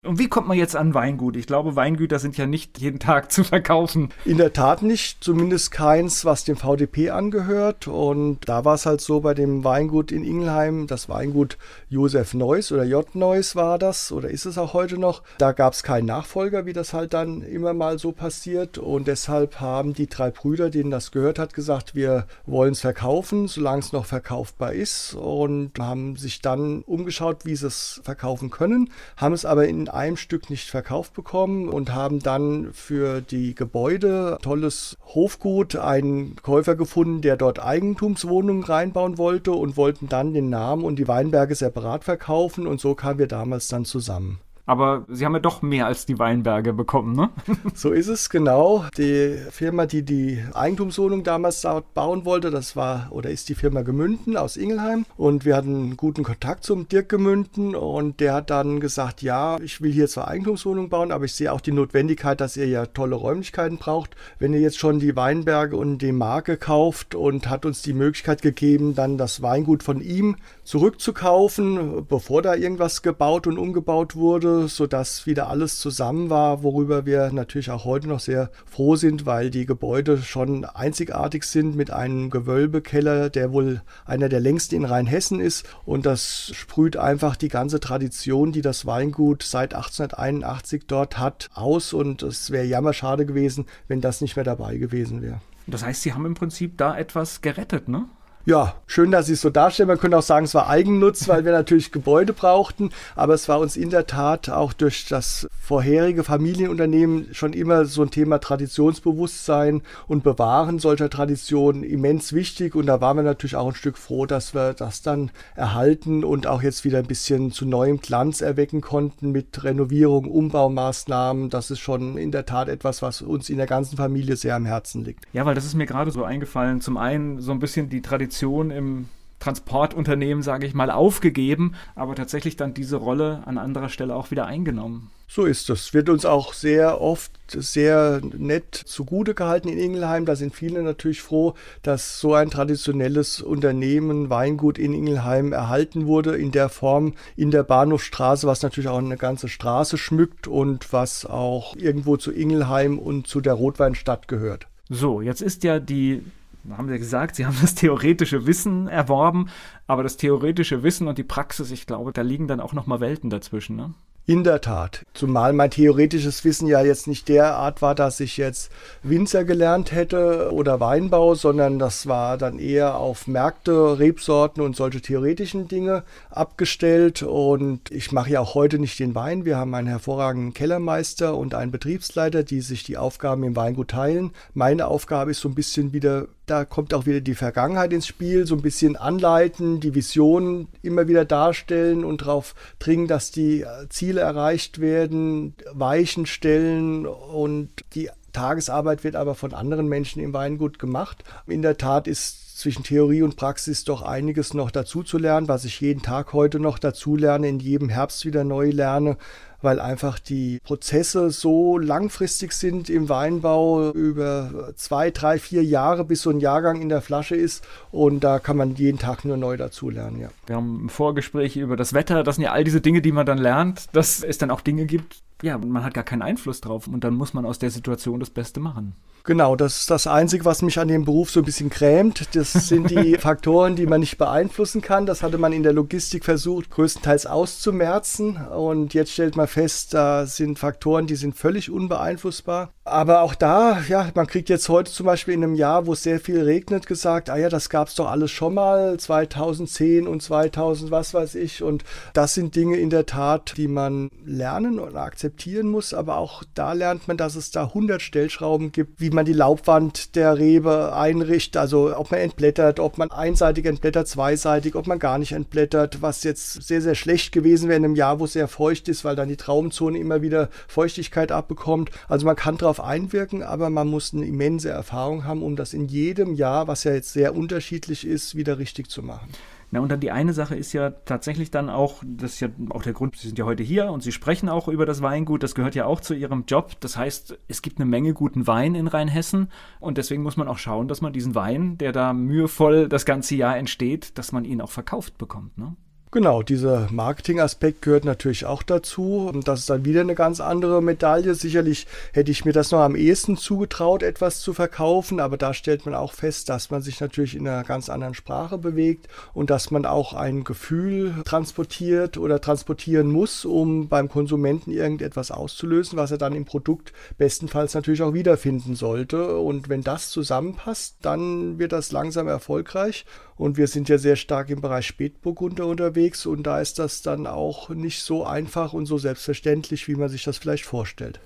Und 0.02 0.18
wie 0.18 0.28
kommt 0.28 0.48
man 0.48 0.56
jetzt 0.56 0.76
an 0.76 0.94
Weingut? 0.94 1.36
Ich 1.36 1.46
glaube, 1.46 1.76
Weingüter 1.76 2.18
sind 2.18 2.38
ja 2.38 2.46
nicht 2.46 2.78
jeden 2.78 2.98
Tag 2.98 3.30
zu 3.30 3.44
verkaufen. 3.44 4.08
In 4.24 4.38
der 4.38 4.54
Tat 4.54 4.80
nicht, 4.80 5.22
zumindest 5.22 5.72
keins, 5.72 6.24
was 6.24 6.44
dem 6.44 6.56
VDP 6.56 7.10
angehört. 7.10 7.86
Und 7.86 8.38
da 8.48 8.64
war 8.64 8.76
es 8.76 8.86
halt 8.86 9.02
so 9.02 9.20
bei 9.20 9.34
dem 9.34 9.62
Weingut 9.62 10.10
in 10.10 10.24
Ingelheim, 10.24 10.86
das 10.86 11.10
Weingut 11.10 11.58
Josef 11.90 12.32
Neuss 12.32 12.72
oder 12.72 12.84
J. 12.84 13.14
Neuss 13.14 13.56
war 13.56 13.78
das 13.78 14.10
oder 14.10 14.30
ist 14.30 14.46
es 14.46 14.56
auch 14.56 14.72
heute 14.72 14.96
noch. 14.96 15.22
Da 15.36 15.52
gab 15.52 15.74
es 15.74 15.82
keinen 15.82 16.06
Nachfolger, 16.06 16.64
wie 16.64 16.72
das 16.72 16.94
halt 16.94 17.12
dann 17.12 17.42
immer 17.42 17.74
mal 17.74 17.98
so 17.98 18.12
passiert. 18.12 18.78
Und 18.78 19.06
deshalb 19.06 19.60
haben 19.60 19.92
die 19.92 20.06
drei 20.06 20.30
Brüder, 20.30 20.70
denen 20.70 20.90
das 20.90 21.10
gehört 21.10 21.38
hat, 21.38 21.52
gesagt, 21.52 21.94
wir 21.94 22.26
wollen 22.46 22.72
es 22.72 22.80
verkaufen, 22.80 23.48
solange 23.48 23.80
es 23.80 23.92
noch 23.92 24.06
verkaufbar 24.06 24.72
ist. 24.72 25.12
Und 25.12 25.78
haben 25.78 26.16
sich 26.16 26.40
dann 26.40 26.80
umgeschaut, 26.84 27.44
wie 27.44 27.54
sie 27.54 27.66
es 27.66 28.00
verkaufen 28.02 28.48
können, 28.48 28.88
haben 29.18 29.34
es 29.34 29.44
aber 29.44 29.68
in 29.68 29.89
einem 29.94 30.16
Stück 30.16 30.50
nicht 30.50 30.68
verkauft 30.68 31.14
bekommen 31.14 31.68
und 31.68 31.94
haben 31.94 32.20
dann 32.20 32.72
für 32.72 33.20
die 33.20 33.55
Gebäude 33.55 34.38
tolles 34.42 34.96
Hofgut 35.14 35.76
einen 35.76 36.37
Käufer 36.37 36.76
gefunden, 36.76 37.22
der 37.22 37.37
dort 37.37 37.62
Eigentumswohnungen 37.62 38.64
reinbauen 38.64 39.18
wollte 39.18 39.53
und 39.53 39.76
wollten 39.76 40.09
dann 40.09 40.33
den 40.33 40.50
Namen 40.50 40.85
und 40.85 40.96
die 40.96 41.09
Weinberge 41.09 41.55
separat 41.55 42.05
verkaufen 42.05 42.66
und 42.66 42.81
so 42.81 42.94
kamen 42.94 43.18
wir 43.18 43.29
damals 43.29 43.68
dann 43.68 43.85
zusammen. 43.85 44.40
Aber 44.66 45.05
sie 45.09 45.25
haben 45.25 45.35
ja 45.35 45.40
doch 45.40 45.62
mehr 45.62 45.87
als 45.87 46.07
die 46.07 46.18
Weinberge 46.18 46.73
bekommen, 46.73 47.14
ne? 47.16 47.31
so 47.75 47.90
ist 47.90 48.09
es, 48.09 48.31
genau. 48.31 48.85
Die 48.96 49.37
Firma, 49.51 49.87
die 49.87 50.03
die 50.03 50.44
Eigentumswohnung 50.55 51.25
damals 51.25 51.62
dort 51.62 51.92
bauen 51.94 52.25
wollte, 52.25 52.51
das 52.51 52.77
war 52.77 53.09
oder 53.11 53.31
ist 53.31 53.49
die 53.49 53.55
Firma 53.55 53.83
Gemünden 53.83 54.37
aus 54.37 54.57
Ingelheim. 54.57 55.07
Und 55.16 55.44
wir 55.44 55.57
hatten 55.57 55.96
guten 55.96 56.23
Kontakt 56.23 56.64
zum 56.64 56.88
Dirk 56.88 57.09
Gemünden 57.09 57.75
und 57.75 58.20
der 58.20 58.35
hat 58.35 58.51
dann 58.51 58.81
gesagt, 58.81 59.23
ja, 59.23 59.59
ich 59.61 59.81
will 59.81 59.92
hier 59.92 60.09
zwar 60.09 60.29
Eigentumswohnung 60.29 60.88
bauen, 60.88 61.12
aber 61.12 61.25
ich 61.25 61.35
sehe 61.35 61.53
auch 61.53 61.61
die 61.61 61.73
Notwendigkeit, 61.73 62.40
dass 62.40 62.57
ihr 62.57 62.66
ja 62.66 62.87
tolle 62.87 63.16
Räumlichkeiten 63.16 63.79
braucht. 63.79 64.16
Wenn 64.38 64.53
ihr 64.53 64.61
jetzt 64.61 64.79
schon 64.79 65.01
die 65.01 65.16
Weinberge 65.16 65.77
und 65.77 65.99
die 65.99 66.12
Marke 66.12 66.57
kauft 66.57 67.14
und 67.14 67.49
hat 67.49 67.66
uns 67.66 67.83
die 67.83 67.94
Möglichkeit 67.94 68.42
gegeben, 68.42 68.94
dann 68.94 69.18
das 69.18 69.42
Weingut 69.42 69.83
von 69.83 70.01
ihm 70.01 70.37
zurückzukaufen, 70.64 72.07
bevor 72.07 72.42
da 72.42 72.55
irgendwas 72.55 73.03
gebaut 73.03 73.46
und 73.46 73.59
umgebaut 73.59 74.14
wurde, 74.14 74.49
sodass 74.68 75.26
wieder 75.26 75.48
alles 75.48 75.78
zusammen 75.78 76.30
war, 76.30 76.62
worüber 76.62 77.06
wir 77.06 77.32
natürlich 77.32 77.70
auch 77.70 77.84
heute 77.84 78.08
noch 78.08 78.20
sehr 78.20 78.50
froh 78.66 78.96
sind, 78.96 79.26
weil 79.26 79.50
die 79.50 79.66
Gebäude 79.66 80.18
schon 80.18 80.64
einzigartig 80.64 81.44
sind 81.44 81.76
mit 81.76 81.90
einem 81.90 82.30
Gewölbekeller, 82.30 83.30
der 83.30 83.52
wohl 83.52 83.82
einer 84.04 84.28
der 84.28 84.40
längsten 84.40 84.76
in 84.76 84.84
Rheinhessen 84.84 85.40
ist 85.40 85.68
und 85.84 86.06
das 86.06 86.50
sprüht 86.54 86.96
einfach 86.96 87.36
die 87.36 87.48
ganze 87.48 87.80
Tradition, 87.80 88.52
die 88.52 88.62
das 88.62 88.86
Weingut 88.86 89.42
seit 89.42 89.74
1881 89.74 90.84
dort 90.86 91.18
hat, 91.18 91.48
aus 91.54 91.92
und 91.92 92.22
es 92.22 92.50
wäre 92.50 92.64
jammerschade 92.64 93.26
gewesen, 93.26 93.66
wenn 93.88 94.00
das 94.00 94.20
nicht 94.20 94.36
mehr 94.36 94.44
dabei 94.44 94.76
gewesen 94.76 95.22
wäre. 95.22 95.40
Das 95.66 95.84
heißt, 95.84 96.02
Sie 96.02 96.12
haben 96.12 96.26
im 96.26 96.34
Prinzip 96.34 96.76
da 96.76 96.96
etwas 96.96 97.40
gerettet, 97.40 97.88
ne? 97.88 98.06
Ja, 98.46 98.74
schön, 98.87 99.11
dass 99.11 99.26
Sie 99.26 99.35
es 99.35 99.42
so 99.42 99.50
darstellen. 99.50 99.88
Man 99.88 99.98
könnte 99.98 100.16
auch 100.16 100.22
sagen, 100.22 100.46
es 100.46 100.55
war 100.55 100.66
Eigennutz, 100.66 101.29
weil 101.29 101.44
wir 101.44 101.53
natürlich 101.53 101.92
Gebäude 101.92 102.33
brauchten. 102.33 102.90
Aber 103.14 103.35
es 103.35 103.50
war 103.50 103.61
uns 103.61 103.76
in 103.76 103.90
der 103.90 104.07
Tat 104.07 104.48
auch 104.48 104.72
durch 104.72 105.05
das 105.07 105.46
vorherige 105.61 106.24
Familienunternehmen 106.24 107.29
schon 107.33 107.53
immer 107.53 107.85
so 107.85 108.00
ein 108.00 108.11
Thema 108.11 108.38
Traditionsbewusstsein 108.38 109.83
und 110.09 110.24
Bewahren 110.24 110.79
solcher 110.79 111.11
Traditionen 111.11 111.85
immens 111.85 112.33
wichtig. 112.33 112.74
Und 112.74 112.87
da 112.87 113.03
waren 113.03 113.18
wir 113.18 113.22
natürlich 113.22 113.57
auch 113.57 113.68
ein 113.68 113.74
Stück 113.74 113.98
froh, 113.98 114.24
dass 114.24 114.55
wir 114.55 114.72
das 114.72 115.03
dann 115.03 115.31
erhalten 115.55 116.24
und 116.24 116.46
auch 116.46 116.62
jetzt 116.62 116.87
wieder 116.87 116.98
ein 116.98 117.07
bisschen 117.07 117.53
zu 117.53 117.66
neuem 117.66 118.00
Glanz 118.00 118.40
erwecken 118.40 118.81
konnten 118.81 119.33
mit 119.33 119.64
Renovierung, 119.64 120.24
Umbaumaßnahmen. 120.24 121.50
Das 121.50 121.70
ist 121.70 121.81
schon 121.81 122.16
in 122.16 122.33
der 122.33 122.46
Tat 122.46 122.70
etwas, 122.70 123.03
was 123.03 123.20
uns 123.20 123.50
in 123.50 123.59
der 123.59 123.66
ganzen 123.66 123.98
Familie 123.98 124.37
sehr 124.37 124.57
am 124.57 124.64
Herzen 124.64 125.05
liegt. 125.05 125.26
Ja, 125.35 125.44
weil 125.44 125.55
das 125.55 125.66
ist 125.66 125.74
mir 125.74 125.87
gerade 125.87 126.11
so 126.11 126.24
eingefallen. 126.24 126.81
Zum 126.81 126.96
einen 126.96 127.42
so 127.42 127.53
ein 127.53 127.59
bisschen 127.59 127.90
die 127.90 128.00
Tradition 128.00 128.29
Tradition 128.30 128.70
im 128.70 129.08
Transportunternehmen, 129.40 130.42
sage 130.42 130.66
ich 130.66 130.74
mal, 130.74 130.90
aufgegeben, 130.90 131.74
aber 131.94 132.14
tatsächlich 132.14 132.56
dann 132.56 132.74
diese 132.74 132.96
Rolle 132.96 133.42
an 133.46 133.58
anderer 133.58 133.88
Stelle 133.88 134.14
auch 134.14 134.30
wieder 134.30 134.46
eingenommen. 134.46 135.10
So 135.26 135.46
ist 135.46 135.70
es. 135.70 135.94
Wird 135.94 136.08
uns 136.08 136.24
auch 136.24 136.52
sehr 136.52 137.00
oft 137.00 137.32
sehr 137.48 138.20
nett 138.36 138.74
zugute 138.74 139.34
gehalten 139.34 139.68
in 139.68 139.78
Ingelheim. 139.78 140.26
Da 140.26 140.36
sind 140.36 140.54
viele 140.54 140.82
natürlich 140.82 141.22
froh, 141.22 141.54
dass 141.82 142.20
so 142.20 142.34
ein 142.34 142.50
traditionelles 142.50 143.40
Unternehmen, 143.40 144.28
Weingut 144.28 144.78
in 144.78 144.92
Ingelheim 144.92 145.52
erhalten 145.52 146.06
wurde 146.06 146.36
in 146.36 146.50
der 146.50 146.68
Form 146.68 147.14
in 147.36 147.50
der 147.50 147.62
Bahnhofstraße, 147.62 148.46
was 148.46 148.62
natürlich 148.62 148.88
auch 148.88 148.98
eine 148.98 149.16
ganze 149.16 149.48
Straße 149.48 149.98
schmückt 149.98 150.48
und 150.48 150.92
was 150.92 151.24
auch 151.24 151.74
irgendwo 151.76 152.16
zu 152.16 152.30
Ingelheim 152.30 152.98
und 152.98 153.26
zu 153.26 153.40
der 153.40 153.54
Rotweinstadt 153.54 154.28
gehört. 154.28 154.66
So, 154.88 155.20
jetzt 155.20 155.40
ist 155.40 155.64
ja 155.64 155.78
die 155.78 156.22
haben 156.70 156.88
Sie 156.88 156.99
gesagt, 156.99 157.37
Sie 157.37 157.46
haben 157.46 157.57
das 157.61 157.75
theoretische 157.75 158.46
Wissen 158.46 158.88
erworben, 158.88 159.49
aber 159.87 160.03
das 160.03 160.16
theoretische 160.16 160.83
Wissen 160.83 161.09
und 161.09 161.18
die 161.18 161.25
Praxis, 161.25 161.70
ich 161.70 161.87
glaube, 161.87 162.12
da 162.12 162.23
liegen 162.23 162.49
dann 162.49 162.61
auch 162.61 162.73
noch 162.73 162.87
mal 162.87 163.01
Welten 163.01 163.31
dazwischen, 163.31 163.77
ne? 163.77 163.94
In 164.27 164.44
der 164.44 164.61
Tat. 164.61 165.05
Zumal 165.12 165.53
mein 165.53 165.73
theoretisches 165.73 166.44
Wissen 166.44 166.68
ja 166.68 166.83
jetzt 166.83 167.09
nicht 167.09 167.29
der 167.29 167.57
Art 167.57 167.83
war, 167.83 167.96
dass 167.96 168.20
ich 168.20 168.37
jetzt 168.37 168.70
Winzer 169.03 169.44
gelernt 169.44 169.90
hätte 169.90 170.53
oder 170.53 170.79
Weinbau, 170.79 171.35
sondern 171.35 171.81
das 171.81 172.07
war 172.07 172.38
dann 172.38 172.61
eher 172.61 172.96
auf 172.96 173.27
Märkte, 173.27 173.99
Rebsorten 173.99 174.62
und 174.62 174.77
solche 174.77 175.01
theoretischen 175.01 175.66
Dinge 175.66 176.05
abgestellt. 176.31 177.25
Und 177.25 177.90
ich 177.90 178.12
mache 178.12 178.31
ja 178.31 178.40
auch 178.40 178.55
heute 178.55 178.79
nicht 178.79 179.01
den 179.01 179.16
Wein. 179.16 179.44
Wir 179.44 179.57
haben 179.57 179.75
einen 179.75 179.88
hervorragenden 179.88 180.55
Kellermeister 180.55 181.37
und 181.37 181.55
einen 181.55 181.73
Betriebsleiter, 181.73 182.44
die 182.44 182.61
sich 182.61 182.85
die 182.85 182.99
Aufgaben 182.99 183.42
im 183.42 183.57
Weingut 183.57 183.88
teilen. 183.88 184.31
Meine 184.55 184.87
Aufgabe 184.87 185.33
ist 185.33 185.40
so 185.40 185.49
ein 185.49 185.57
bisschen 185.57 185.92
wieder 185.92 186.29
da 186.50 186.64
kommt 186.64 186.92
auch 186.94 187.06
wieder 187.06 187.20
die 187.20 187.34
Vergangenheit 187.34 187.92
ins 187.92 188.06
Spiel, 188.06 188.46
so 188.46 188.56
ein 188.56 188.62
bisschen 188.62 188.96
anleiten, 188.96 189.80
die 189.80 189.94
Vision 189.94 190.68
immer 190.82 191.06
wieder 191.06 191.24
darstellen 191.24 192.04
und 192.04 192.22
darauf 192.22 192.54
dringen, 192.78 193.06
dass 193.06 193.30
die 193.30 193.64
Ziele 193.88 194.22
erreicht 194.22 194.80
werden, 194.80 195.54
Weichen 195.72 196.26
stellen 196.26 197.06
und 197.06 197.70
die 197.94 198.10
Tagesarbeit 198.32 199.04
wird 199.04 199.16
aber 199.16 199.34
von 199.34 199.54
anderen 199.54 199.88
Menschen 199.88 200.22
im 200.22 200.32
Weingut 200.32 200.78
gemacht. 200.78 201.24
In 201.46 201.62
der 201.62 201.78
Tat 201.78 202.06
ist 202.06 202.58
zwischen 202.58 202.84
Theorie 202.84 203.22
und 203.22 203.36
Praxis 203.36 203.84
doch 203.84 204.02
einiges 204.02 204.52
noch 204.52 204.70
dazu 204.70 205.02
zu 205.02 205.18
lernen, 205.18 205.48
was 205.48 205.64
ich 205.64 205.80
jeden 205.80 206.02
Tag 206.02 206.32
heute 206.32 206.60
noch 206.60 206.78
dazu 206.78 207.16
lerne, 207.16 207.48
in 207.48 207.58
jedem 207.58 207.88
Herbst 207.88 208.26
wieder 208.26 208.44
neu 208.44 208.70
lerne 208.70 209.16
weil 209.62 209.81
einfach 209.81 210.18
die 210.18 210.61
Prozesse 210.64 211.31
so 211.31 211.79
langfristig 211.79 212.53
sind 212.53 212.90
im 212.90 213.09
Weinbau 213.09 213.90
über 213.92 214.73
zwei, 214.77 215.11
drei, 215.11 215.38
vier 215.38 215.62
Jahre, 215.64 216.05
bis 216.05 216.23
so 216.23 216.31
ein 216.31 216.40
Jahrgang 216.40 216.81
in 216.81 216.88
der 216.88 217.03
Flasche 217.03 217.37
ist. 217.37 217.64
Und 217.90 218.20
da 218.25 218.38
kann 218.38 218.57
man 218.57 218.75
jeden 218.75 218.99
Tag 218.99 219.25
nur 219.25 219.37
neu 219.37 219.57
dazulernen, 219.57 220.20
ja. 220.20 220.29
Wir 220.46 220.57
haben 220.57 220.87
ein 220.87 220.88
Vorgespräch 220.88 221.57
über 221.57 221.77
das 221.77 221.92
Wetter. 221.92 222.23
Das 222.23 222.37
sind 222.37 222.44
ja 222.44 222.53
all 222.53 222.64
diese 222.64 222.81
Dinge, 222.81 223.03
die 223.03 223.12
man 223.12 223.27
dann 223.27 223.38
lernt, 223.38 223.88
dass 223.92 224.23
es 224.23 224.38
dann 224.38 224.51
auch 224.51 224.61
Dinge 224.61 224.87
gibt, 224.87 225.23
ja, 225.42 225.59
man 225.59 225.85
hat 225.85 225.94
gar 225.94 226.05
keinen 226.05 226.22
Einfluss 226.22 226.61
drauf. 226.61 226.87
Und 226.87 227.05
dann 227.05 227.14
muss 227.14 227.35
man 227.35 227.46
aus 227.46 227.59
der 227.59 227.70
Situation 227.70 228.20
das 228.20 228.31
Beste 228.31 228.61
machen. 228.61 228.94
Genau, 229.24 229.55
das 229.55 229.81
ist 229.81 229.90
das 229.90 230.07
Einzige, 230.07 230.46
was 230.46 230.62
mich 230.62 230.79
an 230.79 230.88
dem 230.88 231.05
Beruf 231.05 231.31
so 231.31 231.40
ein 231.40 231.44
bisschen 231.44 231.68
grämt. 231.68 232.35
Das 232.35 232.53
sind 232.53 232.90
die 232.90 233.14
Faktoren, 233.18 233.76
die 233.76 233.87
man 233.87 234.00
nicht 234.00 234.16
beeinflussen 234.16 234.81
kann. 234.81 235.05
Das 235.05 235.22
hatte 235.22 235.37
man 235.37 235.53
in 235.53 235.62
der 235.62 235.74
Logistik 235.74 236.24
versucht, 236.24 236.70
größtenteils 236.70 237.26
auszumerzen. 237.26 238.37
Und 238.37 238.94
jetzt 238.94 239.12
stellt 239.12 239.37
man 239.37 239.46
fest, 239.46 239.92
da 239.92 240.24
sind 240.24 240.59
Faktoren, 240.59 241.07
die 241.07 241.16
sind 241.16 241.37
völlig 241.37 241.70
unbeeinflussbar. 241.70 242.70
Aber 242.85 243.20
auch 243.20 243.35
da, 243.35 243.81
ja, 243.88 244.11
man 244.14 244.26
kriegt 244.26 244.48
jetzt 244.48 244.68
heute 244.68 244.90
zum 244.90 245.07
Beispiel 245.07 245.35
in 245.35 245.44
einem 245.44 245.55
Jahr, 245.55 245.87
wo 245.87 245.92
es 245.92 246.03
sehr 246.03 246.18
viel 246.18 246.42
regnet, 246.42 246.87
gesagt, 246.87 247.31
ah 247.31 247.37
ja, 247.37 247.48
das 247.48 247.68
gab 247.68 247.88
es 247.88 247.94
doch 247.94 248.11
alles 248.11 248.31
schon 248.31 248.55
mal, 248.55 248.98
2010 248.98 250.09
und 250.09 250.22
2000, 250.22 250.90
was 250.90 251.14
weiß 251.14 251.35
ich. 251.37 251.62
Und 251.62 251.85
das 252.14 252.35
sind 252.35 252.57
Dinge 252.57 252.79
in 252.79 252.90
der 252.90 253.07
Tat, 253.07 253.55
die 253.59 253.68
man 253.68 254.11
lernen 254.24 254.81
und 254.81 254.96
akzeptieren 254.96 255.29
muss. 255.68 255.94
Aber 255.94 256.18
auch 256.18 256.42
da 256.54 256.72
lernt 256.72 257.08
man, 257.08 257.16
dass 257.16 257.34
es 257.34 257.50
da 257.50 257.64
100 257.64 258.02
Stellschrauben 258.02 258.72
gibt, 258.72 259.00
wie 259.00 259.10
man 259.10 259.24
die 259.24 259.32
Laubwand 259.32 260.16
der 260.16 260.38
Rebe 260.38 260.94
einrichtet. 260.94 261.56
Also 261.56 261.96
ob 261.96 262.10
man 262.10 262.20
entblättert, 262.20 262.80
ob 262.80 262.98
man 262.98 263.10
einseitig 263.10 263.66
entblättert, 263.66 264.08
zweiseitig, 264.08 264.74
ob 264.74 264.86
man 264.86 264.98
gar 264.98 265.18
nicht 265.18 265.32
entblättert, 265.32 266.02
was 266.02 266.24
jetzt 266.24 266.62
sehr, 266.62 266.82
sehr 266.82 266.94
schlecht 266.94 267.32
gewesen 267.32 267.68
wäre 267.68 267.78
in 267.78 267.84
einem 267.84 267.96
Jahr, 267.96 268.20
wo 268.20 268.24
es 268.24 268.32
sehr 268.32 268.48
feucht 268.48 268.88
ist, 268.88 269.04
weil 269.04 269.16
dann 269.16 269.28
die 269.28 269.36
Traumzone 269.36 269.98
immer 269.98 270.22
wieder 270.22 270.48
Feuchtigkeit 270.68 271.32
abbekommt. 271.32 271.90
Also 272.08 272.26
man 272.26 272.36
kann 272.36 272.58
darauf 272.58 272.80
einwirken, 272.80 273.42
aber 273.42 273.70
man 273.70 273.88
muss 273.88 274.12
eine 274.14 274.26
immense 274.26 274.70
Erfahrung 274.70 275.24
haben, 275.24 275.42
um 275.42 275.56
das 275.56 275.74
in 275.74 275.86
jedem 275.88 276.34
Jahr, 276.34 276.68
was 276.68 276.84
ja 276.84 276.92
jetzt 276.92 277.12
sehr 277.12 277.34
unterschiedlich 277.34 278.06
ist, 278.06 278.34
wieder 278.34 278.58
richtig 278.58 278.88
zu 278.88 279.02
machen. 279.02 279.28
Na, 279.72 279.80
und 279.80 279.90
dann 279.90 280.00
die 280.00 280.11
eine 280.11 280.33
Sache 280.33 280.56
ist 280.56 280.72
ja 280.72 280.90
tatsächlich 280.90 281.50
dann 281.50 281.70
auch, 281.70 282.02
das 282.04 282.35
ist 282.35 282.40
ja 282.40 282.48
auch 282.70 282.83
der 282.83 282.92
Grund, 282.92 283.16
Sie 283.16 283.28
sind 283.28 283.38
ja 283.38 283.44
heute 283.44 283.62
hier 283.62 283.90
und 283.92 284.02
Sie 284.02 284.11
sprechen 284.11 284.48
auch 284.48 284.66
über 284.66 284.85
das 284.85 285.00
Weingut, 285.00 285.42
das 285.42 285.54
gehört 285.54 285.76
ja 285.76 285.87
auch 285.87 286.00
zu 286.00 286.14
Ihrem 286.14 286.44
Job. 286.46 286.80
Das 286.80 286.96
heißt, 286.96 287.38
es 287.46 287.62
gibt 287.62 287.78
eine 287.78 287.88
Menge 287.88 288.12
guten 288.12 288.46
Wein 288.46 288.74
in 288.74 288.88
Rheinhessen 288.88 289.48
und 289.78 289.96
deswegen 289.96 290.22
muss 290.22 290.37
man 290.37 290.48
auch 290.48 290.59
schauen, 290.59 290.88
dass 290.88 291.02
man 291.02 291.12
diesen 291.12 291.35
Wein, 291.37 291.78
der 291.78 291.92
da 291.92 292.12
mühevoll 292.12 292.88
das 292.88 293.04
ganze 293.04 293.37
Jahr 293.37 293.56
entsteht, 293.56 294.18
dass 294.18 294.33
man 294.33 294.44
ihn 294.44 294.61
auch 294.61 294.70
verkauft 294.70 295.18
bekommt. 295.18 295.56
Ne? 295.56 295.76
Genau, 296.12 296.42
dieser 296.42 296.88
Marketingaspekt 296.90 297.83
gehört 297.83 298.05
natürlich 298.05 298.44
auch 298.44 298.64
dazu. 298.64 299.31
Und 299.33 299.46
das 299.46 299.61
ist 299.61 299.70
dann 299.70 299.85
wieder 299.85 300.01
eine 300.01 300.16
ganz 300.16 300.40
andere 300.40 300.83
Medaille. 300.83 301.37
Sicherlich 301.37 301.87
hätte 302.12 302.33
ich 302.33 302.44
mir 302.44 302.53
das 302.53 302.73
noch 302.73 302.81
am 302.81 302.96
ehesten 302.96 303.37
zugetraut, 303.37 304.03
etwas 304.03 304.40
zu 304.40 304.53
verkaufen, 304.53 305.20
aber 305.20 305.37
da 305.37 305.55
stellt 305.55 305.87
man 305.87 305.94
auch 305.94 306.12
fest, 306.12 306.49
dass 306.49 306.73
man 306.73 306.83
sich 306.83 307.01
natürlich 307.01 307.37
in 307.37 307.46
einer 307.46 307.62
ganz 307.62 307.88
anderen 307.88 308.14
Sprache 308.14 308.59
bewegt 308.59 309.07
und 309.35 309.51
dass 309.51 309.70
man 309.70 309.87
auch 309.87 310.12
ein 310.12 310.42
Gefühl 310.42 311.14
transportiert 311.25 312.18
oder 312.18 312.40
transportieren 312.40 313.12
muss, 313.12 313.44
um 313.44 313.87
beim 313.87 314.09
Konsumenten 314.09 314.73
irgendetwas 314.73 315.31
auszulösen, 315.31 315.96
was 315.96 316.11
er 316.11 316.18
dann 316.18 316.35
im 316.35 316.44
Produkt 316.44 316.92
bestenfalls 317.18 317.75
natürlich 317.75 318.03
auch 318.03 318.14
wiederfinden 318.14 318.75
sollte. 318.75 319.38
Und 319.38 319.68
wenn 319.68 319.83
das 319.83 320.11
zusammenpasst, 320.11 320.96
dann 321.03 321.61
wird 321.61 321.70
das 321.70 321.92
langsam 321.92 322.27
erfolgreich. 322.27 323.05
Und 323.40 323.57
wir 323.57 323.68
sind 323.68 323.88
ja 323.88 323.96
sehr 323.96 324.16
stark 324.16 324.50
im 324.50 324.61
Bereich 324.61 324.87
Spätburgunder 324.87 325.66
unterwegs 325.66 326.26
und 326.26 326.42
da 326.42 326.61
ist 326.61 326.79
das 326.79 327.00
dann 327.00 327.26
auch 327.26 327.70
nicht 327.70 328.03
so 328.03 328.26
einfach 328.26 328.74
und 328.74 328.85
so 328.85 328.98
selbstverständlich, 328.98 329.88
wie 329.88 329.94
man 329.94 330.11
sich 330.11 330.24
das 330.24 330.37
vielleicht 330.37 330.66
vorstellt. 330.66 331.20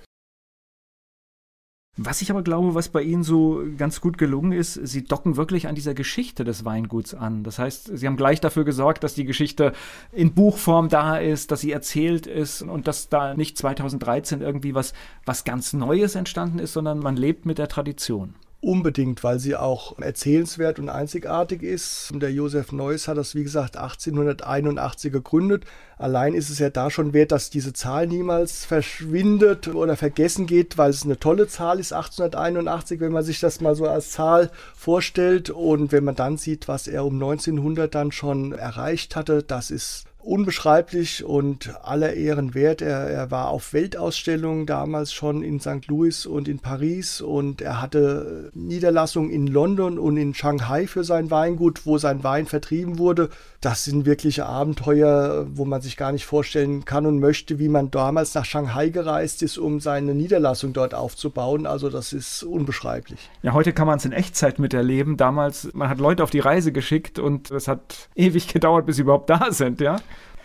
Was 1.97 2.21
ich 2.21 2.31
aber 2.31 2.41
glaube, 2.41 2.73
was 2.73 2.87
bei 2.87 3.01
Ihnen 3.01 3.23
so 3.23 3.63
ganz 3.77 3.99
gut 3.99 4.17
gelungen 4.17 4.53
ist, 4.53 4.75
Sie 4.75 5.03
docken 5.03 5.35
wirklich 5.35 5.67
an 5.67 5.75
dieser 5.75 5.93
Geschichte 5.93 6.45
des 6.45 6.63
Weinguts 6.63 7.13
an. 7.13 7.43
Das 7.43 7.59
heißt, 7.59 7.97
Sie 7.97 8.07
haben 8.07 8.15
gleich 8.15 8.39
dafür 8.39 8.63
gesorgt, 8.63 9.03
dass 9.03 9.13
die 9.13 9.25
Geschichte 9.25 9.73
in 10.13 10.33
Buchform 10.33 10.87
da 10.87 11.17
ist, 11.17 11.51
dass 11.51 11.59
sie 11.59 11.73
erzählt 11.73 12.27
ist 12.27 12.61
und 12.61 12.87
dass 12.87 13.09
da 13.09 13.33
nicht 13.33 13.57
2013 13.57 14.39
irgendwie 14.39 14.73
was, 14.73 14.93
was 15.25 15.43
ganz 15.43 15.73
Neues 15.73 16.15
entstanden 16.15 16.59
ist, 16.59 16.71
sondern 16.71 16.99
man 16.99 17.17
lebt 17.17 17.45
mit 17.45 17.57
der 17.57 17.67
Tradition. 17.67 18.35
Unbedingt, 18.65 19.23
weil 19.23 19.37
sie 19.37 19.55
auch 19.55 19.99
erzählenswert 19.99 20.79
und 20.79 20.89
einzigartig 20.89 21.61
ist. 21.61 22.11
Der 22.15 22.31
Josef 22.31 22.71
Neuss 22.71 23.07
hat 23.07 23.15
das, 23.15 23.35
wie 23.35 23.43
gesagt, 23.43 23.77
1881 23.77 25.13
gegründet. 25.13 25.65
Allein 25.99 26.33
ist 26.33 26.49
es 26.49 26.57
ja 26.57 26.71
da 26.71 26.89
schon 26.89 27.13
wert, 27.13 27.31
dass 27.31 27.51
diese 27.51 27.73
Zahl 27.73 28.07
niemals 28.07 28.65
verschwindet 28.65 29.67
oder 29.67 29.95
vergessen 29.95 30.47
geht, 30.47 30.79
weil 30.79 30.89
es 30.89 31.05
eine 31.05 31.19
tolle 31.19 31.47
Zahl 31.47 31.79
ist, 31.79 31.93
1881, 31.93 32.99
wenn 33.01 33.11
man 33.11 33.23
sich 33.23 33.39
das 33.39 33.61
mal 33.61 33.75
so 33.75 33.87
als 33.87 34.09
Zahl 34.09 34.49
vorstellt. 34.75 35.51
Und 35.51 35.91
wenn 35.91 36.03
man 36.03 36.15
dann 36.15 36.37
sieht, 36.37 36.67
was 36.67 36.87
er 36.87 37.05
um 37.05 37.13
1900 37.13 37.93
dann 37.93 38.11
schon 38.11 38.51
erreicht 38.51 39.15
hatte, 39.15 39.43
das 39.43 39.69
ist 39.69 40.05
unbeschreiblich 40.25 41.23
und 41.23 41.75
aller 41.83 42.13
Ehren 42.13 42.53
wert. 42.53 42.81
Er, 42.81 43.09
er 43.09 43.31
war 43.31 43.49
auf 43.49 43.73
Weltausstellungen 43.73 44.65
damals 44.65 45.13
schon 45.13 45.43
in 45.43 45.59
St. 45.59 45.87
Louis 45.87 46.25
und 46.25 46.47
in 46.47 46.59
Paris 46.59 47.21
und 47.21 47.61
er 47.61 47.81
hatte 47.81 48.51
Niederlassungen 48.53 49.29
in 49.29 49.47
London 49.47 49.99
und 49.99 50.17
in 50.17 50.33
Shanghai 50.33 50.87
für 50.87 51.03
sein 51.03 51.31
Weingut, 51.31 51.85
wo 51.85 51.97
sein 51.97 52.23
Wein 52.23 52.47
vertrieben 52.47 52.97
wurde. 52.97 53.29
Das 53.65 53.83
sind 53.83 54.05
wirkliche 54.05 54.45
Abenteuer, 54.45 55.47
wo 55.49 55.65
man 55.65 55.81
sich 55.81 55.97
gar 55.97 56.11
nicht 56.11 56.27
vorstellen 56.27 56.85
kann 56.85 57.07
und 57.07 57.17
möchte, 57.17 57.57
wie 57.57 57.67
man 57.67 57.89
damals 57.89 58.35
nach 58.35 58.45
Shanghai 58.45 58.89
gereist 58.89 59.41
ist, 59.41 59.57
um 59.57 59.79
seine 59.79 60.13
Niederlassung 60.13 60.71
dort 60.71 60.93
aufzubauen. 60.93 61.65
Also 61.65 61.89
das 61.89 62.13
ist 62.13 62.43
unbeschreiblich. 62.43 63.27
Ja, 63.41 63.53
heute 63.53 63.73
kann 63.73 63.87
man 63.87 63.97
es 63.97 64.05
in 64.05 64.11
Echtzeit 64.11 64.59
miterleben. 64.59 65.17
Damals, 65.17 65.73
man 65.73 65.89
hat 65.89 65.97
Leute 65.97 66.21
auf 66.21 66.29
die 66.29 66.41
Reise 66.41 66.71
geschickt 66.71 67.17
und 67.17 67.49
es 67.49 67.67
hat 67.67 68.07
ewig 68.13 68.47
gedauert, 68.53 68.85
bis 68.85 68.97
sie 68.97 69.01
überhaupt 69.01 69.31
da 69.31 69.51
sind, 69.51 69.81
ja. 69.81 69.95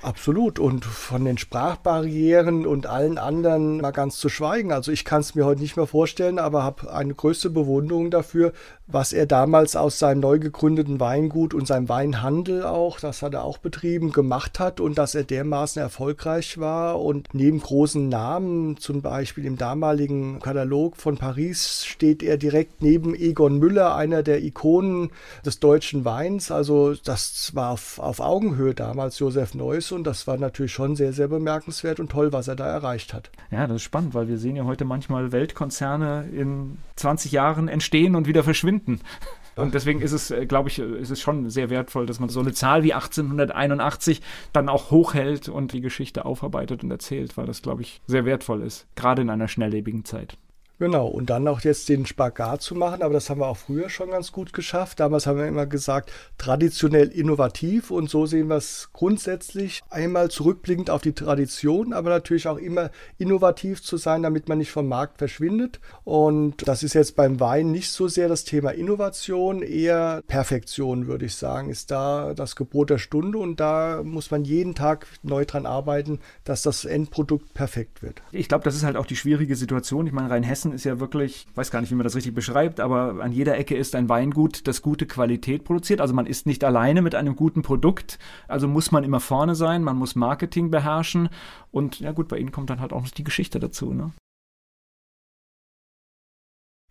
Absolut. 0.02 0.58
Und 0.58 0.84
von 0.84 1.24
den 1.26 1.36
Sprachbarrieren 1.36 2.66
und 2.66 2.86
allen 2.86 3.18
anderen 3.18 3.82
mal 3.82 3.90
ganz 3.90 4.16
zu 4.16 4.30
schweigen. 4.30 4.72
Also 4.72 4.92
ich 4.92 5.04
kann 5.04 5.20
es 5.20 5.34
mir 5.34 5.44
heute 5.44 5.60
nicht 5.60 5.76
mehr 5.76 5.86
vorstellen, 5.86 6.38
aber 6.38 6.62
habe 6.62 6.92
eine 6.92 7.14
größte 7.14 7.50
Bewunderung 7.50 8.10
dafür, 8.10 8.52
was 8.86 9.12
er 9.12 9.26
damals 9.26 9.76
aus 9.76 9.98
seinem 9.98 10.20
neu 10.20 10.38
gegründeten 10.38 11.00
Weingut 11.00 11.54
und 11.54 11.66
seinem 11.66 11.88
Weinhandel 11.88 12.64
auch, 12.64 12.98
das 12.98 13.22
hat 13.22 13.34
er 13.34 13.44
auch 13.44 13.58
betrieben, 13.58 14.10
gemacht 14.12 14.58
hat 14.58 14.80
und 14.80 14.98
dass 14.98 15.14
er 15.14 15.22
dermaßen 15.22 15.80
erfolgreich 15.80 16.58
war. 16.58 17.00
Und 17.00 17.28
neben 17.32 17.60
großen 17.60 18.08
Namen, 18.08 18.78
zum 18.78 19.02
Beispiel 19.02 19.44
im 19.44 19.56
damaligen 19.56 20.40
Katalog 20.40 20.96
von 20.96 21.18
Paris, 21.18 21.84
steht 21.84 22.22
er 22.22 22.36
direkt 22.36 22.82
neben 22.82 23.14
Egon 23.14 23.58
Müller, 23.58 23.94
einer 23.94 24.22
der 24.22 24.42
Ikonen 24.42 25.10
des 25.44 25.60
deutschen 25.60 26.04
Weins. 26.04 26.50
Also 26.50 26.94
das 26.94 27.54
war 27.54 27.72
auf, 27.72 27.98
auf 27.98 28.20
Augenhöhe 28.20 28.74
damals 28.74 29.18
Josef 29.18 29.54
Neuss 29.54 29.89
und 29.92 30.05
das 30.05 30.26
war 30.26 30.37
natürlich 30.37 30.72
schon 30.72 30.96
sehr, 30.96 31.12
sehr 31.12 31.29
bemerkenswert 31.29 32.00
und 32.00 32.11
toll, 32.11 32.33
was 32.33 32.48
er 32.48 32.57
da 32.57 32.66
erreicht 32.66 33.14
hat. 33.14 33.31
Ja, 33.50 33.66
das 33.66 33.76
ist 33.76 33.83
spannend, 33.83 34.14
weil 34.14 34.29
wir 34.29 34.38
sehen 34.38 34.57
ja 34.57 34.64
heute 34.64 34.85
manchmal 34.85 35.33
Weltkonzerne 35.33 36.29
in 36.33 36.79
20 36.96 37.33
Jahren 37.33 37.68
entstehen 37.68 38.14
und 38.14 38.26
wieder 38.26 38.44
verschwinden. 38.44 39.00
Und 39.57 39.74
deswegen 39.74 40.00
ist 40.00 40.12
es, 40.12 40.31
äh, 40.31 40.46
glaube 40.46 40.68
ich, 40.68 40.79
ist 40.79 41.11
es 41.11 41.20
schon 41.20 41.50
sehr 41.50 41.70
wertvoll, 41.70 42.07
dass 42.07 42.20
man 42.20 42.29
so 42.29 42.40
eine 42.40 42.53
Zahl 42.53 42.83
wie 42.83 42.94
1881 42.94 44.22
dann 44.53 44.68
auch 44.68 44.90
hochhält 44.90 45.48
und 45.48 45.72
die 45.72 45.81
Geschichte 45.81 46.24
aufarbeitet 46.24 46.83
und 46.83 46.90
erzählt, 46.90 47.37
weil 47.37 47.46
das, 47.46 47.62
glaube 47.62 47.83
ich, 47.83 48.01
sehr 48.07 48.24
wertvoll 48.24 48.62
ist, 48.62 48.86
gerade 48.95 49.22
in 49.22 49.30
einer 49.30 49.49
schnelllebigen 49.49 50.05
Zeit. 50.05 50.36
Genau, 50.81 51.09
und 51.09 51.28
dann 51.28 51.47
auch 51.47 51.61
jetzt 51.61 51.91
den 51.91 52.07
Spagat 52.07 52.62
zu 52.62 52.74
machen, 52.74 53.03
aber 53.03 53.12
das 53.12 53.28
haben 53.28 53.43
wir 53.43 53.49
auch 53.49 53.59
früher 53.59 53.91
schon 53.91 54.09
ganz 54.09 54.33
gut 54.33 54.55
geschafft. 54.55 54.99
Damals 54.99 55.26
haben 55.26 55.37
wir 55.37 55.47
immer 55.47 55.66
gesagt, 55.66 56.11
traditionell 56.39 57.09
innovativ 57.09 57.91
und 57.91 58.09
so 58.09 58.24
sehen 58.24 58.49
wir 58.49 58.57
es 58.57 58.89
grundsätzlich. 58.95 59.83
Einmal 59.91 60.31
zurückblickend 60.31 60.89
auf 60.89 61.03
die 61.03 61.12
Tradition, 61.12 61.93
aber 61.93 62.09
natürlich 62.09 62.49
auch 62.49 62.57
immer 62.57 62.91
innovativ 63.18 63.83
zu 63.83 63.99
sein, 63.99 64.22
damit 64.22 64.49
man 64.49 64.57
nicht 64.57 64.70
vom 64.70 64.89
Markt 64.89 65.18
verschwindet. 65.18 65.81
Und 66.05 66.66
das 66.66 66.83
ist 66.83 66.95
jetzt 66.95 67.14
beim 67.14 67.41
Wein 67.41 67.70
nicht 67.70 67.91
so 67.91 68.09
sehr 68.09 68.28
das 68.28 68.45
Thema 68.45 68.70
Innovation, 68.70 69.61
eher 69.61 70.22
Perfektion, 70.28 71.07
würde 71.07 71.26
ich 71.26 71.35
sagen, 71.35 71.68
ist 71.68 71.91
da 71.91 72.33
das 72.33 72.57
Gebot 72.57 72.89
der 72.89 72.97
Stunde 72.97 73.37
und 73.37 73.61
da 73.61 74.01
muss 74.03 74.31
man 74.31 74.47
jeden 74.47 74.74
Tag 74.74 75.07
neu 75.22 75.45
dran 75.45 75.66
arbeiten, 75.66 76.20
dass 76.45 76.62
das 76.62 76.87
Endprodukt 76.87 77.53
perfekt 77.53 78.03
wird. 78.03 78.22
Ich 78.33 78.49
glaube, 78.49 78.64
das 78.64 78.76
ist 78.76 78.83
halt 78.85 78.97
auch 78.97 79.05
die 79.05 79.16
schwierige 79.16 79.57
Situation. 79.57 80.07
Ich 80.07 80.14
meine, 80.14 80.31
Rheinhessen 80.31 80.69
Hessen 80.70 80.72
ist 80.72 80.84
ja 80.84 81.00
wirklich, 81.00 81.46
ich 81.50 81.56
weiß 81.56 81.70
gar 81.70 81.80
nicht, 81.80 81.90
wie 81.90 81.94
man 81.94 82.04
das 82.04 82.16
richtig 82.16 82.34
beschreibt, 82.34 82.80
aber 82.80 83.22
an 83.22 83.32
jeder 83.32 83.56
Ecke 83.58 83.76
ist 83.76 83.94
ein 83.94 84.08
Weingut, 84.08 84.66
das 84.66 84.82
gute 84.82 85.06
Qualität 85.06 85.64
produziert. 85.64 86.00
Also 86.00 86.14
man 86.14 86.26
ist 86.26 86.46
nicht 86.46 86.64
alleine 86.64 87.02
mit 87.02 87.14
einem 87.14 87.36
guten 87.36 87.62
Produkt. 87.62 88.18
Also 88.48 88.68
muss 88.68 88.92
man 88.92 89.04
immer 89.04 89.20
vorne 89.20 89.54
sein, 89.54 89.82
man 89.82 89.96
muss 89.96 90.14
Marketing 90.14 90.70
beherrschen. 90.70 91.28
Und 91.70 92.00
ja 92.00 92.12
gut, 92.12 92.28
bei 92.28 92.38
Ihnen 92.38 92.52
kommt 92.52 92.70
dann 92.70 92.80
halt 92.80 92.92
auch 92.92 93.02
noch 93.02 93.10
die 93.10 93.24
Geschichte 93.24 93.58
dazu. 93.60 93.92
Ne? 93.92 94.12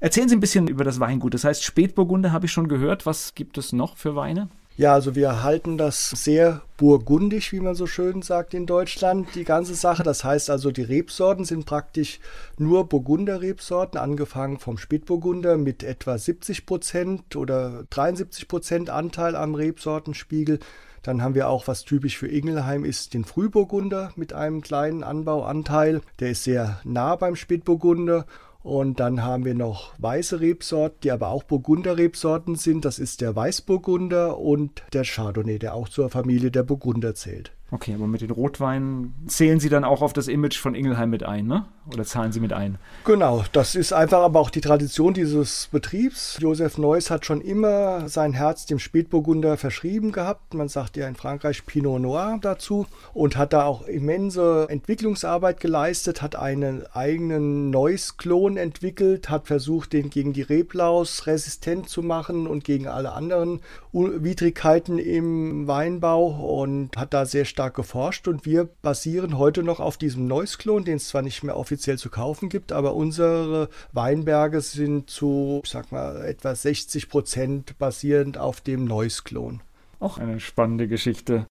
Erzählen 0.02 0.30
Sie 0.30 0.36
ein 0.36 0.42
bisschen 0.42 0.68
über 0.68 0.84
das 0.84 1.00
Weingut. 1.00 1.34
Das 1.34 1.44
heißt, 1.44 1.64
Spätburgunder 1.64 2.32
habe 2.32 2.46
ich 2.46 2.52
schon 2.52 2.68
gehört. 2.68 3.06
Was 3.06 3.36
gibt 3.36 3.58
es 3.58 3.74
noch 3.74 3.98
für 3.98 4.16
Weine? 4.16 4.50
Ja, 4.80 4.94
also 4.94 5.14
wir 5.14 5.44
halten 5.44 5.78
das 5.78 6.10
sehr 6.10 6.62
burgundisch, 6.78 7.52
wie 7.52 7.60
man 7.60 7.76
so 7.76 7.86
schön 7.86 8.22
sagt 8.22 8.54
in 8.54 8.66
Deutschland, 8.66 9.28
die 9.36 9.44
ganze 9.44 9.76
Sache. 9.76 10.04
Das 10.04 10.24
heißt 10.24 10.50
also, 10.50 10.72
die 10.72 10.84
Rebsorten 10.84 11.44
sind 11.44 11.66
praktisch 11.66 12.22
nur 12.58 12.88
Burgunder-Rebsorten, 12.88 14.00
angefangen 14.00 14.58
vom 14.58 14.78
Spätburgunder 14.78 15.58
mit 15.58 15.84
etwa 15.84 16.18
70 16.18 16.66
Prozent 16.66 17.36
oder 17.36 17.84
73 17.90 18.48
Prozent 18.48 18.90
Anteil 18.90 19.36
am 19.36 19.54
Rebsortenspiegel. 19.54 20.60
Dann 21.02 21.22
haben 21.22 21.36
wir 21.36 21.50
auch, 21.50 21.68
was 21.68 21.84
typisch 21.84 22.18
für 22.18 22.30
Ingelheim 22.30 22.86
ist, 22.86 23.14
den 23.14 23.26
Frühburgunder 23.26 24.14
mit 24.16 24.32
einem 24.32 24.62
kleinen 24.62 25.04
Anbauanteil. 25.04 26.00
Der 26.22 26.30
ist 26.30 26.46
sehr 26.46 26.80
nah 26.86 27.18
beim 27.18 27.36
Spätburgunder. 27.36 28.26
Und 28.62 29.00
dann 29.00 29.24
haben 29.24 29.46
wir 29.46 29.56
noch 29.56 29.94
weiße 30.00 30.42
Rebsorten, 30.42 31.00
die 31.04 31.12
aber 31.12 31.30
auch 31.30 31.44
Burgunder-Rebsorten 31.44 32.56
sind. 32.56 32.84
Das 32.84 33.00
ist 33.00 33.22
der 33.22 33.36
Weißburgunder 33.36 34.38
und 34.38 34.84
der 34.94 35.04
Chardonnay, 35.06 35.60
der 35.60 35.74
auch 35.76 35.88
zur 35.88 36.10
Familie 36.10 36.52
der 36.52 36.64
Burgunder 36.64 37.16
zählt. 37.16 37.54
Okay, 37.72 37.94
aber 37.94 38.08
mit 38.08 38.22
den 38.22 38.32
Rotweinen 38.32 39.14
zählen 39.28 39.60
Sie 39.60 39.70
dann 39.70 39.84
auch 39.84 40.02
auf 40.02 40.12
das 40.12 40.28
Image 40.28 40.58
von 40.58 40.74
Ingelheim 40.74 41.12
mit 41.12 41.24
ein, 41.24 41.46
ne? 41.46 41.66
Oder 41.94 42.04
zahlen 42.04 42.32
Sie 42.32 42.40
mit 42.40 42.52
ein? 42.52 42.80
Genau, 43.06 43.44
das 43.52 43.76
ist 43.76 43.94
einfach 43.94 44.22
aber 44.22 44.40
auch 44.40 44.50
die 44.50 44.62
Tradition 44.62 45.14
dieses 45.14 45.70
Betriebs. 45.72 46.38
Josef 46.40 46.80
Neuss 46.80 47.12
hat 47.12 47.26
schon 47.26 47.42
immer 47.42 48.10
sein 48.10 48.34
Herz 48.34 48.66
dem 48.66 48.80
Spätburgunder 48.80 49.56
verschrieben 49.58 50.12
gehabt. 50.12 50.56
Man 50.56 50.68
sagt 50.68 50.98
ja 50.98 51.08
in 51.08 51.16
Frankreich 51.16 51.66
Pinot 51.66 52.02
Noir 52.02 52.40
dazu 52.42 52.88
und 53.14 53.38
hat 53.38 53.54
da 53.54 53.66
auch 53.66 53.88
immense 53.88 54.68
Entwicklungsarbeit 54.70 55.60
geleistet, 55.60 56.24
hat 56.24 56.36
einen 56.36 56.86
eigenen 56.94 57.70
Neuss-Klon 57.70 58.58
entwickelt, 58.58 59.30
hat 59.30 59.46
versucht, 59.48 59.94
den 59.94 60.10
gegen 60.10 60.34
die 60.34 60.42
Reblaus 60.42 61.28
resistent 61.28 61.88
zu 61.88 62.02
machen 62.02 62.48
und 62.48 62.64
gegen 62.64 62.88
alle 62.88 63.12
anderen 63.12 63.62
Widrigkeiten 63.92 64.98
im 64.98 65.68
Weinbau 65.68 66.60
und 66.62 66.96
hat 66.98 67.14
da 67.14 67.26
sehr 67.26 67.46
stark 67.46 67.59
stark 67.60 67.76
geforscht 67.76 68.30
und 68.30 68.46
wir 68.46 68.70
basieren 68.82 69.38
heute 69.38 69.64
noch 69.64 69.82
auf 69.82 69.98
diesem 69.98 70.28
Neuss-Klon, 70.28 70.86
den 70.86 70.96
es 70.96 71.10
zwar 71.10 71.22
nicht 71.22 71.44
mehr 71.44 71.58
offiziell 71.58 71.98
zu 71.98 72.10
kaufen 72.10 72.48
gibt, 72.48 72.72
aber 72.72 72.96
unsere 72.96 73.68
Weinberge 73.92 74.62
sind 74.62 75.10
zu, 75.10 75.60
ich 75.66 75.70
sag 75.70 75.92
mal, 75.92 76.24
etwa 76.24 76.56
60 76.56 77.10
Prozent 77.10 77.78
basierend 77.78 78.38
auf 78.38 78.62
dem 78.62 78.86
Neuss-Klon. 78.86 79.60
Auch 80.00 80.20
eine 80.20 80.40
spannende 80.40 80.88
Geschichte. 80.88 81.48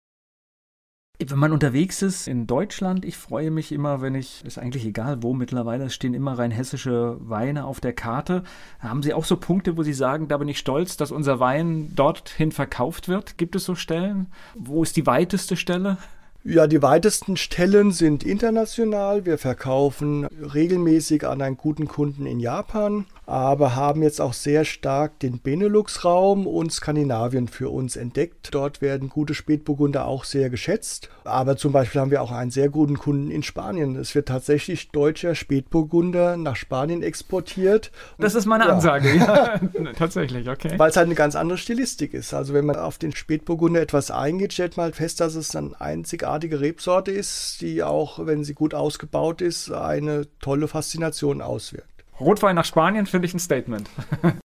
Wenn 1.18 1.38
man 1.38 1.52
unterwegs 1.52 2.02
ist 2.02 2.28
in 2.28 2.46
Deutschland, 2.46 3.04
ich 3.04 3.16
freue 3.16 3.50
mich 3.50 3.72
immer, 3.72 4.02
wenn 4.02 4.14
ich, 4.14 4.44
ist 4.44 4.58
eigentlich 4.58 4.84
egal 4.84 5.22
wo 5.22 5.32
mittlerweile, 5.32 5.84
es 5.84 5.94
stehen 5.94 6.12
immer 6.12 6.38
rein 6.38 6.50
hessische 6.50 7.16
Weine 7.20 7.64
auf 7.64 7.80
der 7.80 7.94
Karte. 7.94 8.44
Haben 8.80 9.02
Sie 9.02 9.14
auch 9.14 9.24
so 9.24 9.36
Punkte, 9.36 9.78
wo 9.78 9.82
Sie 9.82 9.94
sagen, 9.94 10.28
da 10.28 10.36
bin 10.36 10.48
ich 10.48 10.58
stolz, 10.58 10.98
dass 10.98 11.12
unser 11.12 11.40
Wein 11.40 11.94
dorthin 11.94 12.52
verkauft 12.52 13.08
wird? 13.08 13.38
Gibt 13.38 13.56
es 13.56 13.64
so 13.64 13.74
Stellen? 13.74 14.26
Wo 14.54 14.82
ist 14.82 14.96
die 14.96 15.06
weiteste 15.06 15.56
Stelle? 15.56 15.96
Ja, 16.44 16.66
die 16.66 16.82
weitesten 16.82 17.36
Stellen 17.36 17.92
sind 17.92 18.22
international. 18.22 19.24
Wir 19.24 19.38
verkaufen 19.38 20.26
regelmäßig 20.26 21.26
an 21.26 21.40
einen 21.40 21.56
guten 21.56 21.88
Kunden 21.88 22.26
in 22.26 22.40
Japan 22.40 23.06
aber 23.26 23.74
haben 23.74 24.02
jetzt 24.02 24.20
auch 24.20 24.32
sehr 24.32 24.64
stark 24.64 25.18
den 25.18 25.40
Benelux-Raum 25.40 26.46
und 26.46 26.72
Skandinavien 26.72 27.48
für 27.48 27.70
uns 27.70 27.96
entdeckt. 27.96 28.48
Dort 28.52 28.80
werden 28.80 29.08
gute 29.08 29.34
Spätburgunder 29.34 30.06
auch 30.06 30.24
sehr 30.24 30.48
geschätzt. 30.48 31.10
Aber 31.24 31.56
zum 31.56 31.72
Beispiel 31.72 32.00
haben 32.00 32.12
wir 32.12 32.22
auch 32.22 32.30
einen 32.30 32.52
sehr 32.52 32.68
guten 32.68 32.98
Kunden 32.98 33.32
in 33.32 33.42
Spanien. 33.42 33.96
Es 33.96 34.14
wird 34.14 34.28
tatsächlich 34.28 34.90
deutscher 34.90 35.34
Spätburgunder 35.34 36.36
nach 36.36 36.54
Spanien 36.54 37.02
exportiert. 37.02 37.90
Das 38.18 38.36
ist 38.36 38.46
meine 38.46 38.66
Ansage, 38.66 39.16
ja. 39.16 39.58
tatsächlich, 39.98 40.48
okay. 40.48 40.78
Weil 40.78 40.90
es 40.90 40.96
halt 40.96 41.06
eine 41.06 41.16
ganz 41.16 41.34
andere 41.34 41.58
Stilistik 41.58 42.14
ist. 42.14 42.32
Also 42.32 42.54
wenn 42.54 42.64
man 42.64 42.76
auf 42.76 42.98
den 42.98 43.12
Spätburgunder 43.12 43.80
etwas 43.80 44.12
eingeht, 44.12 44.52
stellt 44.52 44.76
man 44.76 44.84
halt 44.84 44.96
fest, 44.96 45.20
dass 45.20 45.34
es 45.34 45.54
eine 45.56 45.80
einzigartige 45.80 46.60
Rebsorte 46.60 47.10
ist, 47.10 47.60
die 47.60 47.82
auch, 47.82 48.24
wenn 48.24 48.44
sie 48.44 48.54
gut 48.54 48.72
ausgebaut 48.72 49.40
ist, 49.40 49.72
eine 49.72 50.28
tolle 50.38 50.68
Faszination 50.68 51.42
auswirkt. 51.42 51.95
Rotwein 52.20 52.56
nach 52.56 52.64
Spanien 52.64 53.06
finde 53.06 53.26
ich 53.26 53.34
ein 53.34 53.40
Statement. 53.40 53.90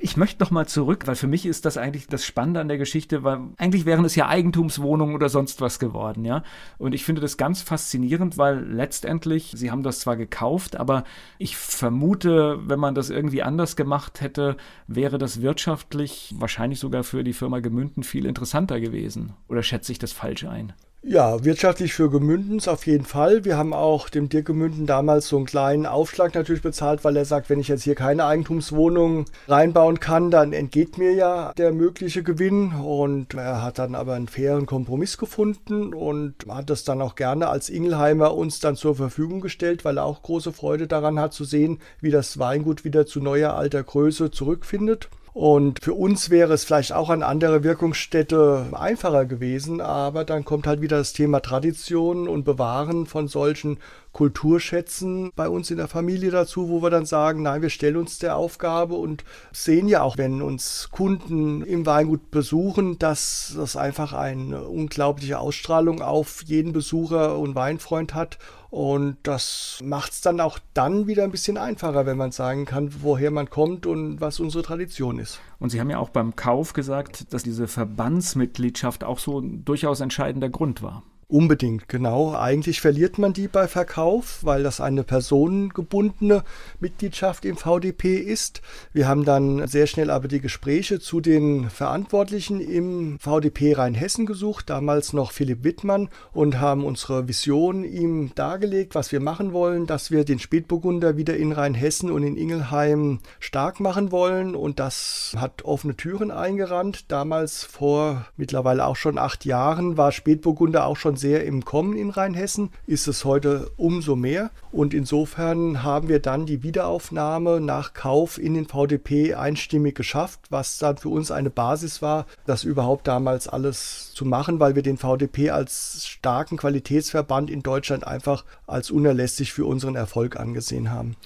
Ich 0.00 0.16
möchte 0.16 0.40
noch 0.44 0.52
mal 0.52 0.68
zurück, 0.68 1.08
weil 1.08 1.16
für 1.16 1.26
mich 1.26 1.44
ist 1.44 1.64
das 1.64 1.76
eigentlich 1.76 2.06
das 2.06 2.24
Spannende 2.24 2.60
an 2.60 2.68
der 2.68 2.78
Geschichte, 2.78 3.24
weil 3.24 3.40
eigentlich 3.56 3.84
wären 3.84 4.04
es 4.04 4.14
ja 4.14 4.28
Eigentumswohnungen 4.28 5.12
oder 5.12 5.28
sonst 5.28 5.60
was 5.60 5.80
geworden, 5.80 6.24
ja. 6.24 6.44
Und 6.78 6.94
ich 6.94 7.04
finde 7.04 7.20
das 7.20 7.36
ganz 7.36 7.62
faszinierend, 7.62 8.38
weil 8.38 8.64
letztendlich, 8.64 9.50
Sie 9.56 9.72
haben 9.72 9.82
das 9.82 9.98
zwar 9.98 10.16
gekauft, 10.16 10.76
aber 10.76 11.02
ich 11.38 11.56
vermute, 11.56 12.60
wenn 12.68 12.78
man 12.78 12.94
das 12.94 13.10
irgendwie 13.10 13.42
anders 13.42 13.74
gemacht 13.74 14.20
hätte, 14.20 14.56
wäre 14.86 15.18
das 15.18 15.42
wirtschaftlich 15.42 16.32
wahrscheinlich 16.38 16.78
sogar 16.78 17.02
für 17.02 17.24
die 17.24 17.32
Firma 17.32 17.58
Gemünden 17.58 18.04
viel 18.04 18.24
interessanter 18.24 18.78
gewesen. 18.78 19.32
Oder 19.48 19.64
schätze 19.64 19.90
ich 19.90 19.98
das 19.98 20.12
falsch 20.12 20.44
ein? 20.44 20.74
Ja, 21.02 21.44
wirtschaftlich 21.44 21.94
für 21.94 22.10
Gemündens 22.10 22.66
auf 22.66 22.86
jeden 22.86 23.04
Fall. 23.04 23.44
Wir 23.44 23.56
haben 23.56 23.72
auch 23.72 24.08
dem 24.08 24.28
Dirk 24.28 24.46
Gemünden 24.46 24.84
damals 24.84 25.28
so 25.28 25.36
einen 25.36 25.46
kleinen 25.46 25.86
Aufschlag 25.86 26.34
natürlich 26.34 26.60
bezahlt, 26.60 27.04
weil 27.04 27.16
er 27.16 27.24
sagt, 27.24 27.48
wenn 27.48 27.60
ich 27.60 27.68
jetzt 27.68 27.84
hier 27.84 27.94
keine 27.94 28.26
Eigentumswohnung 28.26 29.26
reinbauen 29.46 30.00
kann, 30.00 30.32
dann 30.32 30.52
entgeht 30.52 30.98
mir 30.98 31.12
ja 31.12 31.52
der 31.56 31.72
mögliche 31.72 32.24
Gewinn. 32.24 32.72
Und 32.72 33.34
er 33.34 33.62
hat 33.62 33.78
dann 33.78 33.94
aber 33.94 34.14
einen 34.14 34.26
fairen 34.26 34.66
Kompromiss 34.66 35.18
gefunden 35.18 35.94
und 35.94 36.34
hat 36.48 36.68
das 36.68 36.82
dann 36.82 37.00
auch 37.00 37.14
gerne 37.14 37.48
als 37.48 37.70
Ingelheimer 37.70 38.34
uns 38.34 38.58
dann 38.58 38.74
zur 38.74 38.96
Verfügung 38.96 39.40
gestellt, 39.40 39.84
weil 39.84 39.98
er 39.98 40.04
auch 40.04 40.22
große 40.22 40.52
Freude 40.52 40.88
daran 40.88 41.20
hat 41.20 41.32
zu 41.32 41.44
sehen, 41.44 41.78
wie 42.00 42.10
das 42.10 42.40
Weingut 42.40 42.84
wieder 42.84 43.06
zu 43.06 43.20
neuer 43.20 43.54
alter 43.54 43.84
Größe 43.84 44.32
zurückfindet. 44.32 45.08
Und 45.38 45.84
für 45.84 45.94
uns 45.94 46.30
wäre 46.30 46.52
es 46.52 46.64
vielleicht 46.64 46.92
auch 46.92 47.10
an 47.10 47.22
andere 47.22 47.62
Wirkungsstätte 47.62 48.70
einfacher 48.72 49.24
gewesen, 49.24 49.80
aber 49.80 50.24
dann 50.24 50.44
kommt 50.44 50.66
halt 50.66 50.80
wieder 50.80 50.96
das 50.96 51.12
Thema 51.12 51.38
Tradition 51.38 52.26
und 52.26 52.42
Bewahren 52.42 53.06
von 53.06 53.28
solchen 53.28 53.78
Kulturschätzen 54.12 55.30
bei 55.36 55.48
uns 55.48 55.70
in 55.70 55.76
der 55.76 55.88
Familie 55.88 56.30
dazu, 56.30 56.68
wo 56.68 56.82
wir 56.82 56.90
dann 56.90 57.06
sagen, 57.06 57.42
nein, 57.42 57.62
wir 57.62 57.70
stellen 57.70 57.96
uns 57.96 58.18
der 58.18 58.36
Aufgabe 58.36 58.94
und 58.94 59.24
sehen 59.52 59.88
ja 59.88 60.02
auch, 60.02 60.18
wenn 60.18 60.42
uns 60.42 60.88
Kunden 60.90 61.62
im 61.62 61.86
Weingut 61.86 62.30
besuchen, 62.30 62.98
dass 62.98 63.54
das 63.56 63.76
einfach 63.76 64.12
eine 64.12 64.64
unglaubliche 64.64 65.38
Ausstrahlung 65.38 66.02
auf 66.02 66.42
jeden 66.44 66.72
Besucher 66.72 67.38
und 67.38 67.54
Weinfreund 67.54 68.14
hat. 68.14 68.38
Und 68.70 69.16
das 69.22 69.78
macht 69.82 70.12
es 70.12 70.20
dann 70.20 70.40
auch 70.40 70.58
dann 70.74 71.06
wieder 71.06 71.24
ein 71.24 71.30
bisschen 71.30 71.56
einfacher, 71.56 72.04
wenn 72.04 72.18
man 72.18 72.32
sagen 72.32 72.66
kann, 72.66 72.90
woher 73.00 73.30
man 73.30 73.48
kommt 73.48 73.86
und 73.86 74.20
was 74.20 74.40
unsere 74.40 74.62
Tradition 74.62 75.18
ist. 75.18 75.40
Und 75.58 75.70
Sie 75.70 75.80
haben 75.80 75.88
ja 75.90 75.98
auch 75.98 76.10
beim 76.10 76.36
Kauf 76.36 76.74
gesagt, 76.74 77.32
dass 77.32 77.42
diese 77.42 77.66
Verbandsmitgliedschaft 77.66 79.04
auch 79.04 79.20
so 79.20 79.40
ein 79.40 79.64
durchaus 79.64 80.00
entscheidender 80.00 80.50
Grund 80.50 80.82
war. 80.82 81.02
Unbedingt, 81.30 81.90
genau. 81.90 82.34
Eigentlich 82.34 82.80
verliert 82.80 83.18
man 83.18 83.34
die 83.34 83.48
bei 83.48 83.68
Verkauf, 83.68 84.38
weil 84.44 84.62
das 84.62 84.80
eine 84.80 85.04
personengebundene 85.04 86.42
Mitgliedschaft 86.80 87.44
im 87.44 87.58
VDP 87.58 88.16
ist. 88.16 88.62
Wir 88.94 89.06
haben 89.06 89.26
dann 89.26 89.66
sehr 89.68 89.86
schnell 89.86 90.08
aber 90.08 90.26
die 90.26 90.40
Gespräche 90.40 91.00
zu 91.00 91.20
den 91.20 91.68
Verantwortlichen 91.68 92.62
im 92.62 93.18
VDP 93.20 93.74
Rheinhessen 93.74 94.24
gesucht, 94.24 94.70
damals 94.70 95.12
noch 95.12 95.32
Philipp 95.32 95.64
Wittmann, 95.64 96.08
und 96.32 96.60
haben 96.60 96.82
unsere 96.82 97.28
Vision 97.28 97.84
ihm 97.84 98.34
dargelegt, 98.34 98.94
was 98.94 99.12
wir 99.12 99.20
machen 99.20 99.52
wollen, 99.52 99.86
dass 99.86 100.10
wir 100.10 100.24
den 100.24 100.38
Spätburgunder 100.38 101.18
wieder 101.18 101.36
in 101.36 101.52
Rheinhessen 101.52 102.10
und 102.10 102.22
in 102.22 102.38
Ingelheim 102.38 103.18
stark 103.38 103.80
machen 103.80 104.12
wollen. 104.12 104.54
Und 104.54 104.80
das 104.80 105.34
hat 105.36 105.62
offene 105.66 105.94
Türen 105.94 106.30
eingerannt. 106.30 107.04
Damals 107.08 107.64
vor 107.64 108.24
mittlerweile 108.38 108.86
auch 108.86 108.96
schon 108.96 109.18
acht 109.18 109.44
Jahren 109.44 109.98
war 109.98 110.10
Spätburgunder 110.10 110.86
auch 110.86 110.96
schon 110.96 111.17
sehr 111.18 111.44
im 111.44 111.64
Kommen 111.64 111.96
in 111.96 112.10
Rheinhessen, 112.10 112.70
ist 112.86 113.06
es 113.08 113.24
heute 113.24 113.70
umso 113.76 114.16
mehr. 114.16 114.50
Und 114.72 114.94
insofern 114.94 115.82
haben 115.82 116.08
wir 116.08 116.20
dann 116.20 116.46
die 116.46 116.62
Wiederaufnahme 116.62 117.60
nach 117.60 117.92
Kauf 117.92 118.38
in 118.38 118.54
den 118.54 118.66
VDP 118.66 119.34
einstimmig 119.34 119.94
geschafft, 119.94 120.40
was 120.50 120.78
dann 120.78 120.96
für 120.96 121.10
uns 121.10 121.30
eine 121.30 121.50
Basis 121.50 122.00
war, 122.00 122.26
das 122.46 122.64
überhaupt 122.64 123.06
damals 123.06 123.48
alles 123.48 124.12
zu 124.14 124.24
machen, 124.24 124.60
weil 124.60 124.74
wir 124.74 124.82
den 124.82 124.96
VDP 124.96 125.50
als 125.50 126.06
starken 126.06 126.56
Qualitätsverband 126.56 127.50
in 127.50 127.62
Deutschland 127.62 128.06
einfach 128.06 128.44
als 128.66 128.90
unerlässlich 128.90 129.52
für 129.52 129.66
unseren 129.66 129.96
Erfolg 129.96 130.38
angesehen 130.38 130.90
haben. 130.90 131.16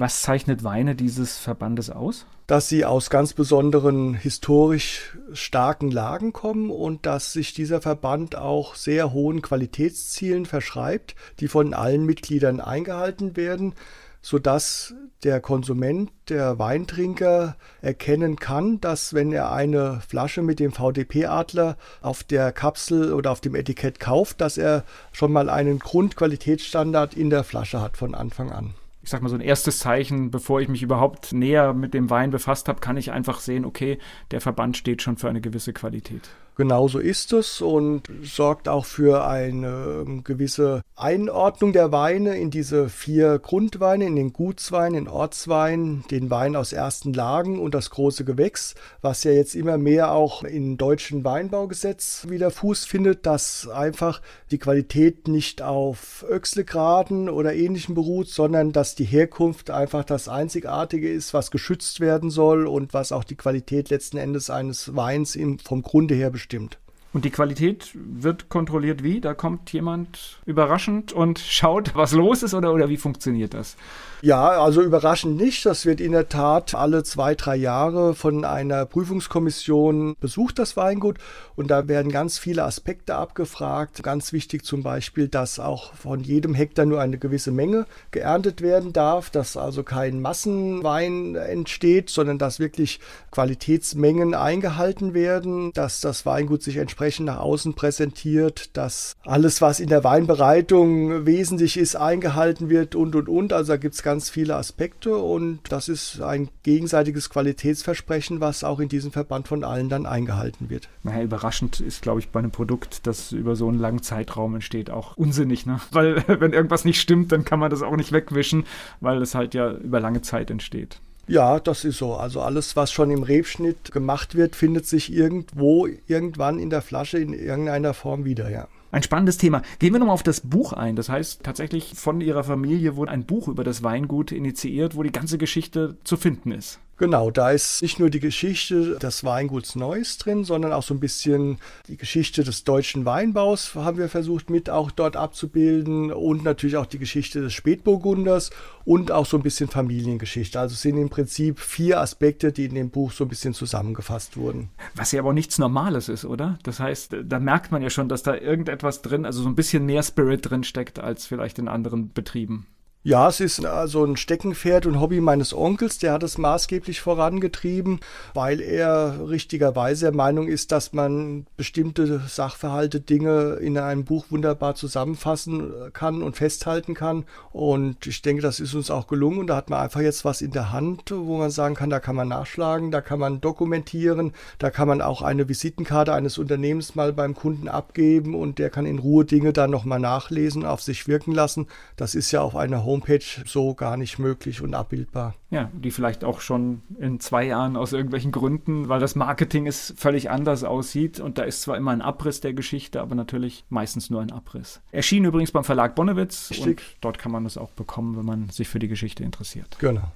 Was 0.00 0.22
zeichnet 0.22 0.62
Weine 0.62 0.94
dieses 0.94 1.38
Verbandes 1.38 1.90
aus? 1.90 2.24
Dass 2.46 2.68
sie 2.68 2.84
aus 2.84 3.10
ganz 3.10 3.32
besonderen 3.32 4.14
historisch 4.14 5.18
starken 5.32 5.90
Lagen 5.90 6.32
kommen 6.32 6.70
und 6.70 7.04
dass 7.04 7.32
sich 7.32 7.52
dieser 7.52 7.80
Verband 7.80 8.36
auch 8.36 8.76
sehr 8.76 9.12
hohen 9.12 9.42
Qualitätszielen 9.42 10.46
verschreibt, 10.46 11.16
die 11.40 11.48
von 11.48 11.74
allen 11.74 12.06
Mitgliedern 12.06 12.60
eingehalten 12.60 13.36
werden, 13.36 13.74
sodass 14.22 14.94
der 15.24 15.40
Konsument, 15.40 16.12
der 16.28 16.60
Weintrinker 16.60 17.56
erkennen 17.82 18.36
kann, 18.36 18.80
dass 18.80 19.14
wenn 19.14 19.32
er 19.32 19.50
eine 19.50 20.00
Flasche 20.06 20.42
mit 20.42 20.60
dem 20.60 20.70
VDP-Adler 20.70 21.76
auf 22.02 22.22
der 22.22 22.52
Kapsel 22.52 23.12
oder 23.12 23.32
auf 23.32 23.40
dem 23.40 23.56
Etikett 23.56 23.98
kauft, 23.98 24.40
dass 24.40 24.58
er 24.58 24.84
schon 25.10 25.32
mal 25.32 25.50
einen 25.50 25.80
Grundqualitätsstandard 25.80 27.14
in 27.14 27.30
der 27.30 27.42
Flasche 27.42 27.80
hat 27.80 27.96
von 27.96 28.14
Anfang 28.14 28.52
an 28.52 28.74
ich 29.08 29.10
sag 29.10 29.22
mal, 29.22 29.30
so 29.30 29.36
ein 29.36 29.40
erstes 29.40 29.78
Zeichen, 29.78 30.30
bevor 30.30 30.60
ich 30.60 30.68
mich 30.68 30.82
überhaupt 30.82 31.32
näher 31.32 31.72
mit 31.72 31.94
dem 31.94 32.10
Wein 32.10 32.30
befasst 32.30 32.68
habe, 32.68 32.80
kann 32.80 32.98
ich 32.98 33.10
einfach 33.10 33.40
sehen, 33.40 33.64
okay, 33.64 33.96
der 34.32 34.42
Verband 34.42 34.76
steht 34.76 35.00
schon 35.00 35.16
für 35.16 35.30
eine 35.30 35.40
gewisse 35.40 35.72
Qualität. 35.72 36.28
Genauso 36.58 36.98
ist 36.98 37.32
es 37.32 37.60
und 37.60 38.10
sorgt 38.24 38.68
auch 38.68 38.84
für 38.84 39.24
eine 39.24 40.02
ähm, 40.04 40.24
gewisse 40.24 40.82
Einordnung 40.96 41.72
der 41.72 41.92
Weine 41.92 42.36
in 42.36 42.50
diese 42.50 42.88
vier 42.88 43.38
Grundweine, 43.38 44.06
in 44.06 44.16
den 44.16 44.32
Gutswein, 44.32 44.94
den 44.94 45.06
Ortswein, 45.06 46.02
den 46.10 46.30
Wein 46.30 46.56
aus 46.56 46.72
ersten 46.72 47.12
Lagen 47.12 47.60
und 47.60 47.74
das 47.74 47.90
große 47.90 48.24
Gewächs, 48.24 48.74
was 49.02 49.22
ja 49.22 49.30
jetzt 49.30 49.54
immer 49.54 49.78
mehr 49.78 50.10
auch 50.10 50.42
im 50.42 50.76
deutschen 50.78 51.22
Weinbaugesetz 51.22 52.26
wieder 52.28 52.50
Fuß 52.50 52.86
findet, 52.86 53.24
dass 53.24 53.68
einfach 53.68 54.20
die 54.50 54.58
Qualität 54.58 55.28
nicht 55.28 55.62
auf 55.62 56.26
Öchslegraden 56.28 57.28
oder 57.28 57.54
ähnlichem 57.54 57.94
beruht, 57.94 58.30
sondern 58.30 58.72
dass 58.72 58.96
die 58.96 59.04
Herkunft 59.04 59.70
einfach 59.70 60.02
das 60.02 60.28
Einzigartige 60.28 61.08
ist, 61.08 61.32
was 61.34 61.52
geschützt 61.52 62.00
werden 62.00 62.30
soll 62.30 62.66
und 62.66 62.94
was 62.94 63.12
auch 63.12 63.22
die 63.22 63.36
Qualität 63.36 63.90
letzten 63.90 64.16
Endes 64.16 64.50
eines 64.50 64.96
Weins 64.96 65.38
vom 65.62 65.82
Grunde 65.82 66.16
her 66.16 66.30
bestimmt 66.30 66.47
bestimmt. 66.48 66.78
Und 67.14 67.24
die 67.24 67.30
Qualität 67.30 67.90
wird 67.94 68.50
kontrolliert 68.50 69.02
wie? 69.02 69.20
Da 69.20 69.32
kommt 69.32 69.72
jemand 69.72 70.38
überraschend 70.44 71.12
und 71.12 71.38
schaut, 71.48 71.94
was 71.94 72.12
los 72.12 72.42
ist 72.42 72.52
oder, 72.52 72.72
oder 72.72 72.88
wie 72.88 72.98
funktioniert 72.98 73.54
das? 73.54 73.76
Ja, 74.20 74.48
also 74.48 74.82
überraschend 74.82 75.36
nicht. 75.36 75.64
Das 75.64 75.86
wird 75.86 76.00
in 76.00 76.12
der 76.12 76.28
Tat 76.28 76.74
alle 76.74 77.04
zwei, 77.04 77.34
drei 77.34 77.56
Jahre 77.56 78.14
von 78.14 78.44
einer 78.44 78.84
Prüfungskommission 78.84 80.16
besucht, 80.20 80.58
das 80.58 80.76
Weingut. 80.76 81.18
Und 81.54 81.70
da 81.70 81.88
werden 81.88 82.10
ganz 82.10 82.36
viele 82.36 82.64
Aspekte 82.64 83.14
abgefragt. 83.14 84.02
Ganz 84.02 84.32
wichtig 84.32 84.64
zum 84.64 84.82
Beispiel, 84.82 85.28
dass 85.28 85.60
auch 85.60 85.94
von 85.94 86.20
jedem 86.20 86.54
Hektar 86.54 86.84
nur 86.84 87.00
eine 87.00 87.16
gewisse 87.16 87.52
Menge 87.52 87.86
geerntet 88.10 88.60
werden 88.60 88.92
darf, 88.92 89.30
dass 89.30 89.56
also 89.56 89.82
kein 89.82 90.20
Massenwein 90.20 91.36
entsteht, 91.36 92.10
sondern 92.10 92.38
dass 92.38 92.58
wirklich 92.58 92.98
Qualitätsmengen 93.30 94.34
eingehalten 94.34 95.14
werden, 95.14 95.72
dass 95.72 96.00
das 96.00 96.26
Weingut 96.26 96.62
sich 96.62 96.76
entsprechend 96.76 96.97
nach 97.26 97.38
außen 97.38 97.74
präsentiert, 97.74 98.76
dass 98.76 99.16
alles, 99.24 99.60
was 99.60 99.80
in 99.80 99.88
der 99.88 100.04
Weinbereitung 100.04 101.26
wesentlich 101.26 101.76
ist, 101.76 101.96
eingehalten 101.96 102.68
wird 102.68 102.94
und, 102.94 103.14
und, 103.14 103.28
und. 103.28 103.52
Also 103.52 103.72
da 103.72 103.76
gibt 103.76 103.94
es 103.94 104.02
ganz 104.02 104.30
viele 104.30 104.56
Aspekte 104.56 105.16
und 105.16 105.60
das 105.68 105.88
ist 105.88 106.20
ein 106.20 106.48
gegenseitiges 106.62 107.30
Qualitätsversprechen, 107.30 108.40
was 108.40 108.64
auch 108.64 108.80
in 108.80 108.88
diesem 108.88 109.12
Verband 109.12 109.48
von 109.48 109.64
allen 109.64 109.88
dann 109.88 110.06
eingehalten 110.06 110.70
wird. 110.70 110.88
Naja, 111.02 111.22
überraschend 111.22 111.80
ist, 111.80 112.02
glaube 112.02 112.20
ich, 112.20 112.30
bei 112.30 112.40
einem 112.40 112.50
Produkt, 112.50 113.06
das 113.06 113.32
über 113.32 113.56
so 113.56 113.68
einen 113.68 113.78
langen 113.78 114.02
Zeitraum 114.02 114.54
entsteht, 114.54 114.90
auch 114.90 115.16
unsinnig, 115.16 115.66
ne? 115.66 115.80
Weil 115.90 116.24
wenn 116.26 116.52
irgendwas 116.52 116.84
nicht 116.84 117.00
stimmt, 117.00 117.32
dann 117.32 117.44
kann 117.44 117.58
man 117.58 117.70
das 117.70 117.82
auch 117.82 117.96
nicht 117.96 118.12
wegwischen, 118.12 118.64
weil 119.00 119.22
es 119.22 119.34
halt 119.34 119.54
ja 119.54 119.72
über 119.72 120.00
lange 120.00 120.22
Zeit 120.22 120.50
entsteht. 120.50 121.00
Ja, 121.28 121.60
das 121.60 121.84
ist 121.84 121.98
so. 121.98 122.14
Also 122.14 122.40
alles, 122.40 122.74
was 122.74 122.90
schon 122.90 123.10
im 123.10 123.22
Rebschnitt 123.22 123.92
gemacht 123.92 124.34
wird, 124.34 124.56
findet 124.56 124.86
sich 124.86 125.12
irgendwo, 125.12 125.86
irgendwann 126.06 126.58
in 126.58 126.70
der 126.70 126.82
Flasche 126.82 127.18
in 127.18 127.34
irgendeiner 127.34 127.94
Form 127.94 128.24
wieder, 128.24 128.50
ja. 128.50 128.66
Ein 128.90 129.02
spannendes 129.02 129.36
Thema. 129.36 129.60
Gehen 129.78 129.92
wir 129.92 129.98
nochmal 129.98 130.14
auf 130.14 130.22
das 130.22 130.40
Buch 130.40 130.72
ein. 130.72 130.96
Das 130.96 131.10
heißt, 131.10 131.42
tatsächlich 131.42 131.92
von 131.94 132.22
Ihrer 132.22 132.42
Familie 132.42 132.96
wurde 132.96 133.12
ein 133.12 133.26
Buch 133.26 133.48
über 133.48 133.62
das 133.62 133.82
Weingut 133.82 134.32
initiiert, 134.32 134.96
wo 134.96 135.02
die 135.02 135.12
ganze 135.12 135.36
Geschichte 135.36 135.98
zu 136.04 136.16
finden 136.16 136.52
ist. 136.52 136.80
Genau, 136.98 137.30
da 137.30 137.52
ist 137.52 137.80
nicht 137.80 138.00
nur 138.00 138.10
die 138.10 138.18
Geschichte 138.18 138.98
des 138.98 139.22
Weinguts 139.22 139.76
Neuss 139.76 140.18
drin, 140.18 140.42
sondern 140.42 140.72
auch 140.72 140.82
so 140.82 140.94
ein 140.94 140.98
bisschen 140.98 141.58
die 141.86 141.96
Geschichte 141.96 142.42
des 142.42 142.64
deutschen 142.64 143.04
Weinbaus 143.04 143.76
haben 143.76 143.98
wir 143.98 144.08
versucht 144.08 144.50
mit 144.50 144.68
auch 144.68 144.90
dort 144.90 145.14
abzubilden 145.14 146.12
und 146.12 146.42
natürlich 146.42 146.76
auch 146.76 146.86
die 146.86 146.98
Geschichte 146.98 147.40
des 147.40 147.52
Spätburgunders 147.52 148.50
und 148.84 149.12
auch 149.12 149.26
so 149.26 149.36
ein 149.36 149.44
bisschen 149.44 149.68
Familiengeschichte. 149.68 150.58
Also 150.58 150.72
es 150.72 150.82
sind 150.82 150.96
im 150.96 151.08
Prinzip 151.08 151.60
vier 151.60 152.00
Aspekte, 152.00 152.50
die 152.50 152.64
in 152.64 152.74
dem 152.74 152.90
Buch 152.90 153.12
so 153.12 153.24
ein 153.24 153.28
bisschen 153.28 153.54
zusammengefasst 153.54 154.36
wurden. 154.36 154.70
Was 154.96 155.12
ja 155.12 155.20
aber 155.20 155.32
nichts 155.32 155.58
Normales 155.58 156.08
ist, 156.08 156.24
oder? 156.24 156.58
Das 156.64 156.80
heißt, 156.80 157.14
da 157.22 157.38
merkt 157.38 157.70
man 157.70 157.80
ja 157.80 157.90
schon, 157.90 158.08
dass 158.08 158.24
da 158.24 158.34
irgendetwas 158.34 159.02
drin, 159.02 159.24
also 159.24 159.42
so 159.42 159.48
ein 159.48 159.54
bisschen 159.54 159.86
mehr 159.86 160.02
Spirit 160.02 160.50
drin 160.50 160.64
steckt 160.64 160.98
als 160.98 161.26
vielleicht 161.26 161.60
in 161.60 161.68
anderen 161.68 162.12
Betrieben. 162.12 162.66
Ja, 163.04 163.28
es 163.28 163.38
ist 163.38 163.64
also 163.64 164.04
ein 164.04 164.16
Steckenpferd 164.16 164.84
und 164.84 165.00
Hobby 165.00 165.20
meines 165.20 165.54
Onkels, 165.54 165.98
der 165.98 166.12
hat 166.12 166.24
es 166.24 166.36
maßgeblich 166.36 167.00
vorangetrieben, 167.00 168.00
weil 168.34 168.60
er 168.60 169.28
richtigerweise 169.28 170.06
der 170.06 170.14
Meinung 170.14 170.48
ist, 170.48 170.72
dass 170.72 170.92
man 170.92 171.46
bestimmte 171.56 172.20
Sachverhalte, 172.26 173.00
Dinge 173.00 173.54
in 173.60 173.78
einem 173.78 174.04
Buch 174.04 174.26
wunderbar 174.30 174.74
zusammenfassen 174.74 175.72
kann 175.92 176.24
und 176.24 176.36
festhalten 176.36 176.94
kann. 176.94 177.24
Und 177.52 178.04
ich 178.04 178.20
denke, 178.20 178.42
das 178.42 178.58
ist 178.58 178.74
uns 178.74 178.90
auch 178.90 179.06
gelungen. 179.06 179.38
Und 179.38 179.46
da 179.46 179.56
hat 179.56 179.70
man 179.70 179.78
einfach 179.80 180.00
jetzt 180.00 180.24
was 180.24 180.42
in 180.42 180.50
der 180.50 180.72
Hand, 180.72 181.12
wo 181.14 181.38
man 181.38 181.50
sagen 181.50 181.76
kann, 181.76 181.90
da 181.90 182.00
kann 182.00 182.16
man 182.16 182.28
nachschlagen, 182.28 182.90
da 182.90 183.00
kann 183.00 183.20
man 183.20 183.40
dokumentieren, 183.40 184.32
da 184.58 184.70
kann 184.70 184.88
man 184.88 185.02
auch 185.02 185.22
eine 185.22 185.48
Visitenkarte 185.48 186.12
eines 186.12 186.36
Unternehmens 186.36 186.96
mal 186.96 187.12
beim 187.12 187.36
Kunden 187.36 187.68
abgeben 187.68 188.34
und 188.34 188.58
der 188.58 188.70
kann 188.70 188.86
in 188.86 188.98
Ruhe 188.98 189.24
Dinge 189.24 189.52
dann 189.52 189.70
nochmal 189.70 190.00
nachlesen, 190.00 190.64
auf 190.64 190.82
sich 190.82 191.06
wirken 191.06 191.32
lassen. 191.32 191.68
Das 191.96 192.16
ist 192.16 192.32
ja 192.32 192.42
auf 192.42 192.56
einer 192.56 192.87
Homepage 192.88 193.24
so 193.46 193.74
gar 193.74 193.96
nicht 193.96 194.18
möglich 194.18 194.60
und 194.62 194.74
abbildbar. 194.74 195.34
Ja, 195.50 195.70
die 195.72 195.90
vielleicht 195.90 196.24
auch 196.24 196.40
schon 196.40 196.82
in 196.98 197.20
zwei 197.20 197.44
Jahren 197.44 197.76
aus 197.76 197.92
irgendwelchen 197.92 198.32
Gründen, 198.32 198.88
weil 198.88 199.00
das 199.00 199.14
Marketing 199.14 199.66
ist 199.66 199.94
völlig 199.98 200.30
anders 200.30 200.64
aussieht 200.64 201.20
und 201.20 201.38
da 201.38 201.42
ist 201.42 201.62
zwar 201.62 201.76
immer 201.76 201.92
ein 201.92 202.02
Abriss 202.02 202.40
der 202.40 202.54
Geschichte, 202.54 203.00
aber 203.00 203.14
natürlich 203.14 203.64
meistens 203.68 204.10
nur 204.10 204.20
ein 204.20 204.32
Abriss. 204.32 204.80
Erschien 204.90 205.24
übrigens 205.24 205.52
beim 205.52 205.64
Verlag 205.64 205.94
Bonnewitz 205.94 206.50
Richtig. 206.50 206.66
und 206.66 206.96
dort 207.00 207.18
kann 207.18 207.32
man 207.32 207.44
das 207.44 207.56
auch 207.58 207.70
bekommen, 207.70 208.16
wenn 208.16 208.26
man 208.26 208.48
sich 208.48 208.68
für 208.68 208.78
die 208.78 208.88
Geschichte 208.88 209.22
interessiert. 209.22 209.76
Genau. 209.78 210.12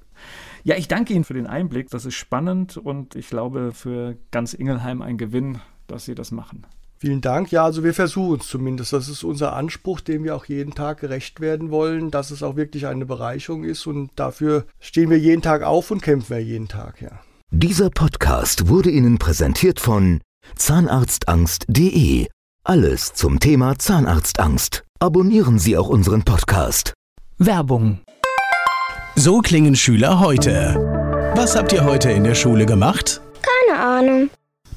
Ja, 0.65 0.77
ich 0.77 0.89
danke 0.89 1.13
Ihnen 1.13 1.25
für 1.25 1.35
den 1.35 1.47
Einblick. 1.47 1.91
Das 1.91 2.05
ist 2.05 2.15
spannend 2.15 2.77
und 2.77 3.17
ich 3.17 3.29
glaube 3.29 3.73
für 3.73 4.17
ganz 4.31 4.55
Ingelheim 4.55 5.03
ein 5.03 5.19
Gewinn, 5.19 5.61
dass 5.87 6.05
Sie 6.05 6.15
das 6.15 6.31
machen. 6.31 6.65
Vielen 7.03 7.21
Dank. 7.21 7.51
Ja, 7.51 7.65
also 7.65 7.83
wir 7.83 7.95
versuchen 7.95 8.39
es 8.39 8.47
zumindest. 8.47 8.93
Das 8.93 9.09
ist 9.09 9.25
unser 9.25 9.55
Anspruch, 9.55 9.99
dem 9.99 10.23
wir 10.23 10.37
auch 10.37 10.45
jeden 10.45 10.73
Tag 10.73 11.01
gerecht 11.01 11.41
werden 11.41 11.73
wollen, 11.73 12.13
dass 12.13 12.31
es 12.31 12.45
auch 12.45 12.55
wirklich 12.55 12.87
eine 12.87 13.05
Bereicherung 13.05 13.65
ist. 13.65 13.89
Und 13.89 14.11
dafür 14.15 14.67
stehen 14.79 15.11
wir 15.11 15.19
jeden 15.19 15.43
Tag 15.43 15.65
auf 15.65 15.91
und 15.91 16.01
kämpfen 16.01 16.37
wir 16.37 16.41
jeden 16.45 16.69
Tag, 16.69 17.03
ja. 17.03 17.11
Dieser 17.51 17.91
Podcast 17.91 18.69
wurde 18.69 18.91
Ihnen 18.91 19.19
präsentiert 19.19 19.81
von 19.81 20.21
Zahnarztangst.de. 20.55 22.29
Alles 22.63 23.15
zum 23.15 23.41
Thema 23.41 23.77
Zahnarztangst. 23.77 24.85
Abonnieren 25.01 25.59
Sie 25.59 25.77
auch 25.77 25.89
unseren 25.89 26.23
Podcast. 26.23 26.95
Werbung. 27.37 27.99
So 29.17 29.41
klingen 29.41 29.75
Schüler 29.75 30.21
heute. 30.21 31.33
Was 31.35 31.57
habt 31.57 31.73
ihr 31.73 31.85
heute 31.85 32.13
in 32.13 32.23
der 32.23 32.37
Schule 32.37 32.65
gemacht? 32.65 33.21
Keine 33.67 33.81
Ahnung. 33.81 34.31